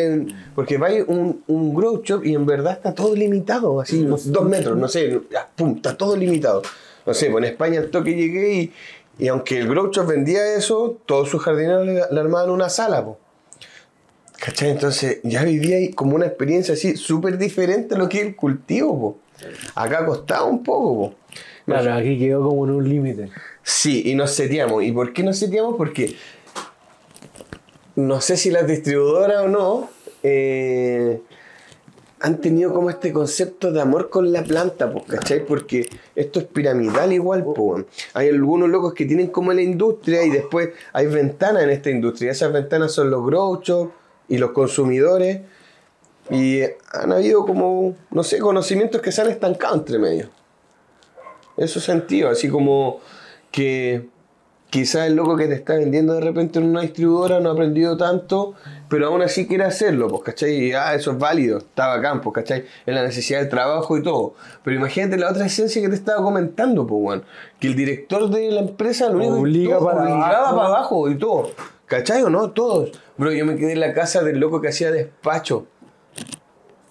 [0.56, 4.78] porque vaya un, un grow shop y en verdad está todo limitado, así, dos metros,
[4.78, 5.20] no sé,
[5.56, 6.62] pum, está todo limitado.
[7.06, 8.74] No sé, pues en España el toque llegué y,
[9.20, 13.04] y aunque el grow shop vendía eso, todos sus jardineros le, le armaban una sala,
[13.04, 13.18] po.
[14.40, 14.70] ¿Cachai?
[14.70, 18.36] Entonces ya vivía ahí como una experiencia así súper diferente a lo que es el
[18.36, 19.18] cultivo, po.
[19.74, 21.16] Acá costaba un poco, po.
[21.66, 23.30] Claro, aquí quedó como en un límite.
[23.64, 24.84] Sí, y nos seteamos.
[24.84, 25.76] ¿Y por qué nos seteamos?
[25.78, 26.16] Porque
[27.96, 29.90] no sé si las distribuidoras o no
[30.22, 31.22] eh,
[32.20, 35.46] han tenido como este concepto de amor con la planta, pues, ¿cachai?
[35.46, 37.86] Porque esto es piramidal igual, pues.
[38.14, 42.32] Hay algunos locos que tienen como la industria y después hay ventanas en esta industria.
[42.32, 43.94] Esas ventanas son los grow shops
[44.28, 45.42] y los consumidores.
[46.30, 46.62] Y
[46.94, 50.30] han habido como, no sé, conocimientos que se han estancado entre medio.
[51.58, 53.02] Eso sentido, así como
[53.54, 54.10] que
[54.72, 57.96] quizás el loco que te está vendiendo de repente en una distribuidora no ha aprendido
[57.96, 58.56] tanto,
[58.90, 60.52] pero aún así quiere hacerlo, pues, ¿cachai?
[60.52, 62.66] Y ah, eso es válido, está bacán, pues, ¿cachai?
[62.84, 64.34] Es la necesidad del trabajo y todo.
[64.64, 67.24] Pero imagínate la otra esencia que te estaba comentando, pues, weón.
[67.60, 70.56] Que el director de la empresa lo único Obliga todo, para obligaba abajo.
[70.56, 71.52] para abajo y todo.
[71.86, 72.50] ¿Cachai o no?
[72.50, 73.00] Todos.
[73.16, 75.68] Bro, yo me quedé en la casa del loco que hacía despacho.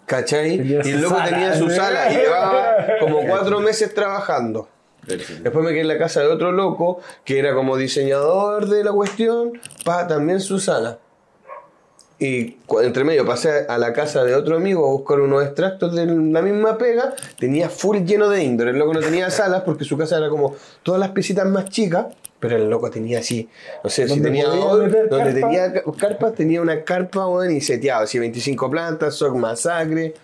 [0.06, 0.58] ¿Cachai?
[0.58, 1.30] Tenía y el loco sala.
[1.30, 4.68] tenía su sala y llevaba como cuatro meses trabajando.
[5.06, 8.92] Después me quedé en la casa de otro loco que era como diseñador de la
[8.92, 9.52] cuestión,
[9.84, 10.98] para también su sala.
[12.18, 16.06] Y entre medio pasé a la casa de otro amigo a buscar unos extractos de
[16.06, 17.14] la misma pega.
[17.36, 18.68] Tenía full lleno de indoor.
[18.68, 20.54] El loco no tenía salas porque su casa era como
[20.84, 22.06] todas las piecitas más chicas.
[22.38, 23.48] Pero el loco tenía así,
[23.84, 25.32] no sé, si ¿Dónde tenía donde carpa?
[25.32, 30.14] tenía ca- carpas, tenía una carpa weón, y seteado, así 25 plantas, sock masacre,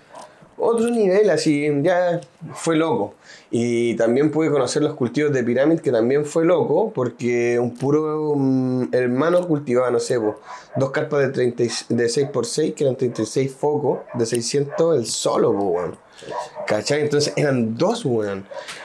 [0.56, 2.20] otro nivel, así, ya
[2.54, 3.14] fue loco.
[3.50, 8.34] Y también pude conocer los cultivos de pirámide, que también fue loco, porque un puro
[8.36, 10.38] mm, hermano cultivaba, no sé, po,
[10.76, 15.52] dos carpas de, 30, y- de 6x6, que eran 36 focos, de 600 el solo,
[15.54, 15.96] po, weón.
[16.66, 17.00] ¿Cachai?
[17.02, 18.44] Entonces eran dos, weón.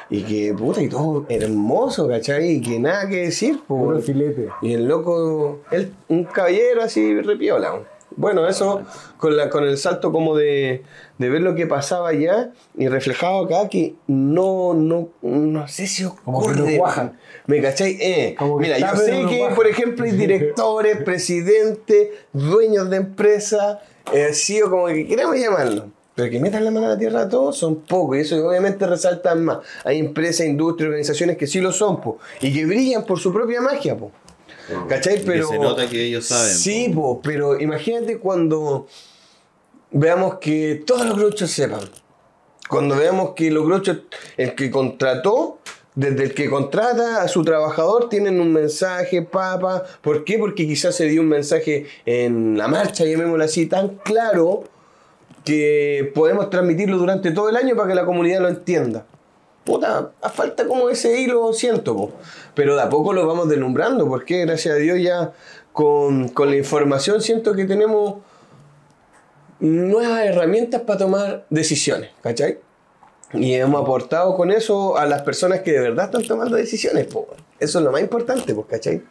[0.10, 2.52] Y que, puta, y todo hermoso, ¿cachai?
[2.52, 4.48] Y que nada que decir, po, Puro filete.
[4.62, 7.74] Y el loco, él, un caballero así repiola.
[7.74, 7.93] weón.
[8.16, 8.84] Bueno, eso
[9.18, 10.84] con, la, con el salto como de,
[11.18, 16.04] de ver lo que pasaba allá y reflejado acá que no, no, no sé si
[16.04, 16.72] Como que ocurre.
[16.74, 17.14] no cuaja.
[17.48, 17.98] ¿Me cachai?
[18.00, 23.80] Eh, Como que mira, yo sé que, por ejemplo, hay directores, presidentes, dueños de empresas,
[24.14, 25.88] eh, CEO, como que queremos llamarlo.
[26.16, 28.86] Pero que metan la mano a la tierra a todos son pocos y eso obviamente
[28.86, 29.58] resaltan más.
[29.84, 33.62] Hay empresas, industrias, organizaciones que sí lo son, po, y que brillan por su propia
[33.62, 34.12] magia, po.
[34.88, 35.20] ¿Cachai?
[35.20, 35.48] Que Pero.
[35.48, 38.88] se nota que ellos saben, Sí, po, pero imagínate cuando
[39.92, 41.82] veamos que todos los gruchos sepan.
[42.70, 43.98] Cuando veamos que los gruchos,
[44.38, 45.60] el que contrató,
[45.96, 49.84] desde el que contrata a su trabajador, tienen un mensaje, papa.
[50.02, 50.40] ¿Por qué?
[50.40, 54.64] Porque quizás se dio un mensaje en la marcha, llamémoslo así, tan claro
[55.46, 59.06] que podemos transmitirlo durante todo el año para que la comunidad lo entienda.
[59.64, 62.12] Puta, a falta como ese hilo, siento, po.
[62.54, 65.32] pero de a poco lo vamos deslumbrando, porque gracias a Dios ya
[65.72, 68.16] con, con la información siento que tenemos
[69.62, 72.60] nuevas herramientas para tomar decisiones, ¿cachai?
[73.34, 77.28] Y hemos aportado con eso a las personas que de verdad están tomando decisiones, po.
[77.60, 79.02] Eso es lo más importante, pues, ¿cachai?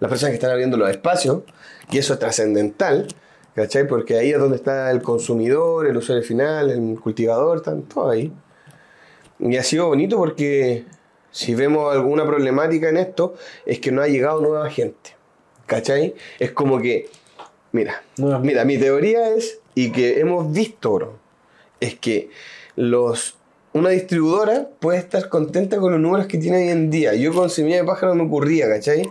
[0.00, 1.42] Las personas que están abriendo los espacios,
[1.90, 3.06] y eso es trascendental,
[3.54, 3.86] ¿cachai?
[3.86, 8.32] Porque ahí es donde está el consumidor, el usuario final, el cultivador, están todos ahí.
[9.38, 10.84] Y ha sido bonito porque
[11.30, 13.34] si vemos alguna problemática en esto,
[13.66, 15.16] es que no ha llegado nueva gente.
[15.66, 16.14] ¿Cachai?
[16.38, 17.08] Es como que,
[17.72, 21.18] mira, mira, mi teoría es, y que hemos visto, bro,
[21.80, 22.30] es que
[22.76, 23.36] los
[23.74, 27.14] una distribuidora puede estar contenta con los números que tiene hoy en día.
[27.14, 29.02] Yo con Semilla de Pájaro me ocurría, ¿cachai?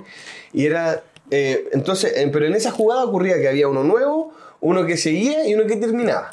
[0.54, 4.32] Y era, eh, entonces, eh, pero en esa jugada ocurría que había uno nuevo,
[4.62, 6.32] uno que seguía y uno que terminaba.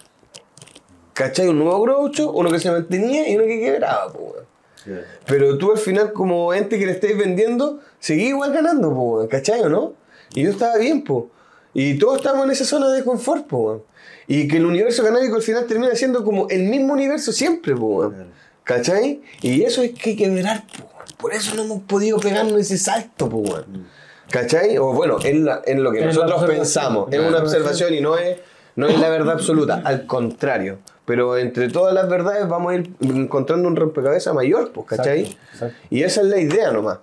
[1.15, 1.49] ¿Cachai?
[1.49, 5.01] Un nuevo groucho, uno que se mantenía y uno que quebraba, po, weón.
[5.27, 9.29] Pero tú al final, como ente que le estáis vendiendo, seguís igual ganando, po, weón,
[9.29, 9.95] ¿cachai o no?
[10.35, 11.29] Y yo estaba bien, po.
[11.75, 13.83] Y todos estamos en esa zona de confort, po, weón.
[14.27, 17.87] Y que el universo canábico al final termina siendo como el mismo universo siempre, po,
[17.87, 18.29] weón.
[18.65, 19.21] ¿Cachai?
[19.43, 20.85] Y eso es que hay que verar, po.
[20.85, 20.91] weón.
[21.19, 23.87] Por eso no hemos podido pegarnos ese salto, po, weón.
[24.31, 24.79] ¿Cachai?
[24.79, 27.13] O bueno, es, la- es lo que la nosotros pensamos.
[27.13, 28.39] Es una observación y no es,
[28.77, 29.83] no es la verdad absoluta.
[29.85, 30.79] Al contrario.
[31.11, 35.23] Pero entre todas las verdades vamos a ir encontrando un rompecabezas mayor, pues, ¿cachai?
[35.23, 35.77] Exacto, exacto.
[35.91, 36.99] Y esa es la idea nomás.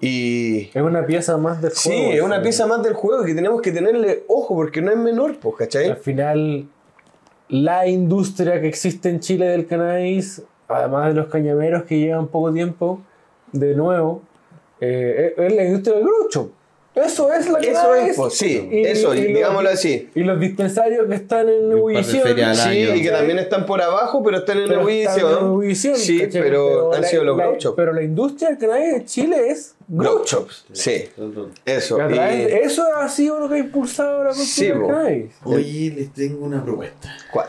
[0.00, 2.12] Y Es una pieza más del sí, juego.
[2.12, 4.96] es una al pieza más del juego que tenemos que tenerle ojo porque no es
[4.98, 5.94] menor, pues, Al ¿cachai?
[5.94, 6.66] final,
[7.48, 12.52] la industria que existe en Chile del cannabis, además de los cañameros que llevan poco
[12.52, 13.00] tiempo,
[13.52, 14.22] de nuevo,
[14.80, 16.50] eh, es la industria del grucho.
[16.96, 18.10] Eso es la Eso cannabis.
[18.12, 20.08] es, pues, sí, eso, digámoslo así.
[20.14, 22.26] Y los dispensarios que están en ebullición.
[22.54, 25.44] Sí, y que también están por abajo, pero están en ebullición.
[25.44, 27.76] ebullición, Sí, pero, han la- sido los grow shops.
[27.76, 31.04] Pero la industria del cannabis de Chile es Grow shops, sí,
[31.64, 31.98] eso.
[32.08, 35.32] Eso ha sido lo que ha impulsado la cultura Sí, del cannabis.
[35.44, 37.14] Oye, les tengo una propuesta.
[37.32, 37.46] ¿Cuál?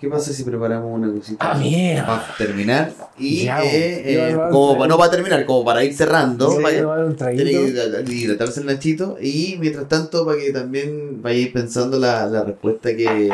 [0.00, 2.06] ¿Qué pasa si preparamos una cosita Ah, mira.
[2.06, 2.90] para terminar?
[3.18, 6.50] Y Ya, eh, eh, como para, no para terminar, como para ir cerrando.
[6.50, 9.18] Sí, para tiene que hidratarse el Nachito.
[9.20, 13.30] Y mientras tanto, para que también vayáis pensando la, la respuesta que,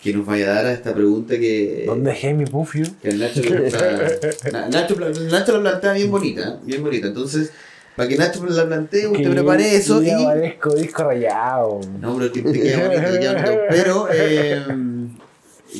[0.00, 2.84] que nos vaya a dar a esta pregunta que, ¿Dónde dejé mi pufio?
[3.02, 4.94] que el Nacho, la- Na- Nacho,
[5.30, 7.08] Nacho la plantea bien bonita, bien bonita.
[7.08, 7.50] Entonces,
[7.96, 10.24] para que Nacho la plantee, usted prepare eso y...
[10.24, 11.80] parezco disco rayado.
[12.00, 13.60] No, pero que te queda bonito, te queda bonito.
[13.70, 14.66] Pero eh,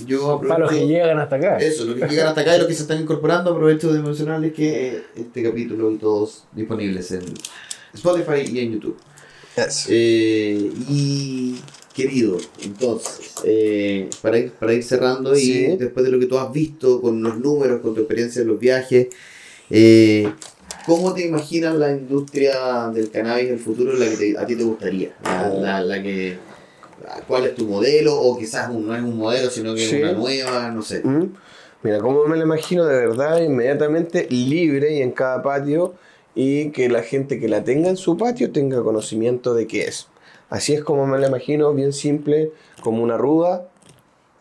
[0.07, 0.87] yo Para los que aprovecho...
[0.87, 1.59] llegan hasta acá.
[1.59, 4.53] Eso, los que llegan hasta acá y los que se están incorporando, aprovecho de mencionarles
[4.53, 7.23] que este capítulo y todos disponibles en
[7.95, 8.97] Spotify y en YouTube.
[9.57, 9.89] Eso.
[9.91, 11.57] Eh, y
[11.95, 15.77] querido, entonces, eh, para, ir, para ir cerrando y Sí.
[15.79, 18.59] después de lo que tú has visto con los números, con tu experiencia en los
[18.59, 19.09] viajes,
[19.71, 20.29] eh,
[20.87, 24.57] ¿cómo te imaginas la industria del cannabis del futuro en la que te- a ti
[24.57, 25.15] te gustaría?
[25.23, 26.37] La, la- la que,
[27.27, 28.15] ¿Cuál es tu modelo?
[28.21, 29.97] O quizás un- no es un modelo, sino que Sí.
[29.97, 31.03] es una nueva, no sé.
[31.05, 31.33] ¿Mm?
[31.83, 35.95] Mira, como me lo imagino de verdad, inmediatamente libre y en cada patio
[36.35, 40.09] y que la gente que la tenga en su patio tenga conocimiento de qué es.
[40.49, 42.53] Así es como me lo imagino, bien simple,
[42.83, 43.69] como una ruda,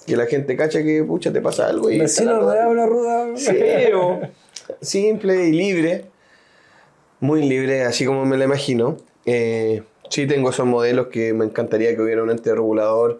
[0.06, 2.00] que la gente cacha que pucha te pasa algo y...
[2.00, 2.54] Vecino ruda.
[2.54, 3.28] de habla ruda.
[3.38, 3.52] Sí,
[3.96, 4.20] o
[4.82, 6.06] simple y libre.
[7.20, 8.98] Muy libre, así como me lo imagino.
[9.26, 9.84] Eh,
[10.14, 13.20] sí tengo esos modelos que me encantaría que hubiera un ente regulador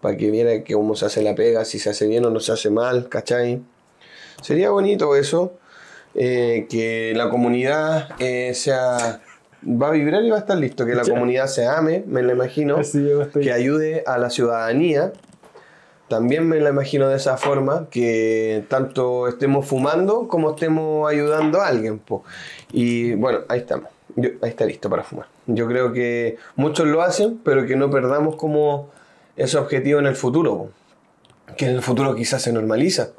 [0.00, 2.40] para que viera que cómo se hace la pega, si se hace bien o no
[2.40, 3.62] se hace mal, ¿cachai?
[4.42, 5.54] Sería bonito eso,
[6.14, 9.20] eh, que la comunidad eh, sea...
[9.68, 11.12] Va a vibrar y va a estar listo, que la Ya.
[11.12, 12.78] comunidad se ame, me lo imagino
[13.42, 15.12] que ayude a la ciudadanía.
[16.08, 21.66] También me la imagino de esa forma, que tanto estemos fumando como estemos ayudando a
[21.66, 21.98] alguien.
[21.98, 22.22] po.
[22.70, 23.88] Y bueno, ahí estamos.
[24.14, 25.26] Yo- ahí está listo para fumar.
[25.46, 28.90] Yo creo que muchos lo hacen, pero que no perdamos como
[29.36, 30.70] ese objetivo en el futuro.
[31.56, 33.10] Que en el futuro quizás se normaliza.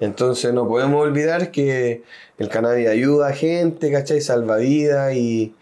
[0.00, 2.02] Entonces no podemos olvidar que
[2.38, 4.20] el cannabis ayuda a gente, ¿cachai?
[4.20, 5.54] Salva vidas y,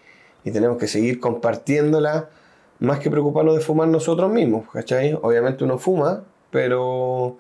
[0.45, 2.29] y tenemos que seguir compartiéndola
[2.79, 5.13] más que preocuparnos de fumar nosotros mismos, ¿cachai?
[5.23, 7.37] Obviamente uno fuma, pero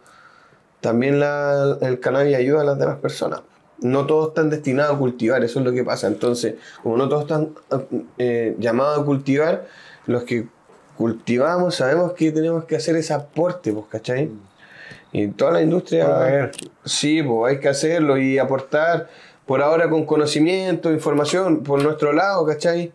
[0.81, 3.40] también la- el cannabis ayuda a las demás personas.
[3.82, 6.07] No todos están destinados a cultivar, eso es lo que pasa.
[6.07, 7.51] Entonces, como no todos están
[8.19, 9.66] eh, llamados a cultivar,
[10.07, 10.47] los que
[10.97, 14.31] cultivamos sabemos que tenemos que hacer ese aporte, pues, ¿cachai?
[15.12, 16.51] Y toda la industria...
[16.85, 19.09] Sí, pues hay que hacerlo y aportar
[19.47, 22.93] por ahora con conocimiento, información por nuestro lado, ¿cachai?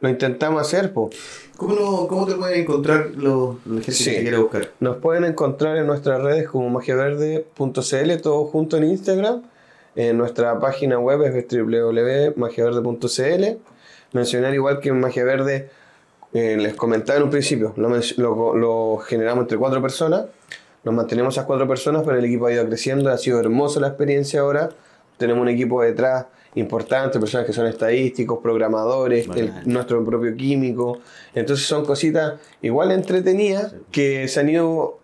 [0.00, 1.16] Lo intentamos hacer, pues.
[1.56, 4.10] ¿Cómo, lo- cómo te pueden encontrar los, la gente Sí.
[4.10, 4.70] que quiere buscar?
[4.80, 9.42] Nos pueden encontrar en nuestras redes como magiaverde.cl, todo junto en Instagram.
[9.98, 13.44] En nuestra página web es www.magiaverde.cl.
[14.12, 15.70] Mencionar igual que en Magia Verde,
[16.32, 20.26] eh, les comentaba en un principio, lo, lo- lo generamos entre cuatro personas.
[20.84, 23.88] Nos mantenemos esas cuatro personas, pero el equipo ha ido creciendo, ha sido hermosa la
[23.88, 24.68] experiencia ahora.
[25.16, 30.98] Tenemos un equipo detrás importante, personas que son estadísticos, programadores, el- nuestro propio químico.
[31.34, 35.00] Entonces son cositas igual entretenidas que se han ido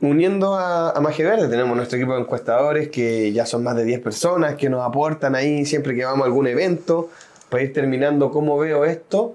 [0.00, 1.48] uniendo a, a Magia Verde.
[1.48, 5.34] Tenemos nuestro equipo de encuestadores que ya son más de 10 personas que nos aportan
[5.34, 7.08] ahí siempre que vamos a algún evento
[7.48, 9.34] para ir terminando cómo veo esto.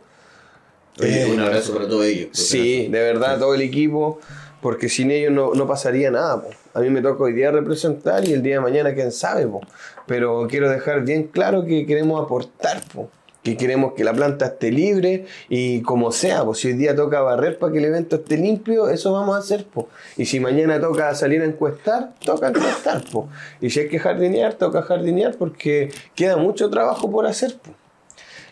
[0.99, 2.29] Oye, Eh, un abrazo para todos ellos.
[2.33, 4.19] Sí, de verdad, todo el equipo,
[4.61, 6.41] porque sin ellos no, no pasaría nada.
[6.41, 6.49] po.
[6.73, 9.61] A mí me toca hoy día representar y el día de mañana quién sabe, po.
[10.05, 12.81] pero quiero dejar bien claro que queremos aportar.
[12.93, 13.09] po.
[13.43, 17.22] Que queremos que la planta esté libre y como sea, pues si hoy día toca
[17.22, 19.88] barrer para que el evento esté limpio, eso vamos a hacer, pues.
[20.18, 23.26] Y si mañana toca salir a encuestar, toca encuestar, pues.
[23.59, 27.76] Y si hay que jardinear, toca jardinear porque queda mucho trabajo por hacer, pues.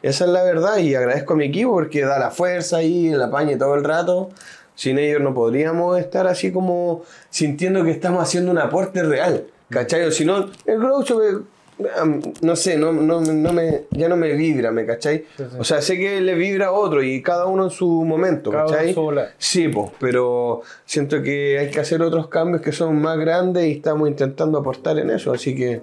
[0.01, 3.21] Esa es la verdad y agradezco a mi equipo porque da la fuerza ahí, el
[3.21, 4.29] apañe todo el rato.
[4.75, 9.47] Sin ellos no podríamos estar así como sintiendo que estamos haciendo un aporte real.
[9.69, 10.05] ¿Cachai?
[10.05, 11.45] O si no, el groucho, am,
[12.41, 15.25] no sé, no, no, no me, ya no me vibra, ¿me cachai?
[15.57, 18.63] O sea, sé que le vibra a otro y cada uno en su momento, Cada
[18.65, 18.89] uno ¿cachai?
[18.89, 19.29] en su bola.
[19.37, 23.71] Sí, pues, pero siento que hay que hacer otros cambios que son más grandes y
[23.73, 25.81] estamos intentando aportar en eso, así que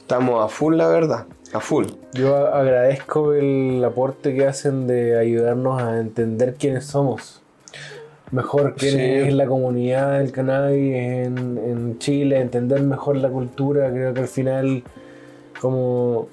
[0.00, 1.86] estamos a full, la verdad, a full.
[2.14, 7.42] Yo agradezco el aporte que hacen de ayudarnos a entender quiénes somos.
[8.32, 9.00] Mejor quién Sí.
[9.28, 13.88] es la comunidad del cannabis en, en Chile, entender mejor la cultura.
[13.92, 14.82] Creo que al final,
[15.60, 16.28] como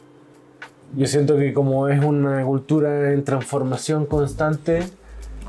[0.95, 4.83] yo siento que como es una cultura en transformación constante,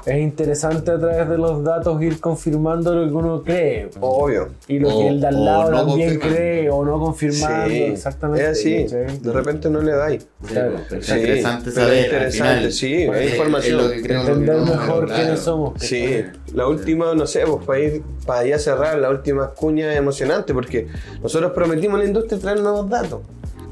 [0.07, 3.89] es interesante a través de los datos ir confirmando lo que uno cree.
[4.01, 4.49] Obvio.
[4.69, 7.69] Y lo O- que el de al lado no también cree o no confirmando.
[7.71, 8.43] Sí, exactamente.
[8.45, 10.27] Es así, de repente no le dais.
[10.47, 10.77] Claro.
[10.91, 11.93] pero Sí, es interesante saber.
[11.95, 13.79] es interesante, final, sí, es información.
[13.79, 15.23] lo que creo, lo que Entender no, mejor claro.
[15.23, 15.73] quiénes somos.
[15.83, 16.23] Sí,
[16.55, 20.53] la última, no sé, pues para ir, para ya cerrar, la última cuña es emocionante
[20.53, 20.87] porque
[21.23, 23.21] nosotros prometimos a la industria traer nuevos datos,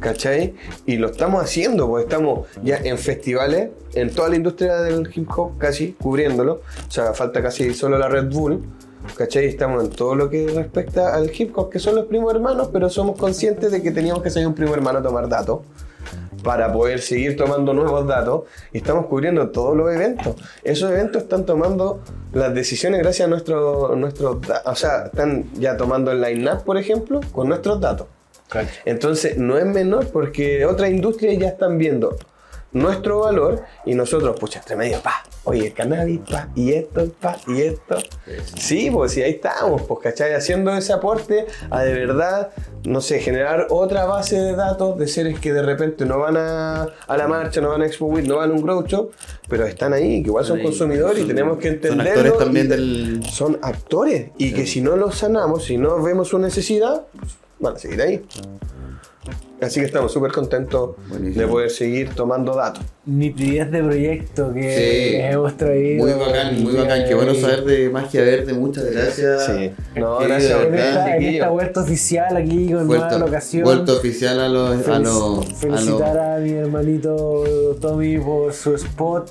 [0.03, 0.55] ¿cachai?
[0.85, 5.31] Y lo estamos haciendo, pues estamos ya en festivales, en toda la industria del hip
[5.37, 8.63] hop, casi cubriéndolo, o sea, falta casi solo la Red Bull.
[9.17, 9.47] ¿Cachai?
[9.47, 12.89] Estamos en todo lo que respecta al hip hop, que son los primos hermanos, pero
[12.89, 15.61] somos conscientes de que teníamos que ser un primo hermano a tomar datos
[16.45, 18.43] para poder seguir tomando nuevos datos
[18.73, 20.37] y estamos cubriendo todos los eventos.
[20.63, 22.01] Esos eventos están tomando
[22.33, 23.29] las decisiones gracias a
[23.97, 28.07] nuestros da- o sea, están ya tomando el line-up, por ejemplo, con nuestros datos.
[28.85, 32.17] Entonces, no es menor porque otras industrias ya están viendo
[32.75, 37.37] nuestro valor y nosotros, pucha, entre medio, pa, oye, el cannabis, pa, y esto, pa,
[37.47, 37.97] y esto.
[38.57, 40.33] Sí, pues sí, ahí estamos, pues, ¿cachai?
[40.33, 42.49] Haciendo ese aporte a de verdad,
[42.85, 46.85] no sé, generar otra base de datos de seres que de repente no van a,
[47.07, 49.11] a la marcha, no van a Expo Week, no van a un grow shop,
[49.51, 52.11] pero están ahí, que igual son Ahí, consumidores y son- tenemos que Son entenderlo.
[52.23, 53.23] actores también del.
[53.31, 57.33] son actores y que si no los sanamos, si no vemos su necesidad, pues,
[57.63, 58.23] van a seguir ahí.
[59.61, 61.41] Así que estamos súper contentos Buenísimo.
[61.43, 62.83] de poder seguir tomando datos.
[63.07, 65.17] Nitidez de proyecto que Sí.
[65.21, 66.05] hemos traído.
[66.05, 67.05] Muy bacán, muy bacán.
[67.07, 68.53] Qué bueno saber de magia verde.
[68.55, 69.47] Muchas gracias.
[69.47, 69.71] Sí.
[69.95, 73.19] No, Qué gracias a En ustedes, esta, en esta vuelta oficial aquí con nueva Vuelta,
[73.19, 73.63] locación.
[73.63, 74.71] vuelta oficial a los.
[74.71, 77.45] A Felici- los, a felicitar los a, mi hermanito
[77.81, 79.31] Tommy por su spot,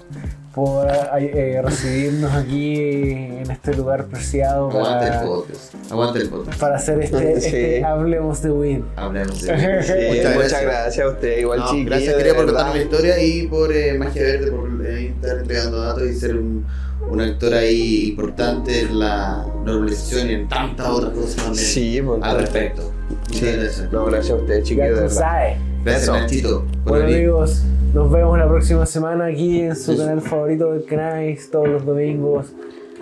[0.54, 0.88] por
[1.18, 2.76] eh, recibirnos aquí
[3.12, 5.76] en este lugar preciado aguante el para, podcast.
[5.92, 6.60] Aguante el podcast.
[6.60, 7.48] para hacer este, Sí.
[7.48, 8.86] este Hablemos de Win.
[8.98, 9.48] Hablemos de
[9.84, 11.06] Sí, muchas, gracias.
[11.06, 14.52] a ustedes, igual No, gracias, quería por contar mi historia y por eh, Magia Verde,
[14.52, 16.66] por eh, estar entregando datos y ser un,
[17.10, 22.38] un actor ahí importante en la normalización y en tantas otras cosas también Sí, al
[22.40, 22.92] respecto.
[23.10, 23.46] Muchas Sí.
[23.58, 23.92] gracias.
[23.92, 25.16] No, gracias a ustedes, Ya chiquillos, de tú verdad.
[25.18, 25.58] sabes.
[25.84, 26.10] Gracias.
[26.10, 26.64] Nachito.
[26.86, 27.18] Bueno venir.
[27.20, 27.64] amigos,
[27.94, 32.48] nos vemos la próxima semana aquí en su canal favorito del Canais, todos los domingos.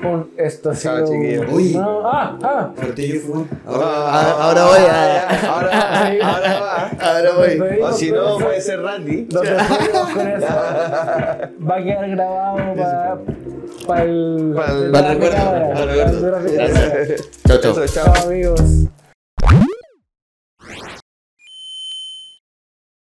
[0.02, 1.10] Con esto ha sido...
[1.52, 1.74] Uy.
[1.74, 2.72] No, ah, ah.
[2.74, 3.42] Portillo fue.
[3.68, 4.78] Ah, Ahora, ahora voy.
[4.90, 6.90] ah, Ahora, ahora va.
[7.02, 7.82] Ahora voy.
[7.82, 9.28] O si no, puede ser Randy.
[9.30, 10.48] Nos despedimos con eso.
[11.70, 13.18] Va a quedar grabado para
[13.88, 16.48] para el Para el- para el de para el
[18.40, 18.89] de.